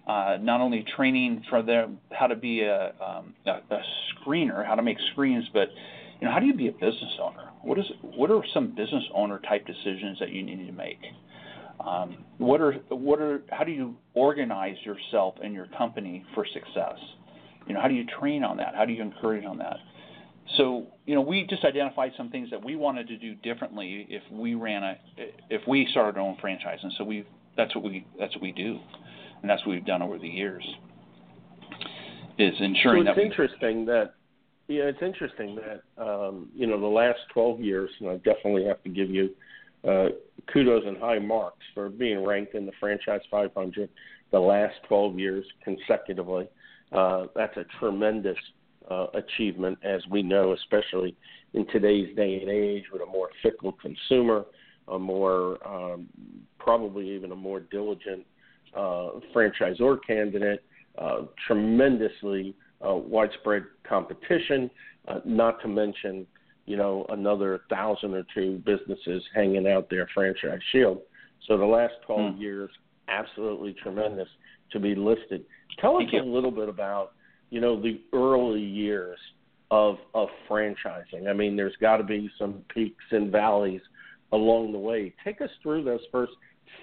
Uh, 0.07 0.37
not 0.41 0.59
only 0.59 0.83
training 0.95 1.43
for 1.51 1.61
them 1.61 1.99
how 2.09 2.25
to 2.25 2.35
be 2.35 2.61
a, 2.61 2.93
um, 2.99 3.35
a, 3.45 3.51
a 3.51 3.81
screener, 4.11 4.65
how 4.65 4.73
to 4.73 4.81
make 4.81 4.97
screens, 5.11 5.47
but 5.53 5.69
you 6.19 6.25
know, 6.25 6.33
how 6.33 6.39
do 6.39 6.47
you 6.47 6.55
be 6.55 6.67
a 6.67 6.71
business 6.71 7.15
owner? 7.21 7.51
What 7.61 7.77
is 7.77 7.85
what 8.01 8.31
are 8.31 8.41
some 8.55 8.69
business 8.69 9.03
owner 9.13 9.39
type 9.47 9.67
decisions 9.67 10.17
that 10.19 10.31
you 10.31 10.41
need 10.41 10.65
to 10.65 10.71
make? 10.71 10.97
Um, 11.79 12.25
what 12.39 12.59
are 12.59 12.73
what 12.89 13.21
are 13.21 13.43
how 13.51 13.63
do 13.63 13.71
you 13.71 13.95
organize 14.15 14.77
yourself 14.83 15.35
and 15.43 15.53
your 15.53 15.67
company 15.77 16.25
for 16.33 16.43
success? 16.53 16.97
You 17.67 17.75
know, 17.75 17.81
how 17.81 17.87
do 17.87 17.93
you 17.93 18.05
train 18.19 18.43
on 18.43 18.57
that? 18.57 18.73
How 18.73 18.85
do 18.85 18.93
you 18.93 19.03
encourage 19.03 19.45
on 19.45 19.59
that? 19.59 19.77
So, 20.57 20.87
you 21.05 21.15
know, 21.15 21.21
we 21.21 21.45
just 21.49 21.63
identified 21.63 22.11
some 22.15 22.29
things 22.29 22.49
that 22.51 22.63
we 22.63 22.75
wanted 22.75 23.07
to 23.07 23.17
do 23.17 23.33
differently 23.35 24.05
if 24.09 24.21
we 24.31 24.53
ran 24.53 24.83
a 24.83 24.97
if 25.49 25.67
we 25.67 25.87
started 25.91 26.19
our 26.19 26.25
own 26.25 26.37
franchise, 26.39 26.79
and 26.83 26.93
so 26.97 27.03
we 27.03 27.25
that's 27.57 27.73
what 27.75 27.83
we 27.83 28.05
that's 28.19 28.33
what 28.35 28.43
we 28.43 28.51
do, 28.51 28.79
and 29.41 29.49
that's 29.49 29.65
what 29.65 29.73
we've 29.73 29.85
done 29.85 30.01
over 30.01 30.19
the 30.19 30.27
years. 30.27 30.63
Is 32.37 32.53
ensuring 32.59 33.05
so 33.05 33.09
it's 33.09 33.17
that 33.17 33.25
interesting 33.25 33.85
that 33.85 34.13
yeah, 34.67 34.83
it's 34.83 35.01
interesting 35.01 35.57
that 35.57 36.03
um, 36.03 36.49
you 36.55 36.67
know 36.67 36.79
the 36.79 36.85
last 36.85 37.19
12 37.33 37.59
years, 37.61 37.89
and 37.99 38.09
I 38.09 38.17
definitely 38.17 38.65
have 38.65 38.81
to 38.83 38.89
give 38.89 39.09
you 39.09 39.29
uh, 39.87 40.09
kudos 40.51 40.83
and 40.85 40.97
high 40.97 41.19
marks 41.19 41.63
for 41.73 41.89
being 41.89 42.23
ranked 42.23 42.55
in 42.55 42.65
the 42.65 42.71
franchise 42.79 43.21
500 43.31 43.89
the 44.31 44.39
last 44.39 44.75
12 44.87 45.19
years 45.19 45.45
consecutively. 45.63 46.47
Uh, 46.91 47.27
that's 47.35 47.55
a 47.57 47.65
tremendous 47.79 48.37
uh, 48.89 49.07
achievement, 49.13 49.77
as 49.83 50.01
we 50.09 50.21
know, 50.21 50.53
especially 50.53 51.15
in 51.53 51.65
today's 51.67 52.15
day 52.15 52.39
and 52.41 52.49
age 52.49 52.83
with 52.91 53.01
a 53.01 53.05
more 53.05 53.29
fickle 53.41 53.73
consumer, 53.73 54.45
a 54.87 54.99
more 54.99 55.65
um, 55.67 56.07
probably 56.59 57.09
even 57.09 57.31
a 57.31 57.35
more 57.35 57.59
diligent 57.59 58.25
uh, 58.75 59.11
franchisor 59.33 59.97
candidate, 60.05 60.63
uh, 60.97 61.21
tremendously 61.47 62.53
uh, 62.87 62.93
widespread 62.93 63.63
competition, 63.87 64.69
uh, 65.07 65.19
not 65.25 65.61
to 65.61 65.67
mention, 65.67 66.25
you 66.65 66.75
know, 66.75 67.05
another 67.09 67.61
thousand 67.69 68.13
or 68.13 68.25
two 68.33 68.61
businesses 68.65 69.23
hanging 69.33 69.67
out 69.67 69.89
their 69.89 70.07
franchise 70.13 70.59
shield. 70.71 70.99
So 71.47 71.57
the 71.57 71.65
last 71.65 71.93
12 72.05 72.33
mm. 72.33 72.39
years, 72.39 72.69
absolutely 73.07 73.75
tremendous 73.81 74.27
to 74.71 74.79
be 74.79 74.95
listed. 74.95 75.45
Tell 75.79 75.97
us 75.97 76.03
a 76.13 76.25
little 76.25 76.51
bit 76.51 76.69
about, 76.69 77.13
you 77.49 77.61
know, 77.61 77.81
the 77.81 78.01
early 78.13 78.61
years 78.61 79.19
of 79.71 79.97
of 80.13 80.29
franchising. 80.49 81.27
I 81.29 81.33
mean, 81.33 81.55
there's 81.55 81.75
got 81.81 81.97
to 81.97 82.03
be 82.03 82.29
some 82.37 82.63
peaks 82.73 83.03
and 83.11 83.31
valleys 83.31 83.81
along 84.31 84.71
the 84.71 84.79
way. 84.79 85.13
Take 85.23 85.41
us 85.41 85.49
through 85.61 85.83
those 85.83 86.01
first 86.11 86.33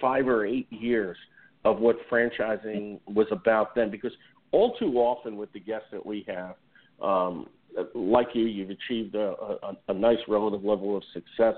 five 0.01 0.27
or 0.27 0.45
eight 0.45 0.71
years 0.71 1.17
of 1.65 1.79
what 1.79 1.97
franchising 2.09 2.99
was 3.07 3.27
about 3.31 3.75
then, 3.75 3.89
because 3.89 4.11
all 4.51 4.75
too 4.75 4.97
often 4.97 5.37
with 5.37 5.51
the 5.53 5.59
guests 5.59 5.87
that 5.91 6.05
we 6.05 6.25
have, 6.27 6.55
um, 7.01 7.47
like 7.95 8.27
you, 8.33 8.43
you've 8.43 8.69
achieved 8.69 9.15
a, 9.15 9.33
a, 9.63 9.77
a 9.89 9.93
nice 9.93 10.19
relative 10.27 10.63
level 10.63 10.95
of 10.95 11.03
success 11.13 11.55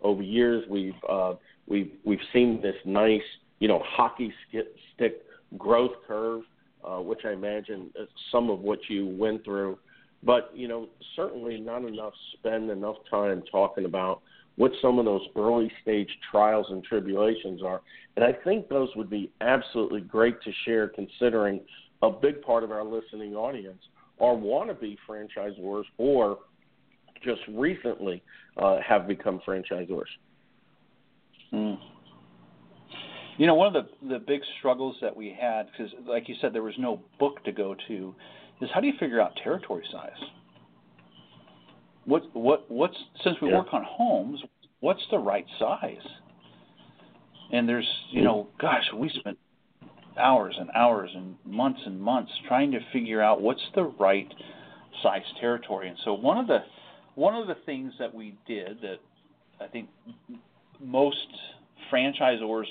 over 0.00 0.22
years. 0.22 0.64
We've 0.68 0.94
uh, 1.08 1.34
we've 1.66 1.92
we've 2.04 2.18
seen 2.32 2.60
this 2.62 2.76
nice, 2.84 3.20
you 3.58 3.68
know, 3.68 3.82
hockey 3.84 4.32
stick 4.94 5.24
growth 5.56 5.92
curve, 6.06 6.42
uh, 6.84 7.00
which 7.00 7.20
I 7.24 7.32
imagine 7.32 7.90
some 8.30 8.50
of 8.50 8.60
what 8.60 8.78
you 8.88 9.06
went 9.06 9.44
through. 9.44 9.78
But 10.22 10.50
you 10.54 10.68
know, 10.68 10.88
certainly 11.14 11.58
not 11.58 11.84
enough 11.84 12.14
spend 12.34 12.70
enough 12.70 12.96
time 13.10 13.42
talking 13.50 13.84
about 13.84 14.20
what 14.56 14.72
some 14.82 14.98
of 14.98 15.04
those 15.04 15.22
early 15.36 15.70
stage 15.82 16.08
trials 16.30 16.66
and 16.70 16.82
tribulations 16.82 17.62
are. 17.62 17.80
And 18.16 18.24
I 18.24 18.32
think 18.32 18.68
those 18.68 18.88
would 18.96 19.08
be 19.08 19.30
absolutely 19.40 20.00
great 20.00 20.42
to 20.42 20.50
share, 20.64 20.88
considering 20.88 21.60
a 22.02 22.10
big 22.10 22.42
part 22.42 22.64
of 22.64 22.72
our 22.72 22.84
listening 22.84 23.36
audience 23.36 23.80
are 24.20 24.34
wannabe 24.34 24.96
franchisors 25.08 25.84
or 25.96 26.38
just 27.22 27.40
recently 27.48 28.22
uh, 28.56 28.78
have 28.86 29.06
become 29.06 29.40
franchisors. 29.46 30.02
Mm. 31.52 31.78
You 33.38 33.46
know, 33.46 33.54
one 33.54 33.74
of 33.74 33.84
the 33.84 34.08
the 34.08 34.18
big 34.18 34.40
struggles 34.58 34.96
that 35.00 35.16
we 35.16 35.34
had, 35.40 35.68
because 35.70 35.92
like 36.06 36.28
you 36.28 36.34
said, 36.40 36.52
there 36.52 36.62
was 36.64 36.74
no 36.76 37.00
book 37.20 37.42
to 37.44 37.52
go 37.52 37.74
to, 37.86 38.14
is 38.60 38.68
how 38.74 38.80
do 38.80 38.88
you 38.88 38.94
figure 38.98 39.20
out 39.20 39.32
territory 39.42 39.84
size? 39.92 40.28
What 42.04 42.22
what 42.34 42.68
what's 42.68 42.96
since 43.22 43.36
we 43.40 43.48
yeah. 43.48 43.58
work 43.58 43.68
on 43.72 43.84
homes, 43.88 44.42
what's 44.80 45.02
the 45.12 45.18
right 45.18 45.46
size? 45.58 46.04
And 47.52 47.68
there's 47.68 47.88
you 48.10 48.22
know, 48.22 48.48
gosh, 48.60 48.84
we 48.92 49.08
spent 49.08 49.38
hours 50.18 50.56
and 50.58 50.68
hours 50.74 51.10
and 51.14 51.36
months 51.44 51.80
and 51.86 52.00
months 52.00 52.32
trying 52.48 52.72
to 52.72 52.80
figure 52.92 53.22
out 53.22 53.40
what's 53.40 53.62
the 53.76 53.84
right 53.84 54.32
size 55.00 55.22
territory. 55.40 55.88
And 55.88 55.98
so 56.04 56.12
one 56.12 56.38
of 56.38 56.48
the 56.48 56.58
one 57.14 57.36
of 57.36 57.46
the 57.46 57.56
things 57.66 57.92
that 58.00 58.12
we 58.12 58.36
did 58.48 58.80
that 58.82 58.98
I 59.60 59.68
think 59.68 59.88
most 60.80 61.28
franchisors 61.92 62.66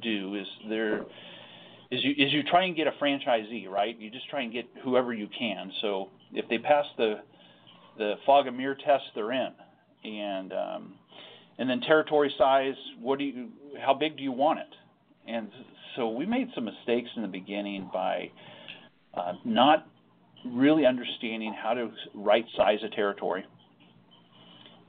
do 0.00 0.34
is 0.34 0.46
there 0.68 1.02
is 1.90 2.02
you 2.02 2.10
is 2.12 2.32
you 2.32 2.42
try 2.44 2.64
and 2.64 2.76
get 2.76 2.86
a 2.86 2.92
franchisee 2.92 3.68
right. 3.68 3.98
You 3.98 4.10
just 4.10 4.28
try 4.28 4.42
and 4.42 4.52
get 4.52 4.66
whoever 4.82 5.12
you 5.12 5.28
can. 5.36 5.70
So 5.80 6.10
if 6.32 6.48
they 6.48 6.58
pass 6.58 6.84
the 6.96 7.16
the 7.98 8.14
fog 8.26 8.46
and 8.46 8.56
mirror 8.56 8.74
test, 8.74 9.04
they're 9.14 9.32
in. 9.32 9.52
And 10.04 10.52
um, 10.52 10.94
and 11.58 11.68
then 11.68 11.80
territory 11.80 12.32
size. 12.36 12.74
What 13.00 13.18
do 13.18 13.24
you? 13.24 13.48
How 13.84 13.94
big 13.94 14.16
do 14.16 14.22
you 14.22 14.32
want 14.32 14.60
it? 14.60 14.74
And 15.26 15.48
so 15.96 16.08
we 16.08 16.26
made 16.26 16.48
some 16.54 16.64
mistakes 16.64 17.08
in 17.16 17.22
the 17.22 17.28
beginning 17.28 17.88
by 17.92 18.30
uh, 19.14 19.34
not 19.44 19.86
really 20.44 20.84
understanding 20.84 21.54
how 21.54 21.74
to 21.74 21.90
right 22.14 22.44
size 22.56 22.80
a 22.84 22.94
territory. 22.94 23.44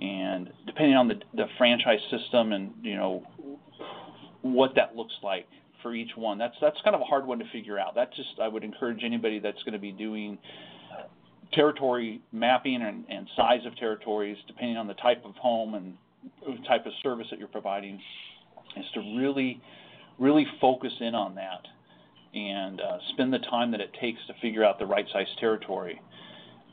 And 0.01 0.49
depending 0.65 0.97
on 0.97 1.07
the, 1.07 1.15
the 1.33 1.45
franchise 1.57 2.01
system 2.11 2.51
and 2.51 2.73
you 2.81 2.95
know 2.95 3.23
what 4.53 4.75
that 4.75 4.95
looks 4.95 5.13
like 5.23 5.47
for 5.81 5.95
each 5.95 6.11
one. 6.15 6.37
That's 6.37 6.55
that's 6.61 6.77
kind 6.83 6.95
of 6.95 7.01
a 7.01 7.05
hard 7.05 7.25
one 7.25 7.39
to 7.39 7.45
figure 7.51 7.79
out. 7.79 7.95
That 7.95 8.13
just 8.13 8.39
I 8.41 8.47
would 8.47 8.63
encourage 8.63 9.03
anybody 9.03 9.39
that's 9.39 9.61
going 9.63 9.73
to 9.73 9.79
be 9.79 9.91
doing 9.91 10.37
territory 11.53 12.21
mapping 12.31 12.81
and, 12.81 13.05
and 13.09 13.27
size 13.35 13.65
of 13.65 13.75
territories, 13.77 14.37
depending 14.47 14.77
on 14.77 14.87
the 14.87 14.93
type 14.95 15.23
of 15.25 15.35
home 15.35 15.73
and 15.73 15.95
type 16.67 16.85
of 16.85 16.91
service 17.01 17.27
that 17.29 17.39
you're 17.39 17.47
providing, 17.47 17.99
is 18.77 18.85
to 18.93 18.99
really, 19.17 19.61
really 20.19 20.45
focus 20.59 20.91
in 20.99 21.15
on 21.15 21.35
that 21.35 21.65
and 22.33 22.81
uh, 22.81 22.97
spend 23.13 23.31
the 23.31 23.39
time 23.39 23.71
that 23.71 23.79
it 23.79 23.91
takes 24.01 24.19
to 24.27 24.33
figure 24.41 24.63
out 24.63 24.77
the 24.77 24.85
right 24.85 25.05
size 25.13 25.27
territory, 25.39 26.01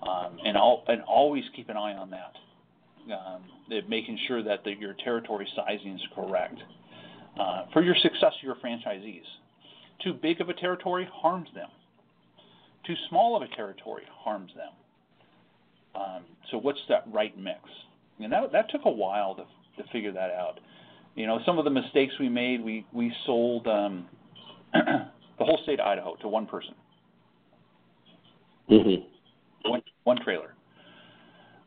um, 0.02 0.38
and 0.44 0.56
all, 0.56 0.84
and 0.88 1.00
always 1.02 1.44
keep 1.54 1.68
an 1.68 1.76
eye 1.76 1.94
on 1.94 2.10
that, 2.10 3.14
um, 3.14 3.42
making 3.88 4.18
sure 4.26 4.42
that 4.42 4.64
the, 4.64 4.72
your 4.72 4.94
territory 5.04 5.46
sizing 5.54 5.94
is 5.94 6.00
correct 6.14 6.58
uh, 7.38 7.64
for 7.72 7.82
your 7.82 7.94
success 8.02 8.32
of 8.38 8.42
your 8.42 8.56
franchisees. 8.56 9.22
Too 10.02 10.14
big 10.14 10.40
of 10.40 10.48
a 10.48 10.54
territory 10.54 11.08
harms 11.12 11.48
them. 11.54 11.68
Too 12.86 12.94
small 13.08 13.36
of 13.36 13.42
a 13.42 13.54
territory 13.54 14.04
harms 14.10 14.50
them. 14.56 14.72
Um, 15.94 16.22
so 16.50 16.58
what's 16.58 16.80
that 16.88 17.04
right 17.12 17.36
mix? 17.38 17.60
And 18.18 18.32
that 18.32 18.52
that 18.52 18.70
took 18.70 18.82
a 18.84 18.90
while 18.90 19.34
to 19.34 19.44
to 19.82 19.88
figure 19.90 20.12
that 20.12 20.30
out. 20.30 20.60
You 21.14 21.26
know, 21.26 21.40
some 21.44 21.58
of 21.58 21.64
the 21.64 21.70
mistakes 21.70 22.14
we 22.18 22.28
made, 22.28 22.62
we 22.62 22.86
we 22.92 23.12
sold 23.26 23.66
um, 23.66 24.06
the 24.72 25.44
whole 25.44 25.60
state 25.62 25.80
of 25.80 25.86
Idaho 25.86 26.16
to 26.16 26.28
one 26.28 26.46
person. 26.46 26.74
Mm-hmm. 28.70 29.70
One 29.70 29.82
one 30.04 30.18
trailer. 30.22 30.54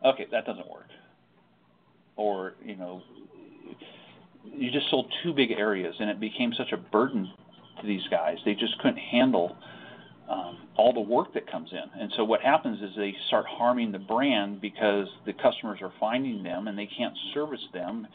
Okay, 0.03 0.27
that 0.31 0.45
doesn't 0.45 0.69
work. 0.69 0.87
Or 2.15 2.55
you 2.63 2.75
know, 2.75 3.01
you 4.53 4.71
just 4.71 4.89
sold 4.89 5.11
two 5.23 5.33
big 5.33 5.51
areas, 5.51 5.95
and 5.99 6.09
it 6.09 6.19
became 6.19 6.53
such 6.53 6.71
a 6.71 6.77
burden 6.77 7.31
to 7.81 7.87
these 7.87 8.07
guys. 8.09 8.37
They 8.45 8.53
just 8.53 8.77
couldn't 8.79 8.97
handle 8.97 9.55
um, 10.29 10.57
all 10.75 10.93
the 10.93 11.01
work 11.01 11.33
that 11.33 11.49
comes 11.49 11.71
in. 11.71 12.01
And 12.01 12.11
so 12.15 12.23
what 12.23 12.41
happens 12.41 12.81
is 12.81 12.89
they 12.97 13.15
start 13.27 13.45
harming 13.47 13.91
the 13.91 13.99
brand 13.99 14.61
because 14.61 15.07
the 15.25 15.33
customers 15.33 15.79
are 15.81 15.93
finding 15.99 16.43
them 16.43 16.67
and 16.67 16.77
they 16.77 16.87
can't 16.97 17.13
service 17.33 17.63
them 17.73 18.07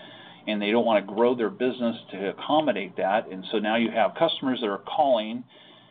and 0.46 0.60
they 0.60 0.70
don't 0.70 0.84
want 0.84 1.06
to 1.06 1.14
grow 1.14 1.34
their 1.34 1.50
business 1.50 1.96
to 2.12 2.30
accommodate 2.30 2.96
that. 2.96 3.28
And 3.30 3.44
so 3.52 3.58
now 3.58 3.76
you 3.76 3.90
have 3.90 4.14
customers 4.18 4.58
that 4.60 4.68
are 4.68 4.78
calling 4.78 5.44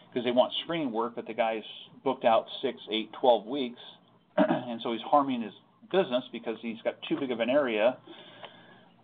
because 0.09 0.25
they 0.25 0.31
want 0.31 0.51
screening 0.63 0.91
work, 0.91 1.13
but 1.15 1.27
the 1.27 1.33
guy's 1.33 1.63
booked 2.03 2.25
out 2.25 2.45
six, 2.61 2.77
eight, 2.91 3.11
twelve 3.19 3.45
weeks. 3.45 3.79
and 4.37 4.81
so 4.81 4.91
he's 4.91 5.01
harming 5.01 5.41
his 5.41 5.53
business 5.91 6.23
because 6.31 6.57
he's 6.61 6.81
got 6.83 6.95
too 7.07 7.17
big 7.19 7.31
of 7.31 7.39
an 7.39 7.49
area. 7.49 7.97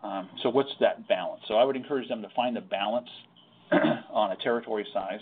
Um, 0.06 0.30
so 0.44 0.50
what's 0.50 0.70
that 0.80 1.08
balance? 1.08 1.42
So 1.48 1.56
I 1.56 1.64
would 1.64 1.76
encourage 1.76 2.08
them 2.08 2.22
to 2.22 2.30
find 2.36 2.56
the 2.56 2.62
balance 2.62 3.10
on 3.72 4.32
a 4.32 4.36
territory 4.38 4.86
size 4.94 5.22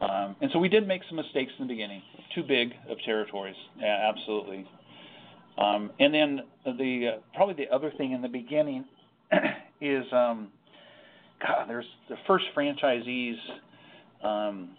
um, 0.00 0.36
and 0.40 0.50
so 0.52 0.58
we 0.58 0.68
did 0.68 0.86
make 0.86 1.02
some 1.08 1.16
mistakes 1.16 1.52
in 1.58 1.66
the 1.66 1.72
beginning, 1.72 2.02
too 2.34 2.42
big 2.42 2.72
of 2.88 2.98
territories, 3.04 3.56
yeah, 3.78 4.10
absolutely. 4.14 4.66
Um, 5.56 5.90
and 5.98 6.14
then 6.14 6.40
the 6.64 7.14
uh, 7.14 7.20
probably 7.34 7.54
the 7.54 7.74
other 7.74 7.90
thing 7.96 8.12
in 8.12 8.22
the 8.22 8.28
beginning 8.28 8.84
is 9.80 10.04
um, 10.12 10.50
God, 11.44 11.68
there's 11.68 11.86
the 12.08 12.16
first 12.28 12.44
franchisees. 12.56 13.34
Um, 14.22 14.76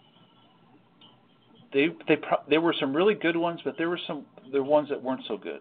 they 1.74 1.88
they 2.08 2.16
pro- 2.16 2.42
there 2.48 2.62
were 2.62 2.74
some 2.80 2.96
really 2.96 3.14
good 3.14 3.36
ones, 3.36 3.60
but 3.62 3.74
there 3.76 3.90
were 3.90 4.00
some 4.06 4.24
there 4.52 4.62
ones 4.62 4.88
that 4.88 5.02
weren't 5.02 5.22
so 5.28 5.36
good. 5.36 5.60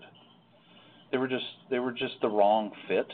They 1.12 1.18
were 1.18 1.28
just 1.28 1.46
they 1.70 1.80
were 1.80 1.92
just 1.92 2.16
the 2.22 2.30
wrong 2.30 2.72
fit. 2.88 3.08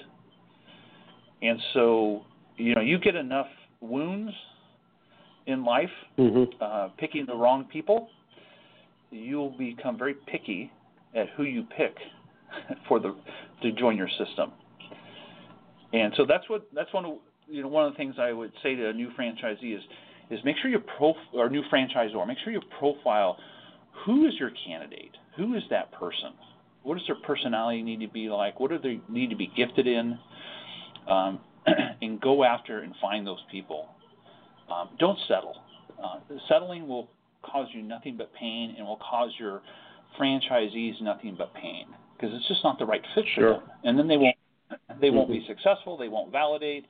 And 1.41 1.59
so 1.73 2.23
you 2.57 2.75
know 2.75 2.81
you 2.81 2.99
get 2.99 3.15
enough 3.15 3.47
wounds 3.81 4.31
in 5.47 5.63
life, 5.63 5.89
mm-hmm. 6.17 6.43
uh, 6.59 6.89
picking 6.97 7.25
the 7.25 7.35
wrong 7.35 7.65
people, 7.71 8.09
you'll 9.11 9.55
become 9.57 9.97
very 9.97 10.15
picky 10.25 10.71
at 11.15 11.27
who 11.37 11.43
you 11.43 11.63
pick 11.77 11.95
for 12.87 12.99
the 12.99 13.15
to 13.61 13.71
join 13.73 13.95
your 13.95 14.09
system. 14.09 14.51
And 15.93 16.13
so 16.17 16.25
that's 16.27 16.49
what 16.49 16.67
that's 16.73 16.93
one 16.93 17.05
of 17.05 17.13
you 17.47 17.61
know 17.61 17.67
one 17.67 17.85
of 17.85 17.93
the 17.93 17.97
things 17.97 18.15
I 18.19 18.33
would 18.33 18.51
say 18.63 18.75
to 18.75 18.89
a 18.89 18.93
new 18.93 19.09
franchisee 19.17 19.75
is 19.75 19.81
is 20.29 20.39
make 20.43 20.55
sure 20.61 20.71
you 20.71 20.79
pro 20.97 21.13
or 21.33 21.49
new 21.49 21.63
franchisor 21.71 22.27
make 22.27 22.37
sure 22.43 22.51
you 22.51 22.61
profile 22.79 23.37
who 24.05 24.27
is 24.27 24.33
your 24.39 24.51
candidate, 24.67 25.15
who 25.37 25.55
is 25.55 25.63
that 25.69 25.91
person, 25.93 26.33
what 26.85 26.97
does 26.97 27.07
their 27.07 27.15
personality 27.15 27.81
need 27.81 27.99
to 27.99 28.07
be 28.07 28.29
like, 28.29 28.59
what 28.59 28.69
do 28.69 28.77
they 28.77 29.01
need 29.09 29.31
to 29.31 29.35
be 29.35 29.51
gifted 29.57 29.87
in, 29.87 30.17
um, 31.09 31.39
and 32.01 32.21
go 32.21 32.43
after 32.43 32.79
and 32.79 32.93
find 33.01 33.25
those 33.25 33.43
people. 33.51 33.89
Um, 34.71 34.89
don't 34.99 35.17
settle. 35.27 35.55
Uh, 36.01 36.19
settling 36.47 36.87
will 36.87 37.09
cause 37.43 37.67
you 37.73 37.81
nothing 37.81 38.17
but 38.17 38.31
pain 38.33 38.75
and 38.77 38.85
will 38.85 38.99
cause 38.99 39.31
your 39.39 39.61
franchisees 40.19 41.01
nothing 41.01 41.35
but 41.37 41.53
pain 41.55 41.87
because 42.15 42.33
it's 42.35 42.47
just 42.47 42.63
not 42.63 42.79
the 42.79 42.85
right 42.85 43.01
fit 43.13 43.25
sure. 43.33 43.55
for 43.55 43.59
them. 43.59 43.69
And 43.83 43.99
then 43.99 44.07
they 44.07 44.17
won't 44.17 44.35
they 45.01 45.09
won't 45.09 45.29
mm-hmm. 45.29 45.39
be 45.39 45.47
successful. 45.47 45.97
They 45.97 46.07
won't 46.07 46.31
validate. 46.31 46.85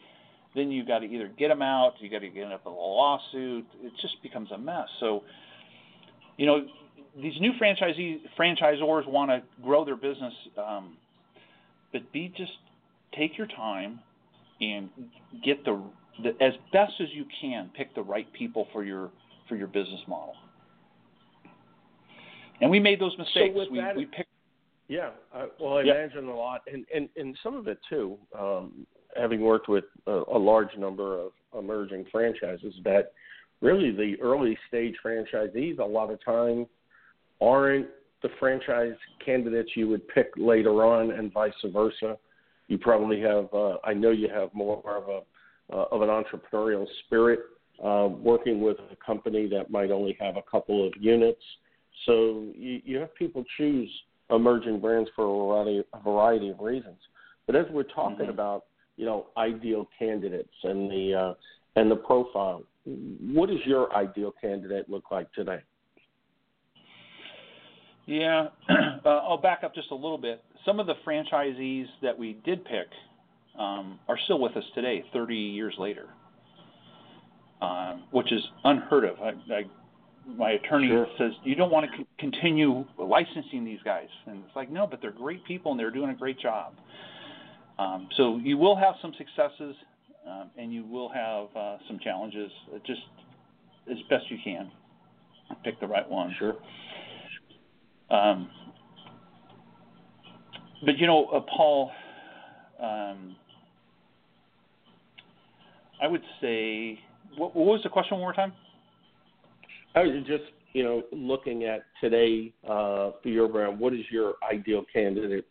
Then 0.55 0.71
you 0.71 0.85
got 0.85 0.99
to 0.99 1.05
either 1.05 1.27
get 1.37 1.49
them 1.49 1.61
out. 1.61 1.93
You 1.99 2.09
got 2.09 2.19
to 2.19 2.29
get 2.29 2.51
up 2.51 2.65
a 2.65 2.69
lawsuit. 2.69 3.65
It 3.81 3.91
just 4.01 4.21
becomes 4.23 4.51
a 4.51 4.57
mess. 4.57 4.87
So, 4.99 5.23
you 6.37 6.45
know, 6.45 6.65
these 7.21 7.33
new 7.39 7.51
franchisee 7.61 8.17
franchisors 8.37 9.07
want 9.07 9.31
to 9.31 9.41
grow 9.63 9.85
their 9.85 9.95
business, 9.95 10.33
um, 10.57 10.97
but 11.91 12.11
be 12.11 12.33
just 12.35 12.51
take 13.17 13.37
your 13.37 13.47
time 13.47 13.99
and 14.61 14.89
get 15.43 15.63
the 15.65 15.81
the, 16.23 16.29
as 16.41 16.53
best 16.71 16.93
as 17.01 17.07
you 17.13 17.25
can, 17.41 17.69
pick 17.75 17.93
the 17.95 18.01
right 18.01 18.31
people 18.33 18.67
for 18.71 18.83
your 18.83 19.11
for 19.47 19.55
your 19.55 19.67
business 19.67 20.01
model. 20.07 20.33
And 22.61 22.71
we 22.71 22.79
made 22.79 22.99
those 23.01 23.17
mistakes. 23.17 23.53
So 23.55 23.71
we, 23.71 23.79
that, 23.79 23.95
we 23.95 24.05
picked. 24.05 24.29
Yeah, 24.87 25.09
I, 25.33 25.47
well, 25.59 25.77
I 25.77 25.81
yeah. 25.81 25.93
imagine 25.95 26.27
a 26.27 26.35
lot, 26.35 26.61
and 26.71 26.85
and 26.93 27.09
and 27.15 27.37
some 27.43 27.55
of 27.55 27.67
it 27.67 27.79
too. 27.89 28.17
Um, 28.37 28.85
having 29.15 29.41
worked 29.41 29.69
with 29.69 29.85
a, 30.07 30.23
a 30.33 30.37
large 30.37 30.75
number 30.77 31.19
of 31.19 31.31
emerging 31.57 32.05
franchises, 32.11 32.73
that 32.83 33.13
really 33.61 33.91
the 33.91 34.15
early 34.21 34.57
stage 34.67 34.95
franchisees 35.03 35.79
a 35.79 35.83
lot 35.83 36.11
of 36.11 36.23
time 36.23 36.67
aren't 37.41 37.87
the 38.21 38.29
franchise 38.39 38.95
candidates 39.23 39.71
you 39.75 39.87
would 39.89 40.07
pick 40.07 40.31
later 40.37 40.85
on, 40.85 41.11
and 41.11 41.31
vice 41.31 41.53
versa. 41.71 42.17
You 42.67 42.77
probably 42.77 43.21
have. 43.21 43.47
Uh, 43.53 43.77
I 43.83 43.93
know 43.93 44.11
you 44.11 44.29
have 44.29 44.53
more 44.53 44.81
of 44.85 45.09
a 45.09 45.21
uh, 45.73 45.85
of 45.91 46.01
an 46.01 46.09
entrepreneurial 46.09 46.85
spirit, 47.05 47.39
uh, 47.83 48.07
working 48.07 48.61
with 48.61 48.77
a 48.91 48.95
company 49.05 49.47
that 49.49 49.69
might 49.71 49.91
only 49.91 50.15
have 50.19 50.37
a 50.37 50.43
couple 50.43 50.85
of 50.85 50.93
units. 50.99 51.41
So 52.05 52.45
you, 52.55 52.81
you 52.83 52.97
have 52.97 53.13
people 53.15 53.43
choose 53.57 53.89
emerging 54.29 54.79
brands 54.79 55.09
for 55.15 55.23
a 55.25 55.47
variety, 55.47 55.83
a 55.93 55.99
variety 56.03 56.49
of 56.49 56.59
reasons. 56.59 56.97
But 57.47 57.55
as 57.55 57.65
we're 57.71 57.83
talking 57.83 58.17
mm-hmm. 58.25 58.29
about, 58.29 58.65
you 58.97 59.05
know, 59.05 59.27
ideal 59.37 59.87
candidates 59.97 60.53
and 60.63 60.89
the 60.89 61.13
uh, 61.13 61.33
and 61.75 61.91
the 61.91 61.95
profile, 61.95 62.63
what 62.85 63.49
does 63.49 63.59
your 63.65 63.93
ideal 63.95 64.33
candidate 64.39 64.89
look 64.89 65.11
like 65.11 65.31
today? 65.33 65.59
Yeah, 68.05 68.47
uh, 68.69 69.09
I'll 69.09 69.37
back 69.37 69.63
up 69.63 69.73
just 69.73 69.91
a 69.91 69.95
little 69.95 70.17
bit. 70.17 70.43
Some 70.63 70.79
of 70.79 70.87
the 70.87 70.95
franchisees 71.05 71.85
that 72.01 72.17
we 72.17 72.37
did 72.45 72.63
pick 72.65 72.87
um, 73.57 73.99
are 74.07 74.17
still 74.25 74.39
with 74.39 74.55
us 74.55 74.63
today, 74.75 75.03
30 75.13 75.35
years 75.35 75.73
later, 75.77 76.07
um, 77.61 78.03
which 78.11 78.31
is 78.31 78.41
unheard 78.63 79.05
of. 79.05 79.19
I, 79.19 79.29
I, 79.53 79.63
my 80.37 80.51
attorney 80.51 80.91
says 81.17 81.31
you 81.43 81.55
don't 81.55 81.71
want 81.71 81.89
to 81.89 81.97
c- 81.97 82.07
continue 82.19 82.85
licensing 82.97 83.63
these 83.63 83.79
guys, 83.83 84.07
and 84.27 84.43
it's 84.45 84.55
like 84.55 84.71
no, 84.71 84.85
but 84.87 85.01
they're 85.01 85.11
great 85.11 85.43
people 85.45 85.71
and 85.71 85.79
they're 85.79 85.91
doing 85.91 86.09
a 86.09 86.15
great 86.15 86.39
job. 86.39 86.73
Um, 87.77 88.07
so 88.17 88.37
you 88.37 88.57
will 88.57 88.75
have 88.75 88.95
some 89.01 89.13
successes, 89.17 89.75
um, 90.29 90.49
and 90.57 90.73
you 90.73 90.85
will 90.85 91.09
have 91.09 91.47
uh, 91.55 91.77
some 91.87 91.99
challenges. 91.99 92.51
Just 92.85 93.01
as 93.91 93.97
best 94.09 94.29
you 94.29 94.37
can, 94.43 94.71
pick 95.63 95.79
the 95.79 95.87
right 95.87 96.09
one. 96.09 96.33
Sure. 96.39 96.55
Um, 98.09 98.49
but 100.85 100.97
you 100.97 101.07
know, 101.07 101.25
uh, 101.25 101.39
Paul, 101.41 101.91
um, 102.81 103.35
I 106.01 106.07
would 106.07 106.21
say, 106.41 106.99
what, 107.37 107.55
what 107.55 107.65
was 107.65 107.81
the 107.83 107.89
question 107.89 108.17
one 108.17 108.21
more 108.21 108.33
time? 108.33 108.53
I 109.95 110.01
was 110.01 110.23
just, 110.27 110.43
you 110.73 110.83
know, 110.83 111.03
looking 111.11 111.63
at 111.63 111.83
today 112.01 112.53
uh, 112.65 113.11
for 113.23 113.29
your 113.29 113.47
brand. 113.47 113.79
What 113.79 113.93
is 113.93 114.01
your 114.11 114.33
ideal 114.49 114.83
candidate 114.91 115.45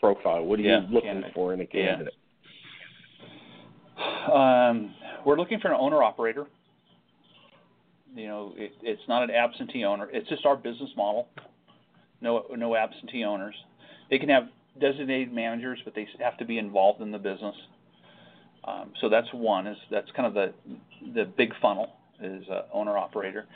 profile? 0.00 0.42
What 0.42 0.58
are 0.58 0.62
yeah, 0.62 0.80
you 0.80 0.94
looking 0.94 1.10
candidate. 1.10 1.34
for 1.34 1.52
in 1.52 1.60
a 1.60 1.66
candidate? 1.66 2.14
Yeah. 3.98 4.68
Um, 4.70 4.94
we're 5.26 5.36
looking 5.36 5.60
for 5.60 5.68
an 5.68 5.76
owner 5.78 6.02
operator. 6.02 6.46
You 8.14 8.26
know, 8.26 8.54
it, 8.56 8.72
it's 8.82 9.02
not 9.06 9.22
an 9.22 9.30
absentee 9.30 9.84
owner. 9.84 10.08
It's 10.10 10.28
just 10.28 10.46
our 10.46 10.56
business 10.56 10.90
model. 10.96 11.28
No, 12.20 12.44
no 12.56 12.76
absentee 12.76 13.24
owners. 13.24 13.54
They 14.10 14.18
can 14.18 14.28
have 14.28 14.44
designated 14.80 15.32
managers, 15.32 15.78
but 15.84 15.94
they 15.94 16.06
have 16.20 16.36
to 16.38 16.44
be 16.44 16.58
involved 16.58 17.00
in 17.00 17.10
the 17.10 17.18
business. 17.18 17.54
Um, 18.64 18.92
so 19.00 19.08
that's 19.08 19.28
one. 19.32 19.66
Is 19.66 19.76
that's 19.90 20.10
kind 20.14 20.26
of 20.26 20.34
the 20.34 20.52
the 21.14 21.24
big 21.24 21.52
funnel 21.62 21.92
is 22.22 22.44
uh, 22.50 22.62
owner 22.72 22.98
operator. 22.98 23.46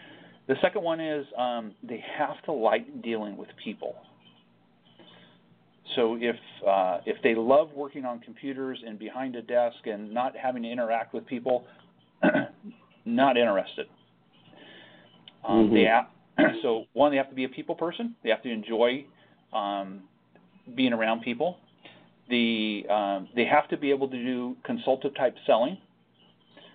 The 0.46 0.54
second 0.60 0.82
one 0.82 1.00
is 1.00 1.26
um, 1.38 1.72
they 1.82 2.02
have 2.18 2.42
to 2.44 2.52
like 2.52 3.02
dealing 3.02 3.36
with 3.36 3.48
people. 3.62 3.96
So 5.96 6.16
if 6.20 6.36
uh, 6.66 6.98
if 7.06 7.16
they 7.22 7.34
love 7.34 7.70
working 7.74 8.04
on 8.04 8.20
computers 8.20 8.82
and 8.86 8.98
behind 8.98 9.36
a 9.36 9.42
desk 9.42 9.76
and 9.84 10.12
not 10.12 10.34
having 10.36 10.62
to 10.62 10.70
interact 10.70 11.12
with 11.12 11.26
people, 11.26 11.64
not 13.04 13.36
interested. 13.36 13.86
Um, 15.46 15.66
mm-hmm. 15.66 15.74
They 15.74 15.86
so 16.62 16.84
one 16.92 17.10
they 17.10 17.16
have 17.16 17.28
to 17.28 17.34
be 17.34 17.44
a 17.44 17.48
people 17.48 17.74
person. 17.74 18.14
They 18.22 18.30
have 18.30 18.42
to 18.42 18.50
enjoy 18.50 19.06
um, 19.52 20.02
being 20.74 20.92
around 20.92 21.22
people. 21.22 21.58
The 22.28 22.84
um, 22.90 23.28
they 23.36 23.44
have 23.44 23.68
to 23.68 23.76
be 23.76 23.90
able 23.90 24.08
to 24.08 24.16
do 24.16 24.56
consultative 24.64 25.16
type 25.16 25.34
selling. 25.46 25.78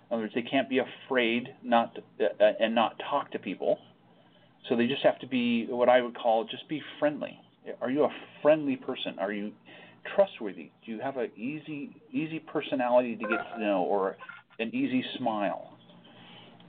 In 0.09 0.15
other 0.15 0.23
words, 0.23 0.33
they 0.33 0.41
can't 0.41 0.69
be 0.69 0.79
afraid 0.79 1.49
not 1.63 1.95
to, 1.95 2.25
uh, 2.25 2.51
and 2.59 2.73
not 2.73 2.99
talk 3.09 3.31
to 3.31 3.39
people. 3.39 3.79
So 4.67 4.75
they 4.75 4.87
just 4.87 5.03
have 5.03 5.19
to 5.19 5.27
be 5.27 5.65
what 5.67 5.89
I 5.89 6.01
would 6.01 6.15
call 6.17 6.45
just 6.45 6.67
be 6.67 6.81
friendly. 6.99 7.39
Are 7.81 7.89
you 7.89 8.03
a 8.03 8.09
friendly 8.41 8.75
person? 8.75 9.17
Are 9.19 9.31
you 9.31 9.51
trustworthy? 10.15 10.71
Do 10.85 10.91
you 10.91 10.99
have 10.99 11.17
an 11.17 11.31
easy 11.35 11.95
easy 12.11 12.39
personality 12.39 13.15
to 13.15 13.21
get 13.21 13.39
to 13.55 13.59
know 13.59 13.83
or 13.83 14.17
an 14.59 14.73
easy 14.73 15.03
smile? 15.17 15.73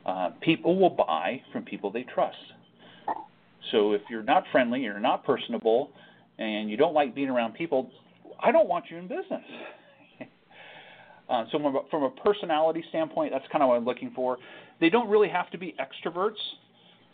Uh, 0.07 0.31
people 0.41 0.79
will 0.79 0.91
buy 0.91 1.43
from 1.53 1.65
people 1.65 1.91
they 1.91 2.05
trust. 2.15 2.37
So 3.73 3.93
if 3.93 4.03
you're 4.11 4.23
not 4.23 4.45
friendly, 4.53 4.81
you're 4.81 5.01
not 5.01 5.25
personable, 5.25 5.91
and 6.39 6.71
you 6.71 6.77
don't 6.77 6.95
like 6.95 7.15
being 7.15 7.29
around 7.29 7.55
people, 7.55 7.91
I 8.43 8.51
don't 8.53 8.69
want 8.69 8.87
you 8.91 8.97
in 8.97 9.07
business. 9.07 9.45
uh, 11.29 11.45
so 11.53 11.59
from 11.59 11.77
a, 11.77 11.81
from 11.91 12.03
a 12.05 12.11
personality 12.11 12.83
standpoint, 12.89 13.33
that's 13.33 13.45
kind 13.53 13.63
of 13.63 13.69
what 13.69 13.77
I'm 13.77 13.85
looking 13.85 14.13
for. 14.15 14.39
They 14.81 14.89
don't 14.89 15.09
really 15.09 15.29
have 15.29 15.51
to 15.51 15.59
be 15.59 15.75
extroverts. 15.79 16.41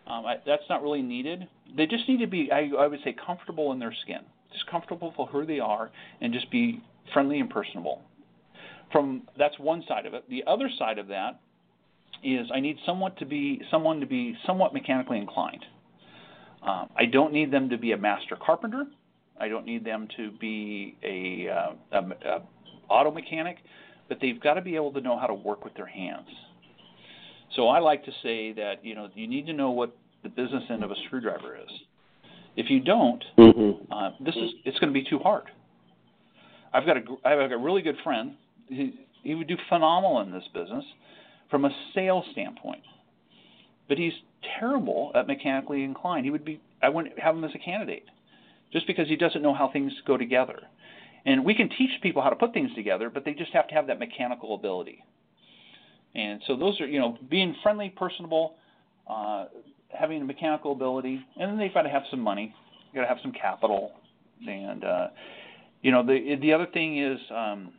Um, 0.06 0.24
I, 0.24 0.36
that's 0.46 0.62
not 0.70 0.82
really 0.82 1.02
needed. 1.02 1.48
They 1.76 1.86
just 1.86 2.08
need 2.08 2.20
to 2.20 2.28
be, 2.28 2.50
I, 2.52 2.70
I 2.78 2.86
would 2.86 3.00
say, 3.02 3.14
comfortable 3.26 3.72
in 3.72 3.80
their 3.80 3.94
skin, 4.02 4.20
just 4.52 4.66
comfortable 4.70 5.12
for 5.16 5.26
who 5.26 5.44
they 5.44 5.58
are, 5.58 5.90
and 6.20 6.32
just 6.32 6.50
be 6.50 6.80
friendly 7.12 7.40
and 7.40 7.50
personable. 7.50 8.02
From 8.92 9.22
that's 9.36 9.58
one 9.58 9.82
side 9.88 10.06
of 10.06 10.14
it. 10.14 10.24
The 10.30 10.44
other 10.46 10.70
side 10.78 10.98
of 10.98 11.08
that 11.08 11.40
is 12.22 12.46
I 12.54 12.60
need 12.60 12.76
someone 12.86 13.14
to 13.16 13.26
be 13.26 13.60
someone 13.70 13.98
to 14.00 14.06
be 14.06 14.36
somewhat 14.46 14.72
mechanically 14.72 15.18
inclined. 15.18 15.64
Um, 16.62 16.88
I 16.96 17.04
don't 17.06 17.32
need 17.32 17.50
them 17.50 17.68
to 17.70 17.78
be 17.78 17.92
a 17.92 17.96
master 17.96 18.36
carpenter. 18.36 18.84
I 19.38 19.48
don't 19.48 19.66
need 19.66 19.84
them 19.84 20.08
to 20.16 20.30
be 20.32 20.96
a, 21.02 21.48
uh, 21.48 21.72
a, 21.92 22.28
a 22.28 22.42
auto 22.88 23.10
mechanic, 23.10 23.58
but 24.08 24.18
they've 24.20 24.40
got 24.40 24.54
to 24.54 24.62
be 24.62 24.76
able 24.76 24.92
to 24.92 25.00
know 25.00 25.18
how 25.18 25.26
to 25.26 25.34
work 25.34 25.64
with 25.64 25.74
their 25.74 25.86
hands. 25.86 26.28
So 27.54 27.68
I 27.68 27.78
like 27.78 28.04
to 28.04 28.12
say 28.22 28.52
that 28.52 28.84
you 28.84 28.94
know 28.94 29.08
you 29.14 29.26
need 29.28 29.46
to 29.46 29.52
know 29.52 29.70
what 29.70 29.96
the 30.22 30.28
business 30.28 30.64
end 30.70 30.82
of 30.82 30.90
a 30.90 30.94
screwdriver 31.06 31.56
is. 31.56 31.70
If 32.56 32.70
you 32.70 32.80
don't, 32.80 33.22
mm-hmm. 33.38 33.92
uh, 33.92 34.10
this 34.20 34.34
is 34.34 34.50
it's 34.64 34.78
going 34.78 34.92
to 34.92 34.98
be 34.98 35.08
too 35.08 35.18
hard. 35.18 35.44
I've 36.72 36.86
got 36.86 36.96
a 36.96 37.00
I 37.24 37.30
have 37.30 37.50
a 37.50 37.56
really 37.56 37.82
good 37.82 37.96
friend. 38.02 38.34
He, 38.68 38.94
he 39.22 39.34
would 39.34 39.46
do 39.46 39.56
phenomenal 39.68 40.20
in 40.20 40.32
this 40.32 40.44
business 40.52 40.84
from 41.50 41.64
a 41.64 41.70
sales 41.94 42.24
standpoint, 42.32 42.82
but 43.88 43.98
he's 43.98 44.12
terrible 44.58 45.12
at 45.14 45.26
mechanically 45.26 45.84
inclined. 45.84 46.24
He 46.24 46.30
would 46.30 46.44
be 46.44 46.60
I 46.82 46.88
wouldn't 46.88 47.18
have 47.18 47.36
him 47.36 47.44
as 47.44 47.52
a 47.54 47.58
candidate 47.58 48.04
just 48.72 48.86
because 48.86 49.08
he 49.08 49.16
doesn't 49.16 49.42
know 49.42 49.54
how 49.54 49.70
things 49.72 49.92
go 50.06 50.16
together. 50.16 50.60
And 51.24 51.44
we 51.44 51.54
can 51.54 51.68
teach 51.68 51.90
people 52.02 52.22
how 52.22 52.30
to 52.30 52.36
put 52.36 52.52
things 52.52 52.70
together, 52.74 53.10
but 53.10 53.24
they 53.24 53.32
just 53.32 53.52
have 53.52 53.66
to 53.68 53.74
have 53.74 53.86
that 53.88 53.98
mechanical 53.98 54.54
ability. 54.54 55.04
And 56.14 56.40
so 56.46 56.56
those 56.56 56.80
are, 56.80 56.86
you 56.86 57.00
know, 57.00 57.18
being 57.28 57.54
friendly, 57.62 57.92
personable, 57.96 58.54
uh, 59.08 59.46
having 59.88 60.22
a 60.22 60.24
mechanical 60.24 60.72
ability, 60.72 61.24
and 61.38 61.50
then 61.50 61.58
they've 61.58 61.74
got 61.74 61.82
to 61.82 61.88
have 61.88 62.02
some 62.10 62.20
money, 62.20 62.54
got 62.94 63.02
to 63.02 63.08
have 63.08 63.18
some 63.22 63.32
capital, 63.32 63.92
and 64.46 64.84
uh, 64.84 65.08
you 65.82 65.90
know, 65.90 66.04
the 66.04 66.36
the 66.40 66.52
other 66.52 66.66
thing 66.66 66.98
is, 66.98 67.18
um, 67.34 67.72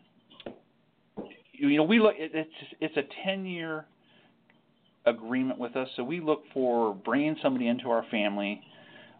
you, 1.53 1.69
you 1.69 1.77
know, 1.77 1.83
we 1.83 1.99
look, 1.99 2.15
it's 2.17 2.49
it's 2.79 2.95
a 2.97 3.03
ten 3.25 3.45
year 3.45 3.85
agreement 5.07 5.59
with 5.59 5.75
us, 5.75 5.87
so 5.95 6.03
we 6.03 6.19
look 6.19 6.43
for 6.53 6.93
bringing 6.93 7.35
somebody 7.41 7.67
into 7.67 7.89
our 7.89 8.05
family. 8.11 8.61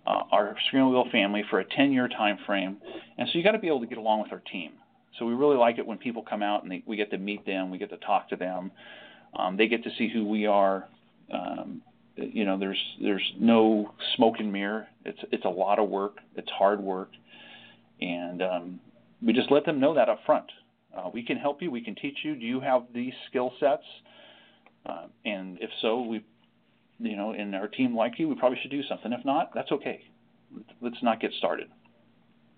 Uh, 0.05 0.23
our 0.31 0.55
Screenmobile 0.71 1.11
family 1.11 1.43
for 1.49 1.59
a 1.59 1.65
10 1.65 1.91
year 1.91 2.07
time 2.07 2.37
frame. 2.45 2.77
And 3.17 3.27
so 3.27 3.37
you 3.37 3.43
got 3.43 3.51
to 3.51 3.59
be 3.59 3.67
able 3.67 3.81
to 3.81 3.87
get 3.87 3.97
along 3.97 4.21
with 4.21 4.31
our 4.31 4.41
team. 4.49 4.71
So 5.19 5.25
we 5.25 5.33
really 5.33 5.57
like 5.57 5.79
it 5.79 5.85
when 5.85 5.97
people 5.97 6.23
come 6.23 6.41
out 6.41 6.63
and 6.63 6.71
they, 6.71 6.81
we 6.85 6.95
get 6.95 7.11
to 7.11 7.17
meet 7.17 7.45
them, 7.45 7.69
we 7.71 7.77
get 7.77 7.89
to 7.89 7.97
talk 7.97 8.29
to 8.29 8.37
them, 8.37 8.71
um, 9.37 9.57
they 9.57 9.67
get 9.67 9.83
to 9.83 9.89
see 9.97 10.09
who 10.09 10.25
we 10.25 10.45
are. 10.45 10.87
Um, 11.33 11.81
you 12.15 12.45
know, 12.45 12.57
there's 12.57 12.81
there's 13.01 13.33
no 13.39 13.93
smoke 14.15 14.35
and 14.39 14.51
mirror. 14.51 14.87
It's 15.05 15.19
it's 15.31 15.45
a 15.45 15.49
lot 15.49 15.77
of 15.77 15.89
work. 15.89 16.17
It's 16.35 16.49
hard 16.49 16.79
work, 16.79 17.09
and 18.01 18.41
um, 18.41 18.79
we 19.21 19.33
just 19.33 19.51
let 19.51 19.65
them 19.65 19.79
know 19.79 19.93
that 19.93 20.09
up 20.09 20.19
front. 20.25 20.45
Uh, 20.95 21.09
we 21.13 21.21
can 21.21 21.37
help 21.37 21.61
you. 21.61 21.69
We 21.69 21.81
can 21.81 21.95
teach 21.95 22.19
you. 22.23 22.35
Do 22.35 22.45
you 22.45 22.59
have 22.59 22.83
these 22.93 23.13
skill 23.29 23.53
sets? 23.59 23.83
Uh, 24.87 25.07
and 25.25 25.57
if 25.61 25.69
so, 25.81 26.01
we, 26.01 26.23
you 26.99 27.15
know, 27.15 27.33
in 27.33 27.53
our 27.53 27.67
team 27.67 27.95
like 27.95 28.17
you, 28.17 28.29
we 28.29 28.35
probably 28.35 28.57
should 28.61 28.71
do 28.71 28.83
something. 28.83 29.11
If 29.11 29.25
not, 29.25 29.51
that's 29.53 29.71
okay. 29.71 30.01
Let's 30.81 31.01
not 31.03 31.19
get 31.19 31.31
started 31.37 31.67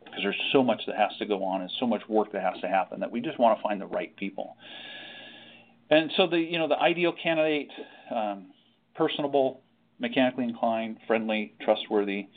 because 0.04 0.24
there's 0.24 0.42
so 0.52 0.64
much 0.64 0.82
that 0.88 0.96
has 0.96 1.12
to 1.20 1.26
go 1.26 1.44
on 1.44 1.62
and 1.62 1.72
so 1.80 1.88
much 1.88 2.02
work 2.08 2.32
that 2.34 2.42
has 2.42 2.60
to 2.62 2.68
happen 2.68 3.00
that 3.00 3.12
we 3.12 3.22
just 3.22 3.40
want 3.40 3.58
to 3.58 3.64
find 3.64 3.82
the 3.82 3.88
right 3.88 4.16
people. 4.16 4.56
And 5.90 6.12
so 6.18 6.28
the 6.28 6.38
you 6.38 6.60
know 6.60 6.68
the 6.68 6.78
ideal 6.78 7.14
candidate, 7.22 7.72
um, 8.14 8.48
personable, 8.96 9.62
mechanically 10.00 10.44
inclined, 10.44 10.98
friendly, 11.08 11.54
trustworthy, 11.62 12.28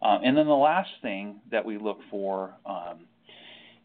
uh, 0.00 0.18
and 0.22 0.36
then 0.36 0.46
the 0.46 0.52
last 0.52 0.90
thing 1.02 1.40
that 1.50 1.64
we 1.64 1.78
look 1.78 1.98
for 2.10 2.54
um, 2.66 3.06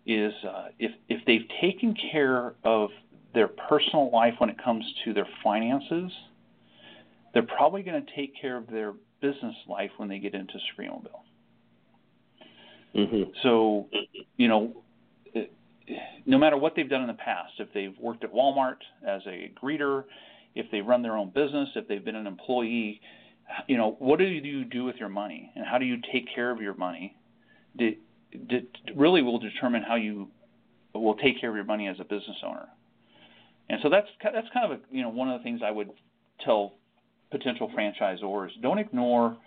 is 0.05 0.33
uh, 0.47 0.67
if 0.77 0.91
if 1.07 1.25
they've 1.25 1.47
taken 1.61 1.95
care 2.11 2.53
of 2.63 2.89
their 3.33 3.47
personal 3.47 4.09
life 4.11 4.33
when 4.39 4.49
it 4.49 4.61
comes 4.63 4.83
to 5.05 5.13
their 5.13 5.27
finances, 5.43 6.11
they're 7.33 7.43
probably 7.43 7.83
going 7.83 8.03
to 8.03 8.15
take 8.15 8.33
care 8.39 8.57
of 8.57 8.67
their 8.67 8.93
business 9.21 9.55
life 9.67 9.91
when 9.97 10.09
they 10.09 10.19
get 10.19 10.33
into 10.33 10.55
Screenmobile. 10.73 11.21
Mm-hmm. 12.95 13.31
So, 13.43 13.87
you 14.37 14.47
know, 14.47 14.83
no 16.25 16.37
matter 16.37 16.57
what 16.57 16.75
they've 16.75 16.89
done 16.89 17.01
in 17.01 17.07
the 17.07 17.13
past, 17.13 17.53
if 17.59 17.71
they've 17.73 17.95
worked 17.99 18.23
at 18.23 18.33
Walmart 18.33 18.77
as 19.07 19.21
a 19.27 19.51
greeter, 19.61 20.05
if 20.55 20.69
they 20.71 20.81
run 20.81 21.01
their 21.01 21.15
own 21.15 21.29
business, 21.29 21.69
if 21.75 21.87
they've 21.87 22.03
been 22.03 22.15
an 22.15 22.27
employee, 22.27 22.99
you 23.67 23.77
know, 23.77 23.95
what 23.99 24.19
do 24.19 24.25
you 24.25 24.65
do 24.65 24.83
with 24.83 24.95
your 24.97 25.09
money 25.09 25.51
and 25.55 25.65
how 25.65 25.77
do 25.77 25.85
you 25.85 25.97
take 26.11 26.33
care 26.33 26.51
of 26.51 26.61
your 26.61 26.73
money? 26.73 27.15
Did, 27.77 27.97
really 28.95 29.21
will 29.21 29.39
determine 29.39 29.83
how 29.83 29.95
you 29.95 30.29
will 30.93 31.15
take 31.15 31.39
care 31.39 31.49
of 31.49 31.55
your 31.55 31.65
money 31.65 31.87
as 31.87 31.99
a 31.99 32.03
business 32.03 32.37
owner. 32.43 32.67
And 33.69 33.79
so 33.83 33.89
that's 33.89 34.07
that's 34.23 34.47
kind 34.53 34.71
of 34.71 34.79
a, 34.79 34.81
you 34.91 35.03
know 35.03 35.09
one 35.09 35.29
of 35.29 35.39
the 35.39 35.43
things 35.43 35.61
I 35.63 35.71
would 35.71 35.91
tell 36.43 36.73
potential 37.31 37.71
franchisors: 37.77 38.49
don't 38.61 38.79
ignore 38.79 39.37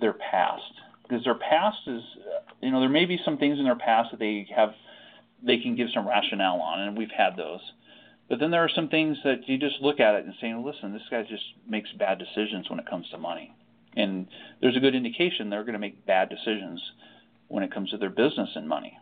their 0.00 0.14
past 0.14 0.72
because 1.02 1.24
their 1.24 1.34
past 1.34 1.78
is 1.86 2.02
you 2.60 2.70
know 2.70 2.80
there 2.80 2.88
may 2.88 3.04
be 3.04 3.18
some 3.24 3.38
things 3.38 3.58
in 3.58 3.64
their 3.64 3.76
past 3.76 4.10
that 4.10 4.20
they 4.20 4.46
have 4.54 4.70
they 5.44 5.58
can 5.58 5.76
give 5.76 5.88
some 5.92 6.06
rationale 6.06 6.60
on, 6.60 6.80
and 6.80 6.96
we've 6.96 7.10
had 7.10 7.36
those. 7.36 7.60
But 8.28 8.38
then 8.38 8.50
there 8.50 8.64
are 8.64 8.70
some 8.74 8.88
things 8.88 9.18
that 9.24 9.48
you 9.48 9.58
just 9.58 9.80
look 9.82 10.00
at 10.00 10.14
it 10.14 10.24
and 10.24 10.34
say, 10.40 10.54
listen, 10.54 10.92
this 10.92 11.02
guy 11.10 11.22
just 11.22 11.42
makes 11.68 11.90
bad 11.92 12.18
decisions 12.18 12.70
when 12.70 12.78
it 12.78 12.86
comes 12.88 13.08
to 13.10 13.18
money. 13.18 13.54
And 13.96 14.26
there's 14.60 14.76
a 14.76 14.80
good 14.80 14.94
indication 14.94 15.50
they're 15.50 15.64
going 15.64 15.74
to 15.74 15.78
make 15.78 16.06
bad 16.06 16.30
decisions 16.30 16.80
when 17.48 17.62
it 17.62 17.74
comes 17.74 17.90
to 17.90 17.98
their 17.98 18.08
business 18.08 18.48
and 18.54 18.66
money. 18.66 18.96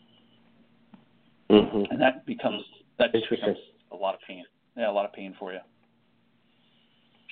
Mm-hmm. 1.49 1.93
And 1.93 2.01
that 2.01 2.27
becomes 2.27 2.65
that 2.99 3.13
becomes 3.13 3.59
a 3.93 3.97
lot 3.97 4.15
of 4.15 4.21
pain. 4.27 4.45
Yeah, 4.77 4.91
a 4.91 4.93
lot 4.93 5.05
of 5.05 5.13
pain 5.13 5.35
for 5.39 5.53
you. 5.53 5.61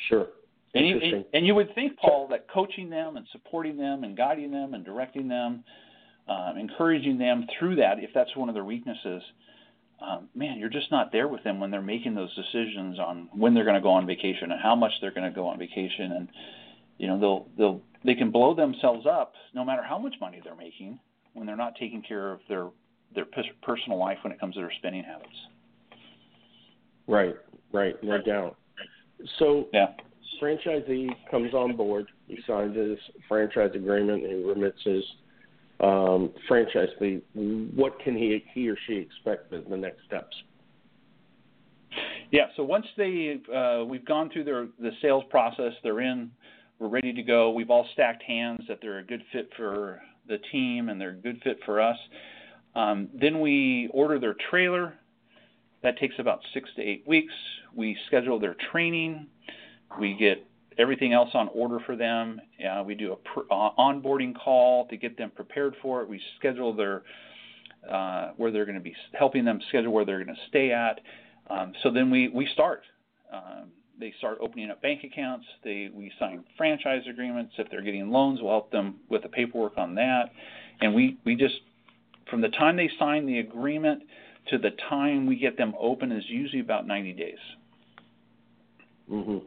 Sure. 0.09 0.27
And 0.75 0.87
you, 0.87 1.25
and 1.33 1.47
you 1.47 1.55
would 1.55 1.75
think, 1.75 1.99
Paul, 1.99 2.29
that 2.31 2.47
coaching 2.53 2.91
them 2.91 3.17
and 3.17 3.27
supporting 3.33 3.77
them 3.77 4.05
and 4.05 4.17
guiding 4.17 4.51
them 4.51 4.75
and 4.75 4.85
directing 4.85 5.27
them 5.27 5.65
um, 6.29 6.59
encouraging 6.59 7.19
them 7.19 7.47
through 7.59 7.77
that 7.77 7.99
if 7.99 8.11
that's 8.15 8.35
one 8.37 8.49
of 8.49 8.55
their 8.55 8.65
weaknesses. 8.65 9.23
Um, 10.01 10.29
man, 10.35 10.59
you're 10.59 10.69
just 10.69 10.91
not 10.91 11.11
there 11.11 11.27
with 11.27 11.43
them 11.43 11.59
when 11.59 11.71
they're 11.71 11.83
making 11.83 12.15
those 12.15 12.33
decisions 12.35 12.99
on 12.99 13.29
when 13.33 13.55
they're 13.55 13.65
going 13.65 13.75
to 13.75 13.81
go 13.81 13.91
on 13.91 14.07
vacation 14.07 14.53
and 14.53 14.61
how 14.61 14.77
much 14.77 14.93
they're 15.01 15.13
going 15.13 15.29
to 15.29 15.35
go 15.35 15.47
on 15.47 15.59
vacation, 15.59 16.13
and 16.13 16.29
you 16.99 17.09
know 17.09 17.19
they'll 17.19 17.49
they'll 17.57 17.81
they 18.05 18.15
can 18.15 18.31
blow 18.31 18.55
themselves 18.55 19.07
up 19.07 19.33
no 19.55 19.65
matter 19.65 19.83
how 19.83 19.99
much 19.99 20.15
money 20.21 20.41
they're 20.45 20.55
making 20.55 21.01
when 21.33 21.47
they're 21.47 21.57
not 21.57 21.75
taking 21.81 22.03
care 22.03 22.31
of 22.31 22.41
their 22.49 22.69
their 23.15 23.27
personal 23.63 23.99
life 23.99 24.19
when 24.23 24.33
it 24.33 24.39
comes 24.39 24.55
to 24.55 24.61
their 24.61 24.73
spending 24.79 25.03
habits. 25.03 25.35
Right, 27.09 27.35
right, 27.73 27.95
no 28.05 28.23
doubt. 28.23 28.57
So, 29.39 29.67
yeah. 29.73 29.95
franchisee 30.41 31.09
comes 31.31 31.55
on 31.55 31.75
board. 31.77 32.07
He 32.29 32.39
signs 32.47 32.77
his 32.77 32.99
franchise 33.27 33.71
agreement. 33.75 34.23
He 34.25 34.35
remits 34.45 34.79
his 34.85 35.03
um, 35.81 36.33
franchise 36.49 36.89
fee, 36.99 37.21
what 37.35 37.99
can 38.01 38.17
he 38.17 38.45
he 38.53 38.69
or 38.69 38.77
she 38.87 38.95
expect 38.97 39.53
as 39.53 39.63
the 39.71 39.77
next 39.77 40.05
steps? 40.07 40.37
Yeah. 42.31 42.47
So 42.57 42.65
once 42.65 42.87
they 42.97 43.41
uh, 43.55 43.85
we've 43.85 44.05
gone 44.05 44.31
through 44.31 44.45
their 44.45 44.69
the 44.81 44.91
sales 45.01 45.25
process, 45.31 45.73
they're 45.83 46.01
in, 46.01 46.31
we're 46.79 46.89
ready 46.89 47.13
to 47.13 47.23
go. 47.23 47.51
We've 47.51 47.71
all 47.71 47.87
stacked 47.93 48.23
hands 48.23 48.63
that 48.69 48.79
they're 48.83 48.99
a 48.99 49.05
good 49.05 49.23
fit 49.33 49.49
for 49.57 50.01
the 50.27 50.39
team 50.53 50.89
and 50.89 51.01
they're 51.01 51.11
a 51.11 51.15
good 51.15 51.41
fit 51.45 51.59
for 51.65 51.81
us. 51.81 51.97
Um, 52.75 53.09
then 53.19 53.41
we 53.41 53.89
order 53.93 54.19
their 54.19 54.37
trailer. 54.51 54.95
That 55.83 55.99
takes 55.99 56.14
about 56.18 56.41
six 56.53 56.68
to 56.76 56.83
eight 56.83 57.05
weeks. 57.07 57.33
We 57.74 57.97
schedule 58.07 58.39
their 58.41 58.57
training. 58.72 59.26
We 60.01 60.14
get 60.14 60.45
everything 60.79 61.12
else 61.12 61.31
on 61.35 61.49
order 61.55 61.79
for 61.85 61.97
them. 61.97 62.41
Uh, 62.64 62.83
we 62.85 62.95
do 62.95 63.12
a 63.12 63.16
pr- 63.16 63.51
uh, 63.51 63.70
onboarding 63.79 64.35
call 64.35 64.87
to 64.89 64.97
get 64.97 65.16
them 65.16 65.31
prepared 65.35 65.74
for 65.83 66.03
it. 66.03 66.09
We 66.09 66.20
schedule 66.39 66.74
their 66.74 67.03
uh, 67.89 68.33
where 68.37 68.51
they're 68.51 68.64
going 68.64 68.76
to 68.76 68.83
be 68.83 68.95
helping 69.12 69.45
them 69.45 69.61
schedule 69.68 69.93
where 69.93 70.05
they're 70.05 70.22
going 70.24 70.35
to 70.35 70.43
stay 70.49 70.72
at. 70.72 71.01
Um, 71.49 71.72
so 71.83 71.91
then 71.91 72.11
we 72.11 72.29
we 72.29 72.49
start. 72.53 72.83
Um, 73.33 73.70
they 73.99 74.14
start 74.18 74.39
opening 74.41 74.70
up 74.70 74.81
bank 74.83 75.03
accounts. 75.05 75.47
They 75.64 75.91
we 75.93 76.12
sign 76.18 76.45
franchise 76.57 77.03
agreements. 77.09 77.55
If 77.59 77.70
they're 77.70 77.83
getting 77.83 78.11
loans, 78.11 78.41
we'll 78.41 78.53
help 78.53 78.70
them 78.70 78.97
with 79.09 79.22
the 79.22 79.29
paperwork 79.29 79.76
on 79.76 79.95
that. 79.97 80.31
And 80.81 80.95
we 80.95 81.18
we 81.24 81.35
just 81.35 81.57
from 82.31 82.41
the 82.41 82.49
time 82.51 82.76
they 82.76 82.91
sign 82.99 83.26
the 83.26 83.39
agreement 83.39 84.03
to 84.51 84.59
the 84.59 84.71
time 84.89 85.27
we 85.27 85.37
get 85.37 85.57
them 85.57 85.75
open 85.79 86.13
is 86.13 86.25
usually 86.29 86.61
about 86.61 86.87
90 86.87 87.13
days. 87.13 87.39
Mm-hmm. 89.11 89.39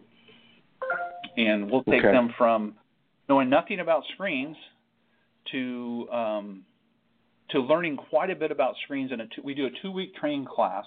And 1.38 1.70
we'll 1.70 1.84
take 1.84 2.04
okay. 2.04 2.12
them 2.12 2.34
from 2.38 2.76
knowing 3.30 3.49
nothing 3.49 3.80
about 3.80 4.04
screens 4.14 4.58
to 5.52 6.08
um, 6.12 6.64
to 7.49 7.60
learning 7.60 7.97
quite 7.97 8.30
a 8.30 8.36
bit 8.36 8.52
about 8.52 8.76
screens. 8.84 9.12
And 9.12 9.22
we 9.43 9.54
do 9.54 9.68
a 9.68 9.70
two-week 9.82 10.16
training 10.16 10.45
class 10.45 10.86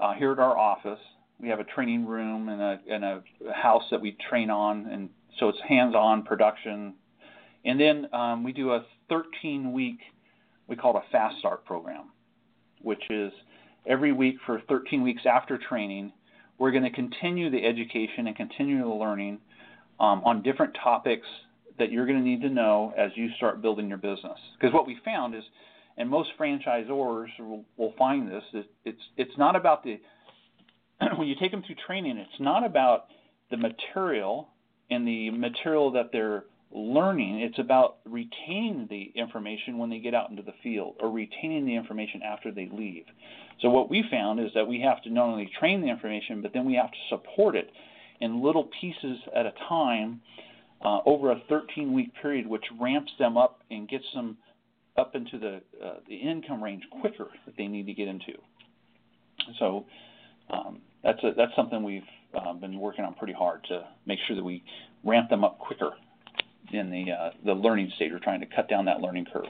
uh, 0.00 0.14
here 0.14 0.32
at 0.32 0.38
our 0.38 0.56
office. 0.56 1.00
We 1.40 1.48
have 1.48 1.60
a 1.60 1.64
training 1.64 2.06
room 2.06 2.48
and 2.48 2.60
a, 2.60 2.80
and 2.90 3.04
a 3.04 3.22
house 3.54 3.84
that 3.90 4.00
we 4.00 4.16
train 4.28 4.50
on, 4.50 4.86
and 4.86 5.08
so 5.38 5.48
it's 5.48 5.58
hands-on 5.68 6.24
production. 6.24 6.94
And 7.64 7.78
then 7.78 8.08
um, 8.12 8.42
we 8.42 8.52
do 8.52 8.72
a 8.72 8.84
13-week, 9.10 9.98
we 10.66 10.76
call 10.76 10.96
it 10.96 11.02
a 11.06 11.12
fast 11.12 11.38
start 11.38 11.64
program, 11.64 12.06
which 12.82 13.02
is 13.10 13.32
every 13.86 14.12
week 14.12 14.36
for 14.46 14.60
13 14.68 15.02
weeks 15.02 15.22
after 15.26 15.58
training, 15.58 16.12
we're 16.58 16.70
going 16.70 16.84
to 16.84 16.90
continue 16.90 17.50
the 17.50 17.64
education 17.64 18.26
and 18.26 18.36
continue 18.36 18.82
the 18.82 18.88
learning 18.88 19.38
um, 20.00 20.22
on 20.24 20.42
different 20.42 20.76
topics 20.82 21.26
that 21.78 21.92
you're 21.92 22.06
going 22.06 22.18
to 22.18 22.24
need 22.24 22.42
to 22.42 22.50
know 22.50 22.92
as 22.96 23.10
you 23.14 23.28
start 23.36 23.62
building 23.62 23.88
your 23.88 23.98
business. 23.98 24.38
Because 24.58 24.74
what 24.74 24.86
we 24.86 24.98
found 25.04 25.34
is, 25.34 25.44
and 25.96 26.08
most 26.08 26.30
franchisors 26.38 27.28
will, 27.38 27.64
will 27.76 27.94
find 27.96 28.28
this, 28.28 28.42
is 28.52 28.64
it's 28.84 29.00
it's 29.16 29.36
not 29.38 29.56
about 29.56 29.84
the 29.84 30.00
when 31.16 31.28
you 31.28 31.34
take 31.40 31.50
them 31.50 31.62
through 31.64 31.76
training, 31.86 32.18
it's 32.18 32.40
not 32.40 32.64
about 32.64 33.06
the 33.50 33.56
material 33.56 34.48
and 34.90 35.06
the 35.06 35.30
material 35.30 35.92
that 35.92 36.10
they're 36.12 36.44
learning. 36.72 37.40
It's 37.40 37.58
about 37.58 37.98
retaining 38.04 38.86
the 38.90 39.12
information 39.14 39.78
when 39.78 39.90
they 39.90 39.98
get 39.98 40.14
out 40.14 40.30
into 40.30 40.42
the 40.42 40.54
field 40.62 40.96
or 41.00 41.10
retaining 41.10 41.66
the 41.66 41.74
information 41.74 42.22
after 42.22 42.50
they 42.50 42.68
leave. 42.70 43.04
So 43.60 43.70
what 43.70 43.90
we 43.90 44.04
found 44.10 44.40
is 44.40 44.50
that 44.54 44.66
we 44.66 44.80
have 44.82 45.02
to 45.02 45.10
not 45.10 45.26
only 45.26 45.50
train 45.58 45.80
the 45.80 45.88
information, 45.88 46.42
but 46.42 46.52
then 46.52 46.64
we 46.64 46.74
have 46.74 46.90
to 46.90 46.98
support 47.08 47.56
it 47.56 47.70
in 48.20 48.42
little 48.42 48.68
pieces 48.80 49.18
at 49.34 49.46
a 49.46 49.52
time 49.68 50.20
uh, 50.84 51.00
over 51.06 51.32
a 51.32 51.42
13 51.48 51.92
week 51.92 52.12
period, 52.20 52.46
which 52.46 52.64
ramps 52.80 53.12
them 53.18 53.36
up 53.36 53.62
and 53.70 53.88
gets 53.88 54.04
them 54.14 54.36
up 54.96 55.14
into 55.14 55.38
the 55.38 55.60
uh, 55.84 55.94
the 56.08 56.16
income 56.16 56.62
range 56.62 56.82
quicker 57.00 57.28
that 57.46 57.54
they 57.56 57.66
need 57.66 57.86
to 57.86 57.94
get 57.94 58.08
into. 58.08 58.32
So 59.58 59.86
um, 60.50 60.80
that's 61.02 61.22
a, 61.22 61.32
that's 61.36 61.54
something 61.56 61.82
we've 61.82 62.02
uh, 62.34 62.52
been 62.54 62.78
working 62.78 63.04
on 63.04 63.14
pretty 63.14 63.32
hard 63.32 63.64
to 63.68 63.84
make 64.06 64.18
sure 64.26 64.36
that 64.36 64.44
we 64.44 64.62
ramp 65.04 65.30
them 65.30 65.44
up 65.44 65.58
quicker 65.58 65.92
in 66.72 66.90
the 66.90 67.12
uh, 67.12 67.30
the 67.44 67.54
learning 67.54 67.92
stage. 67.96 68.10
We're 68.12 68.18
trying 68.18 68.40
to 68.40 68.46
cut 68.46 68.68
down 68.68 68.84
that 68.86 69.00
learning 69.00 69.26
curve 69.32 69.46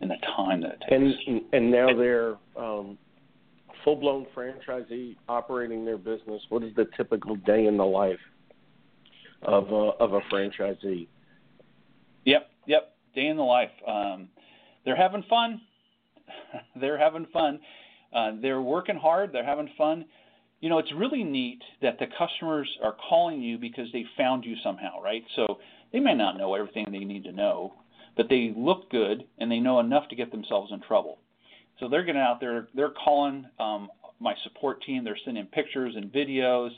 and 0.00 0.10
the 0.10 0.16
time 0.36 0.60
that 0.62 0.72
it 0.72 0.80
takes. 0.88 1.18
And 1.26 1.42
and 1.52 1.70
now 1.70 1.96
they're 1.96 2.36
um, 2.56 2.98
full 3.84 3.96
blown 3.96 4.26
franchisee 4.36 5.16
operating 5.28 5.84
their 5.84 5.98
business. 5.98 6.42
What 6.48 6.62
is 6.62 6.74
the 6.74 6.86
typical 6.96 7.36
day 7.36 7.66
in 7.66 7.76
the 7.76 7.84
life 7.84 8.18
of 9.42 9.68
a, 9.72 9.90
of 10.00 10.12
a 10.12 10.20
franchisee? 10.32 11.06
Yep, 12.24 12.50
yep. 12.66 12.94
Day 13.14 13.26
in 13.26 13.36
the 13.36 13.42
life. 13.42 13.70
Um, 13.86 14.28
they're 14.84 14.96
having 14.96 15.24
fun. 15.28 15.60
they're 16.80 16.98
having 16.98 17.26
fun. 17.32 17.60
Uh, 18.12 18.32
they're 18.40 18.60
working 18.62 18.96
hard. 18.96 19.32
They're 19.32 19.44
having 19.44 19.70
fun. 19.78 20.04
You 20.62 20.68
know, 20.68 20.78
it's 20.78 20.92
really 20.96 21.24
neat 21.24 21.60
that 21.82 21.98
the 21.98 22.06
customers 22.16 22.68
are 22.84 22.94
calling 23.08 23.42
you 23.42 23.58
because 23.58 23.88
they 23.92 24.04
found 24.16 24.44
you 24.44 24.54
somehow, 24.62 25.02
right? 25.02 25.24
So 25.34 25.58
they 25.92 25.98
may 25.98 26.14
not 26.14 26.38
know 26.38 26.54
everything 26.54 26.86
they 26.90 27.00
need 27.00 27.24
to 27.24 27.32
know, 27.32 27.74
but 28.16 28.28
they 28.28 28.54
look 28.56 28.88
good 28.88 29.24
and 29.38 29.50
they 29.50 29.58
know 29.58 29.80
enough 29.80 30.08
to 30.10 30.16
get 30.16 30.30
themselves 30.30 30.70
in 30.72 30.80
trouble. 30.80 31.18
So 31.80 31.88
they're 31.88 32.04
getting 32.04 32.22
out 32.22 32.38
there. 32.38 32.68
They're 32.76 32.92
calling 32.92 33.44
um, 33.58 33.88
my 34.20 34.34
support 34.44 34.82
team. 34.84 35.02
They're 35.02 35.18
sending 35.24 35.46
pictures 35.46 35.94
and 35.96 36.12
videos, 36.12 36.70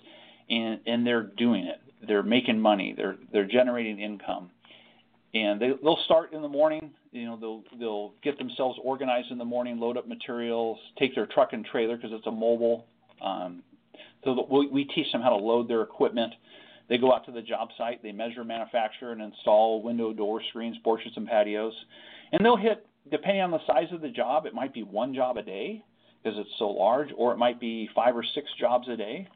and 0.48 0.80
and 0.86 1.06
they're 1.06 1.24
doing 1.36 1.66
it. 1.66 1.82
They're 2.06 2.22
making 2.22 2.58
money. 2.58 2.94
They're 2.96 3.16
they're 3.32 3.46
generating 3.46 4.00
income, 4.00 4.50
and 5.34 5.60
they 5.60 5.72
they'll 5.82 6.00
start 6.06 6.32
in 6.32 6.40
the 6.40 6.48
morning. 6.48 6.90
You 7.12 7.26
know 7.26 7.36
they'll 7.38 7.78
they'll 7.78 8.14
get 8.22 8.38
themselves 8.38 8.78
organized 8.82 9.30
in 9.30 9.36
the 9.36 9.44
morning, 9.44 9.78
load 9.78 9.98
up 9.98 10.08
materials, 10.08 10.78
take 10.98 11.14
their 11.14 11.26
truck 11.26 11.52
and 11.52 11.66
trailer 11.66 11.96
because 11.96 12.12
it's 12.12 12.26
a 12.26 12.32
mobile. 12.32 12.86
Um, 13.20 13.62
so 14.24 14.46
we, 14.50 14.68
we 14.68 14.84
teach 14.84 15.10
them 15.12 15.22
how 15.22 15.30
to 15.30 15.36
load 15.36 15.68
their 15.68 15.82
equipment. 15.82 16.32
They 16.88 16.98
go 16.98 17.12
out 17.12 17.24
to 17.26 17.32
the 17.32 17.42
job 17.42 17.68
site. 17.78 18.02
They 18.02 18.12
measure, 18.12 18.44
manufacture, 18.44 19.12
and 19.12 19.22
install 19.22 19.82
window, 19.82 20.12
door 20.12 20.42
screens, 20.50 20.76
porches, 20.84 21.12
and 21.16 21.26
patios, 21.26 21.72
and 22.32 22.44
they'll 22.44 22.56
hit 22.56 22.86
depending 23.10 23.42
on 23.42 23.50
the 23.50 23.64
size 23.66 23.92
of 23.92 24.00
the 24.00 24.08
job. 24.08 24.46
It 24.46 24.54
might 24.54 24.72
be 24.72 24.82
one 24.82 25.14
job 25.14 25.36
a 25.36 25.42
day 25.42 25.82
because 26.22 26.38
it's 26.38 26.50
so 26.58 26.70
large, 26.70 27.08
or 27.16 27.32
it 27.32 27.36
might 27.36 27.60
be 27.60 27.88
five 27.94 28.16
or 28.16 28.24
six 28.34 28.48
jobs 28.58 28.88
a 28.88 28.96
day. 28.96 29.28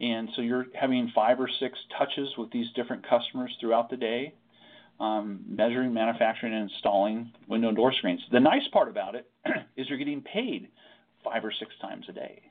And 0.00 0.28
so 0.34 0.42
you're 0.42 0.66
having 0.74 1.10
five 1.14 1.40
or 1.40 1.48
six 1.60 1.78
touches 1.98 2.28
with 2.38 2.50
these 2.50 2.66
different 2.74 3.06
customers 3.08 3.54
throughout 3.60 3.90
the 3.90 3.96
day, 3.96 4.34
um, 4.98 5.40
measuring, 5.46 5.92
manufacturing, 5.92 6.54
and 6.54 6.70
installing 6.70 7.32
window 7.48 7.68
and 7.68 7.76
door 7.76 7.92
screens. 7.92 8.20
The 8.32 8.40
nice 8.40 8.66
part 8.72 8.88
about 8.88 9.14
it 9.14 9.30
is 9.76 9.88
you're 9.88 9.98
getting 9.98 10.22
paid 10.22 10.68
five 11.22 11.44
or 11.44 11.52
six 11.58 11.72
times 11.82 12.06
a 12.08 12.12
day, 12.12 12.49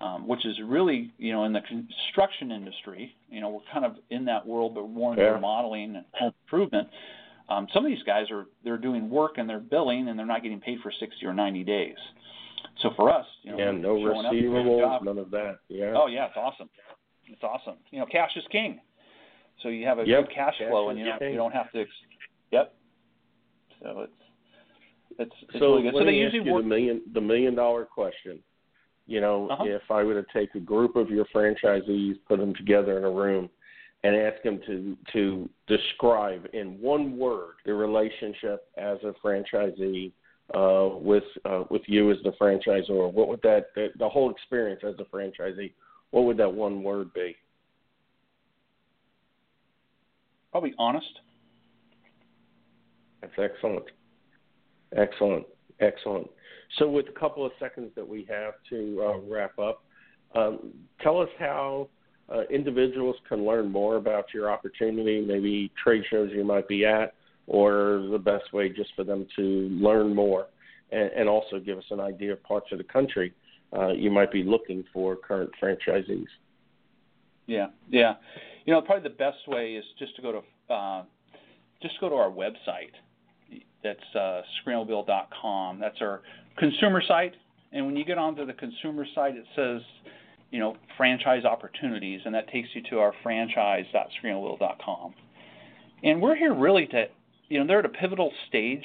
um, 0.00 0.28
which 0.28 0.44
is 0.44 0.56
really, 0.64 1.12
you 1.18 1.32
know, 1.32 1.44
in 1.44 1.52
the 1.52 1.60
construction 1.60 2.52
industry, 2.52 3.14
you 3.30 3.40
know, 3.40 3.48
we're 3.48 3.72
kind 3.72 3.84
of 3.84 3.96
in 4.10 4.24
that 4.26 4.46
world, 4.46 4.74
but 4.74 4.88
more 4.88 5.12
in 5.12 5.18
yeah. 5.18 5.26
remodeling 5.26 5.96
and 5.96 6.04
home 6.12 6.32
improvement. 6.44 6.88
Um, 7.48 7.66
some 7.72 7.84
of 7.84 7.90
these 7.90 8.02
guys 8.02 8.26
are 8.30 8.46
they're 8.64 8.76
doing 8.76 9.08
work 9.08 9.38
and 9.38 9.48
they're 9.48 9.60
billing 9.60 10.08
and 10.08 10.18
they're 10.18 10.26
not 10.26 10.42
getting 10.42 10.60
paid 10.60 10.80
for 10.82 10.90
60 10.90 11.24
or 11.24 11.32
90 11.32 11.64
days. 11.64 11.96
So 12.82 12.90
for 12.96 13.10
us, 13.10 13.24
you 13.42 13.52
know, 13.52 13.58
yeah, 13.58 13.70
no 13.70 13.94
receivables, 13.94 15.02
none 15.04 15.18
of 15.18 15.30
that. 15.30 15.58
Yeah. 15.68 15.94
Oh 15.96 16.08
yeah, 16.08 16.26
it's 16.26 16.36
awesome. 16.36 16.68
It's 17.26 17.42
awesome. 17.42 17.76
You 17.90 18.00
know, 18.00 18.06
cash 18.06 18.30
is 18.36 18.44
king. 18.50 18.80
So 19.62 19.68
you 19.68 19.86
have 19.86 19.98
a 19.98 20.06
yep. 20.06 20.26
good 20.26 20.34
cash, 20.34 20.54
cash 20.58 20.68
flow, 20.68 20.90
and 20.90 20.98
you 20.98 21.06
don't, 21.06 21.30
you 21.30 21.36
don't 21.36 21.52
have 21.52 21.72
to. 21.72 21.84
Yep. 22.50 22.74
So 23.82 24.00
it's 24.00 24.12
it's, 25.18 25.32
it's 25.42 25.58
so 25.58 25.76
really 25.76 25.82
good. 25.82 25.94
So 25.98 26.04
they 26.04 26.12
usually 26.12 26.50
work 26.50 26.62
the 26.62 26.68
million 26.68 27.02
the 27.14 27.20
million 27.20 27.54
dollar 27.54 27.84
question. 27.84 28.40
You 29.06 29.20
know, 29.20 29.48
uh-huh. 29.48 29.64
if 29.66 29.82
I 29.90 30.02
were 30.02 30.20
to 30.20 30.26
take 30.32 30.54
a 30.54 30.60
group 30.60 30.96
of 30.96 31.10
your 31.10 31.26
franchisees, 31.26 32.16
put 32.26 32.40
them 32.40 32.54
together 32.54 32.98
in 32.98 33.04
a 33.04 33.10
room, 33.10 33.48
and 34.02 34.16
ask 34.16 34.42
them 34.42 34.60
to 34.66 34.96
to 35.12 35.48
describe 35.68 36.48
in 36.52 36.80
one 36.80 37.16
word 37.16 37.54
the 37.64 37.74
relationship 37.74 38.66
as 38.76 38.98
a 39.04 39.14
franchisee 39.24 40.12
uh, 40.54 40.88
with 40.92 41.24
uh, 41.44 41.64
with 41.70 41.82
you 41.86 42.10
as 42.10 42.18
the 42.24 42.32
franchisor? 42.40 43.12
What 43.12 43.28
would 43.28 43.42
that 43.42 43.66
the, 43.74 43.88
the 43.98 44.08
whole 44.08 44.30
experience 44.30 44.82
as 44.86 44.94
a 44.98 45.16
franchisee? 45.16 45.72
What 46.10 46.24
would 46.24 46.36
that 46.36 46.52
one 46.52 46.82
word 46.82 47.12
be? 47.14 47.36
Probably 50.52 50.74
honest. 50.78 51.20
That's 53.20 53.32
excellent. 53.38 53.84
Excellent. 54.96 55.46
Excellent. 55.80 56.30
So, 56.78 56.88
with 56.88 57.06
a 57.08 57.18
couple 57.18 57.44
of 57.44 57.52
seconds 57.58 57.90
that 57.96 58.06
we 58.06 58.26
have 58.28 58.54
to 58.70 59.02
uh, 59.02 59.18
wrap 59.20 59.58
up, 59.58 59.82
um, 60.34 60.72
tell 61.02 61.20
us 61.20 61.28
how 61.38 61.88
uh, 62.28 62.42
individuals 62.50 63.16
can 63.28 63.46
learn 63.46 63.70
more 63.70 63.96
about 63.96 64.26
your 64.34 64.50
opportunity, 64.50 65.24
maybe 65.24 65.70
trade 65.82 66.02
shows 66.10 66.30
you 66.34 66.44
might 66.44 66.68
be 66.68 66.84
at, 66.84 67.14
or 67.46 68.06
the 68.10 68.18
best 68.18 68.52
way 68.52 68.68
just 68.68 68.90
for 68.96 69.04
them 69.04 69.26
to 69.36 69.42
learn 69.42 70.14
more 70.14 70.48
and, 70.90 71.10
and 71.16 71.28
also 71.28 71.58
give 71.58 71.78
us 71.78 71.84
an 71.90 72.00
idea 72.00 72.32
of 72.32 72.42
parts 72.42 72.66
of 72.72 72.78
the 72.78 72.84
country 72.84 73.32
uh, 73.76 73.88
you 73.88 74.10
might 74.10 74.30
be 74.30 74.42
looking 74.42 74.84
for 74.92 75.16
current 75.16 75.50
franchisees. 75.62 76.26
Yeah, 77.46 77.68
yeah. 77.88 78.14
You 78.64 78.72
know, 78.72 78.80
probably 78.80 79.08
the 79.08 79.16
best 79.16 79.46
way 79.46 79.74
is 79.74 79.84
just 79.98 80.16
to 80.16 80.22
go 80.22 80.32
to 80.32 80.74
uh, 80.74 81.02
just 81.82 82.00
go 82.00 82.08
to 82.08 82.14
our 82.14 82.30
website. 82.30 82.94
That's 83.86 84.16
uh. 84.16 84.42
That's 85.80 86.00
our 86.00 86.22
consumer 86.58 87.02
site, 87.06 87.34
And 87.72 87.86
when 87.86 87.96
you 87.96 88.04
get 88.04 88.18
onto 88.18 88.44
the 88.46 88.52
consumer 88.52 89.06
site, 89.14 89.36
it 89.36 89.44
says, 89.54 89.82
you 90.50 90.58
know, 90.58 90.76
franchise 90.96 91.44
opportunities, 91.44 92.20
and 92.24 92.34
that 92.34 92.48
takes 92.48 92.68
you 92.74 92.82
to 92.90 92.98
our 92.98 93.12
franchise.screenmobile.com. 93.22 95.14
And 96.02 96.20
we're 96.20 96.36
here 96.36 96.54
really 96.54 96.86
to, 96.88 97.06
you 97.48 97.58
know, 97.58 97.66
they're 97.66 97.80
at 97.80 97.84
a 97.84 97.90
pivotal 97.90 98.32
stage 98.48 98.84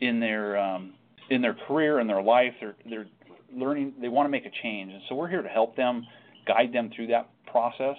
in 0.00 0.20
their 0.20 0.56
um, 0.58 0.94
in 1.30 1.40
their 1.40 1.54
career 1.54 1.98
and 1.98 2.08
their 2.08 2.22
life. 2.22 2.52
They're 2.60 2.76
they're 2.88 3.06
learning. 3.54 3.94
They 4.00 4.08
want 4.08 4.26
to 4.26 4.30
make 4.30 4.46
a 4.46 4.50
change, 4.62 4.92
and 4.92 5.02
so 5.08 5.14
we're 5.14 5.28
here 5.28 5.42
to 5.42 5.48
help 5.48 5.76
them, 5.76 6.06
guide 6.46 6.72
them 6.72 6.90
through 6.94 7.08
that 7.08 7.28
process, 7.46 7.96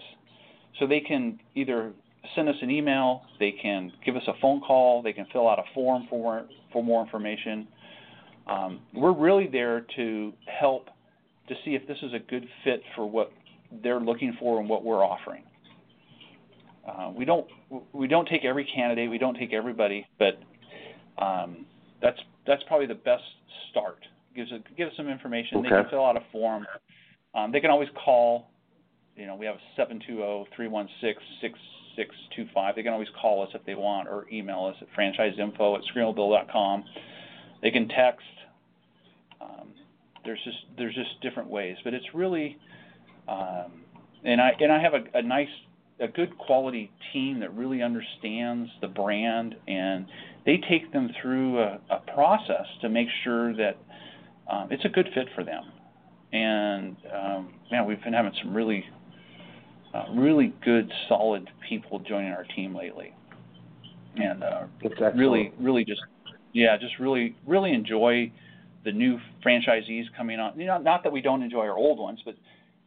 so 0.80 0.88
they 0.88 1.00
can 1.00 1.40
either 1.56 1.94
send 2.36 2.50
us 2.50 2.56
an 2.62 2.72
email, 2.72 3.22
they 3.40 3.52
can 3.52 3.92
give 4.06 4.16
us 4.16 4.24
a 4.28 4.34
phone 4.42 4.62
call, 4.62 5.02
they 5.02 5.14
can 5.14 5.26
fill 5.32 5.48
out 5.48 5.60
a 5.60 5.64
form 5.74 6.08
for 6.10 6.20
more, 6.20 6.46
for 6.72 6.84
more 6.84 7.04
information. 7.04 7.68
Um, 8.48 8.82
we're 8.94 9.14
really 9.14 9.48
there 9.48 9.86
to 9.96 10.34
help 10.60 10.90
to 11.48 11.56
see 11.64 11.76
if 11.76 11.88
this 11.88 11.98
is 12.02 12.14
a 12.14 12.20
good 12.20 12.48
fit 12.64 12.82
for 12.96 13.10
what 13.10 13.32
they're 13.84 14.00
looking 14.00 14.36
for 14.40 14.60
and 14.60 14.70
what 14.70 14.84
we're 14.84 15.04
offering. 15.04 15.44
Uh, 16.88 17.12
we 17.16 17.26
don't 17.26 17.48
we 17.94 18.08
don't 18.08 18.28
take 18.28 18.46
every 18.46 18.68
candidate, 18.76 19.10
we 19.10 19.18
don't 19.18 19.36
take 19.36 19.54
everybody, 19.54 20.06
but 20.20 20.40
um, 21.18 21.66
that's 22.02 22.20
that's 22.46 22.62
probably 22.68 22.86
the 22.86 22.94
best 22.94 23.24
start. 23.72 23.98
Gives 24.36 24.52
a, 24.52 24.60
gives 24.78 24.96
some 24.96 25.08
information. 25.08 25.58
Okay. 25.60 25.70
They 25.70 25.76
can 25.76 25.90
fill 25.90 26.06
out 26.06 26.18
a 26.18 26.24
form. 26.32 26.66
Um, 27.34 27.52
they 27.52 27.60
can 27.60 27.72
always 27.72 27.90
call. 28.04 28.50
You 29.16 29.26
know, 29.26 29.36
we 29.36 29.46
have 29.46 29.56
720-316-6625. 31.98 32.76
They 32.76 32.84
can 32.84 32.94
always 32.94 33.08
call 33.20 33.44
us 33.44 33.50
if 33.54 33.66
they 33.66 33.76
want, 33.76 34.08
or 34.08 34.26
email 34.32 34.66
us 34.66 34.76
at 34.82 34.88
franchiseinfo 34.98 35.78
at 35.78 35.84
screenmobile.com. 35.94 36.84
They 37.62 37.72
can 37.72 37.88
text. 37.88 38.26
Um, 39.42 39.70
there's 40.24 40.44
just 40.44 40.58
there's 40.78 40.96
just 40.96 41.22
different 41.22 41.50
ways, 41.50 41.78
but 41.84 41.94
it's 41.94 42.06
really, 42.14 42.58
um, 43.28 43.82
and 44.24 44.42
I 44.42 44.52
and 44.60 44.72
I 44.72 44.82
have 44.82 44.94
a, 44.94 45.04
a 45.18 45.22
nice 45.22 45.50
a 46.00 46.08
good 46.08 46.38
quality 46.38 46.92
team 47.14 47.40
that 47.40 47.54
really 47.56 47.82
understands 47.82 48.70
the 48.82 48.88
brand 48.88 49.56
and 49.68 50.06
they 50.46 50.58
take 50.70 50.92
them 50.92 51.10
through 51.22 51.60
a, 51.60 51.80
a 51.90 52.00
process 52.14 52.66
to 52.82 52.90
make 52.90 53.08
sure 53.24 53.56
that 53.56 53.78
um, 54.52 54.68
it's 54.72 54.86
a 54.86 54.90
good 54.90 55.08
fit 55.14 55.28
for 55.34 55.44
them. 55.44 55.64
And 56.34 56.98
um, 57.14 57.54
man, 57.72 57.86
we've 57.86 58.04
been 58.04 58.14
having 58.14 58.34
some 58.44 58.54
really, 58.54 58.84
uh, 59.96 60.06
really 60.14 60.54
good, 60.64 60.92
solid 61.08 61.50
people 61.68 62.00
joining 62.00 62.32
our 62.32 62.46
team 62.56 62.76
lately, 62.76 63.14
and 64.18 64.44
uh, 64.44 64.64
really, 65.16 65.54
really 65.60 65.86
just, 65.86 66.02
yeah, 66.54 66.76
just 66.78 67.00
really, 67.00 67.36
really 67.48 67.72
enjoy 67.72 68.32
the 68.84 68.92
new 68.92 69.18
franchisees 69.46 70.04
coming 70.18 70.40
on. 70.40 70.60
You 70.60 70.68
know, 70.68 70.78
not 70.80 71.04
that 71.04 71.12
we 71.12 71.22
don't 71.22 71.42
enjoy 71.42 71.62
our 71.62 71.78
old 71.78 72.00
ones, 72.00 72.20
but 72.26 72.36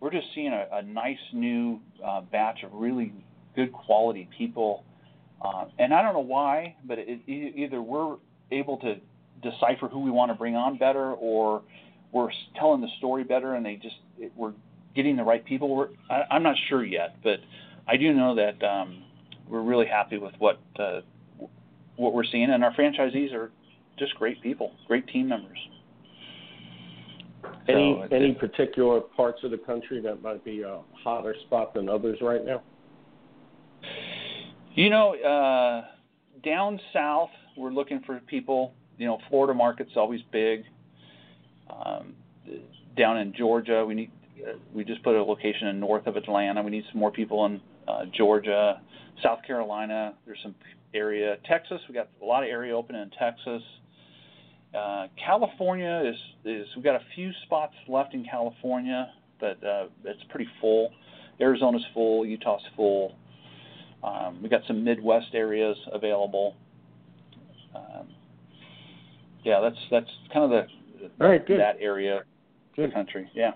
we're 0.00 0.10
just 0.12 0.26
seeing 0.34 0.52
a, 0.52 0.66
a 0.72 0.82
nice 0.82 1.16
new 1.32 1.80
uh, 2.04 2.20
batch 2.20 2.62
of 2.62 2.72
really 2.72 3.12
good 3.56 3.72
quality 3.72 4.28
people. 4.36 4.84
Uh, 5.42 5.66
and 5.78 5.94
I 5.94 6.02
don't 6.02 6.14
know 6.14 6.20
why, 6.20 6.76
but 6.84 6.98
it, 6.98 7.20
it, 7.26 7.56
either 7.56 7.80
we're 7.80 8.16
able 8.50 8.76
to 8.78 8.96
decipher 9.42 9.88
who 9.88 10.00
we 10.00 10.10
want 10.10 10.30
to 10.30 10.34
bring 10.34 10.56
on 10.56 10.78
better, 10.78 11.12
or 11.12 11.62
we're 12.12 12.30
telling 12.56 12.80
the 12.80 12.88
story 12.98 13.24
better, 13.24 13.54
and 13.54 13.64
they 13.64 13.76
just 13.76 13.96
it, 14.18 14.32
we're 14.36 14.52
getting 14.98 15.16
the 15.16 15.22
right 15.22 15.44
people. 15.44 15.74
We're, 15.76 15.90
I, 16.10 16.22
I'm 16.32 16.42
not 16.42 16.56
sure 16.68 16.84
yet, 16.84 17.16
but 17.22 17.38
I 17.86 17.96
do 17.96 18.12
know 18.12 18.34
that 18.34 18.66
um, 18.66 19.04
we're 19.48 19.62
really 19.62 19.86
happy 19.86 20.18
with 20.18 20.34
what 20.40 20.58
uh, 20.76 21.02
what 21.94 22.14
we're 22.14 22.24
seeing, 22.24 22.50
and 22.50 22.64
our 22.64 22.74
franchisees 22.74 23.32
are 23.32 23.52
just 23.96 24.16
great 24.16 24.42
people, 24.42 24.72
great 24.88 25.06
team 25.06 25.28
members. 25.28 25.58
Any 27.68 28.02
so 28.10 28.16
any 28.16 28.32
particular 28.34 29.00
parts 29.00 29.38
of 29.44 29.52
the 29.52 29.58
country 29.58 30.00
that 30.02 30.20
might 30.20 30.44
be 30.44 30.62
a 30.62 30.80
hotter 31.04 31.36
spot 31.46 31.74
than 31.74 31.88
others 31.88 32.18
right 32.20 32.44
now? 32.44 32.60
You 34.74 34.90
know, 34.90 35.14
uh, 35.14 35.84
down 36.44 36.80
south, 36.92 37.30
we're 37.56 37.70
looking 37.70 38.00
for 38.04 38.18
people. 38.26 38.74
You 38.96 39.06
know, 39.06 39.18
Florida 39.28 39.54
market's 39.54 39.92
always 39.94 40.20
big. 40.32 40.64
Um, 41.70 42.14
down 42.96 43.18
in 43.18 43.32
Georgia, 43.32 43.84
we 43.86 43.94
need. 43.94 44.10
We 44.74 44.84
just 44.84 45.02
put 45.02 45.14
a 45.14 45.22
location 45.22 45.68
in 45.68 45.80
north 45.80 46.06
of 46.06 46.16
Atlanta. 46.16 46.62
We 46.62 46.70
need 46.70 46.84
some 46.90 47.00
more 47.00 47.10
people 47.10 47.46
in 47.46 47.60
uh, 47.86 48.04
Georgia, 48.16 48.80
South 49.22 49.40
Carolina. 49.46 50.14
There's 50.26 50.38
some 50.42 50.54
area. 50.94 51.36
Texas, 51.46 51.80
we 51.88 51.94
got 51.94 52.08
a 52.22 52.24
lot 52.24 52.42
of 52.42 52.48
area 52.48 52.76
open 52.76 52.94
in 52.94 53.10
Texas. 53.18 53.62
Uh, 54.76 55.06
California 55.24 56.02
is 56.06 56.16
is 56.44 56.66
we've 56.76 56.84
got 56.84 56.96
a 56.96 57.04
few 57.14 57.30
spots 57.46 57.74
left 57.88 58.12
in 58.14 58.24
California, 58.24 59.10
but 59.40 59.62
uh, 59.64 59.86
it's 60.04 60.22
pretty 60.28 60.48
full. 60.60 60.90
Arizona's 61.40 61.84
full, 61.94 62.26
Utah's 62.26 62.60
full. 62.76 63.14
Um, 64.02 64.40
we 64.42 64.48
got 64.48 64.60
some 64.66 64.84
Midwest 64.84 65.34
areas 65.34 65.76
available. 65.92 66.54
Um, 67.74 68.08
yeah, 69.44 69.60
that's 69.60 69.78
that's 69.90 70.10
kind 70.32 70.44
of 70.44 70.50
the 70.50 71.24
All 71.24 71.30
right, 71.30 71.44
good. 71.46 71.60
that 71.60 71.76
area 71.80 72.20
good. 72.76 72.90
the 72.90 72.94
country. 72.94 73.30
Yeah. 73.34 73.52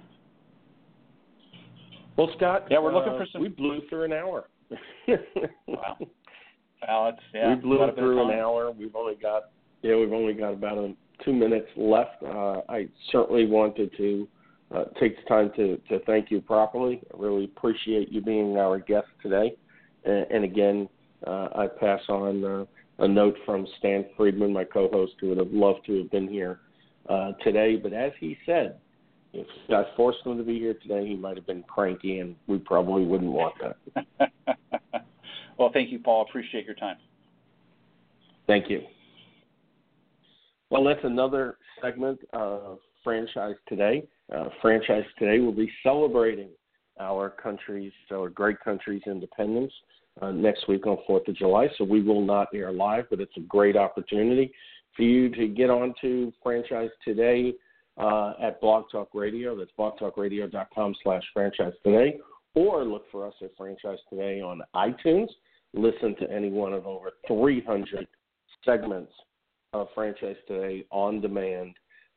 Well, 2.17 2.31
Scott. 2.37 2.67
Yeah, 2.71 2.79
we're 2.81 2.95
looking 2.95 3.13
uh, 3.13 3.19
for 3.19 3.27
some. 3.33 3.43
We 3.43 3.49
blew 3.49 3.81
through 3.89 4.05
an 4.05 4.13
hour. 4.13 4.49
wow. 5.67 5.99
Wow, 6.87 7.09
it's 7.09 7.23
yeah. 7.35 7.55
We 7.55 7.61
blew 7.61 7.79
through 7.95 8.29
an 8.29 8.39
hour. 8.39 8.71
We've 8.71 8.95
only 8.95 9.15
got 9.15 9.45
yeah, 9.83 9.97
we've 9.97 10.13
only 10.13 10.33
got 10.33 10.53
about 10.53 10.79
a, 10.79 10.95
two 11.25 11.33
minutes 11.33 11.69
left. 11.77 12.23
Uh, 12.23 12.61
I 12.69 12.89
certainly 13.11 13.47
wanted 13.47 13.91
to 13.97 14.29
uh, 14.75 14.85
take 15.01 15.17
the 15.17 15.29
time 15.29 15.51
to, 15.57 15.77
to 15.89 15.99
thank 16.07 16.31
you 16.31 16.41
properly. 16.41 17.03
I 17.13 17.21
really 17.21 17.45
appreciate 17.45 18.11
you 18.11 18.21
being 18.21 18.57
our 18.57 18.79
guest 18.79 19.09
today. 19.23 19.57
And, 20.05 20.27
and 20.31 20.45
again, 20.45 20.89
uh, 21.27 21.49
I 21.55 21.67
pass 21.67 22.01
on 22.09 22.45
uh, 22.45 22.65
a 23.05 23.09
note 23.09 23.37
from 23.45 23.67
Stan 23.79 24.07
Friedman, 24.17 24.53
my 24.53 24.65
co-host, 24.65 25.15
who 25.21 25.31
would 25.31 25.39
have 25.39 25.53
loved 25.53 25.85
to 25.87 25.99
have 25.99 26.11
been 26.11 26.29
here 26.29 26.61
uh, 27.09 27.33
today. 27.43 27.77
But 27.77 27.93
as 27.93 28.13
he 28.21 28.39
said, 28.47 28.79
if 29.33 29.47
I 29.71 29.85
forced 29.97 30.19
him 30.25 30.37
to 30.37 30.45
be 30.45 30.59
here 30.59 30.75
today, 30.75 31.07
he 31.07 31.17
might 31.17 31.37
have 31.37 31.47
been 31.47 31.63
cranky, 31.63 32.19
and 32.19 32.37
we 32.47 32.59
probably 32.59 33.05
wouldn't 33.05 33.33
want 33.33 33.55
that. 33.61 34.31
well, 35.59 35.71
thank 35.73 35.91
you, 35.91 35.99
Paul. 35.99 36.27
Appreciate 36.29 36.67
your 36.67 36.75
time. 36.75 36.97
Thank 38.47 38.69
you. 38.69 38.83
Well, 40.71 40.85
that's 40.85 41.05
another 41.05 41.57
segment 41.81 42.21
of 42.33 42.79
Franchise 43.05 43.57
Today. 43.69 44.07
Uh, 44.35 44.49
Franchise 44.61 45.05
Today 45.19 45.39
will 45.39 45.53
be 45.53 45.71
celebrating 45.83 46.49
our 47.01 47.31
country's, 47.31 47.93
our 48.11 48.29
great 48.29 48.61
country's 48.61 49.03
independence 49.07 49.73
uh, 50.21 50.31
next 50.31 50.69
week 50.69 50.87
on 50.87 50.99
4th 51.09 51.29
of 51.29 51.37
July. 51.37 51.69
So 51.79 51.85
we 51.85 52.03
will 52.03 52.25
not 52.25 52.49
air 52.55 52.73
live, 52.73 53.07
but 53.11 53.21
it's 53.21 53.37
a 53.37 53.41
great 53.41 53.77
opportunity 53.77 54.53
for 54.97 55.03
you 55.03 55.31
to 55.31 55.49
get 55.49 55.71
on 55.71 55.95
to 56.03 56.33
Franchise 56.43 56.91
Today 57.05 57.55
uh, 57.99 58.33
at 58.41 58.61
Blog 58.61 58.85
Talk 58.91 59.11
Radio. 59.15 59.57
That's 59.57 59.71
blogtalkradio.com 59.79 60.95
slash 61.03 61.23
franchise 61.33 61.73
today. 61.85 62.19
Or 62.55 62.85
look 62.85 63.05
for 63.11 63.27
us 63.27 63.35
at 63.43 63.51
Franchise 63.57 63.99
Today 64.11 64.43
on 64.43 64.61
iTunes. 64.77 65.29
Listen 65.73 66.15
to 66.21 66.31
any 66.31 66.51
one 66.51 66.75
of 66.75 66.87
over 66.87 67.13
300 67.27 68.07
segments 68.65 69.13
of 69.73 69.89
franchise 69.95 70.37
today 70.47 70.85
on 70.91 71.21
demand. 71.21 71.75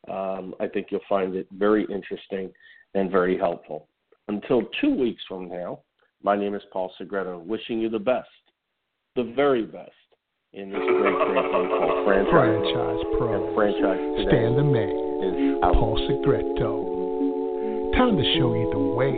Um, 0.10 0.54
I 0.60 0.68
think 0.68 0.88
you'll 0.92 1.00
find 1.08 1.36
it 1.36 1.48
very 1.54 1.86
interesting 1.86 2.52
and 2.96 3.10
very 3.10 3.38
helpful. 3.38 3.88
Until 4.28 4.64
two 4.82 4.94
weeks 4.94 5.24
from 5.28 5.48
now, 5.48 5.80
my 6.22 6.36
name 6.36 6.54
is 6.54 6.62
Paul 6.74 6.92
Segreto, 6.98 7.40
wishing 7.40 7.80
you 7.80 7.90
the 7.90 8.00
best, 8.00 8.28
the 9.16 9.32
very 9.36 9.64
best 9.64 9.92
in 10.54 10.70
this 10.70 10.80
great, 10.80 11.16
great 11.16 11.52
thing 11.52 11.70
called 11.70 12.06
franchise. 12.06 12.32
Franchise 12.32 13.06
Pro. 13.18 13.56
Franchise 13.56 14.18
today 14.18 14.30
Stan 14.30 14.56
the 14.56 14.64
man. 14.64 15.05
Is. 15.22 15.60
Paul 15.62 16.00
Segreto. 16.08 16.84
Time 17.98 18.16
to 18.18 18.24
show 18.36 18.54
you 18.56 18.70
the 18.72 18.80
way 18.96 19.16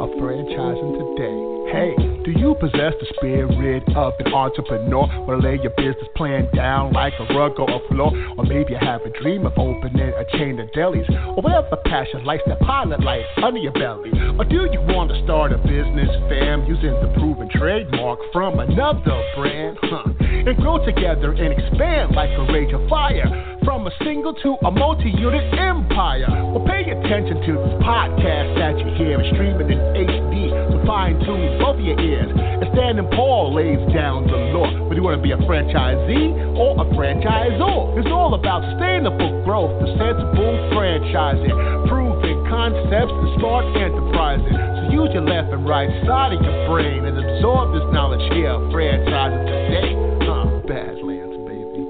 of 0.00 0.08
franchising 0.20 0.92
today. 0.96 1.48
Hey, 1.68 1.92
do 2.24 2.30
you 2.32 2.56
possess 2.60 2.94
the 2.96 3.06
spirit 3.16 3.84
of 3.94 4.14
an 4.18 4.32
entrepreneur? 4.32 5.04
Or 5.28 5.40
lay 5.40 5.58
your 5.60 5.72
business 5.76 6.08
plan 6.16 6.48
down 6.54 6.92
like 6.92 7.12
a 7.20 7.24
rug 7.34 7.60
or 7.60 7.68
a 7.68 7.80
floor? 7.88 8.12
Or 8.38 8.44
maybe 8.44 8.72
you 8.72 8.78
have 8.80 9.02
a 9.02 9.10
dream 9.20 9.44
of 9.44 9.52
opening 9.58 10.00
a 10.00 10.24
chain 10.38 10.58
of 10.60 10.68
delis? 10.72 11.08
Or 11.36 11.42
whatever 11.42 11.76
passion 11.84 12.24
lights 12.24 12.44
that 12.46 12.60
pilot 12.60 13.04
light 13.04 13.24
under 13.42 13.60
your 13.60 13.72
belly? 13.72 14.10
Or 14.38 14.44
do 14.44 14.68
you 14.72 14.80
want 14.88 15.10
to 15.10 15.22
start 15.24 15.52
a 15.52 15.58
business, 15.58 16.08
fam, 16.32 16.64
using 16.64 16.96
the 17.04 17.12
proven 17.18 17.50
trademark 17.52 18.18
from 18.32 18.60
another 18.60 19.20
brand? 19.36 19.76
Huh. 19.82 20.04
And 20.20 20.56
grow 20.56 20.84
together 20.86 21.32
and 21.32 21.52
expand 21.52 22.14
like 22.14 22.30
a 22.30 22.50
rage 22.50 22.72
of 22.72 22.88
fire. 22.88 23.57
From 23.68 23.84
a 23.84 23.92
single 24.00 24.32
to 24.32 24.56
a 24.64 24.72
multi-unit 24.72 25.44
empire. 25.52 26.24
Well, 26.24 26.64
pay 26.64 26.88
attention 26.88 27.36
to 27.36 27.52
this 27.52 27.76
podcast 27.84 28.56
that 28.56 28.80
you 28.80 28.88
hear 28.96 29.20
streaming 29.36 29.68
in 29.68 29.76
HD, 29.92 30.48
so 30.72 30.80
fine-tune 30.88 31.60
both 31.60 31.76
of 31.76 31.84
your 31.84 32.00
ears. 32.00 32.32
And 32.32 32.64
Stan 32.72 32.96
and 32.96 33.12
Paul 33.12 33.52
lays 33.52 33.76
down 33.92 34.24
the 34.24 34.56
law. 34.56 34.72
Whether 34.88 34.96
you 34.96 35.04
want 35.04 35.20
to 35.20 35.22
be 35.22 35.36
a 35.36 35.40
franchisee 35.44 36.32
or 36.56 36.80
a 36.80 36.86
franchisor, 36.96 38.00
it's 38.00 38.08
all 38.08 38.32
about 38.32 38.64
sustainable 38.72 39.44
growth, 39.44 39.76
the 39.84 39.92
sensible 40.00 40.56
franchising, 40.72 41.52
proven 41.92 42.40
concepts, 42.48 43.12
the 43.12 43.30
smart 43.36 43.68
enterprising. 43.76 44.48
So 44.48 44.96
use 44.96 45.12
your 45.12 45.28
left 45.28 45.52
and 45.52 45.68
right 45.68 45.92
side 46.08 46.32
of 46.32 46.40
your 46.40 46.56
brain 46.72 47.04
and 47.04 47.20
absorb 47.20 47.76
this 47.76 47.84
knowledge 47.92 48.24
here, 48.32 48.56
franchising 48.72 49.44
today. 49.44 49.92
Uh, 50.24 50.56
Badlands, 50.64 51.36
baby. 51.44 51.84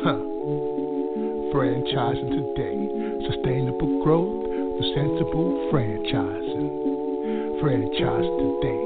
Huh 0.00 0.29
franchising 1.52 2.30
today. 2.30 2.78
Sustainable 3.26 4.02
growth 4.04 4.30
through 4.30 4.94
sensible 4.94 5.50
franchising. 5.72 6.70
Franchise 7.60 8.28
today. 8.38 8.80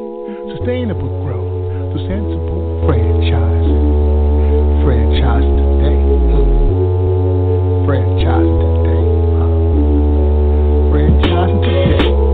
Sustainable 0.57 1.13
growth 1.25 1.93
through 1.93 2.09
sensible 2.09 2.81
franchising. 2.89 3.85
Franchise 4.85 5.45
today. 5.45 6.01
Franchise 7.87 8.51
today. 8.65 9.05
Franchising 10.89 11.61
today. 11.65 12.34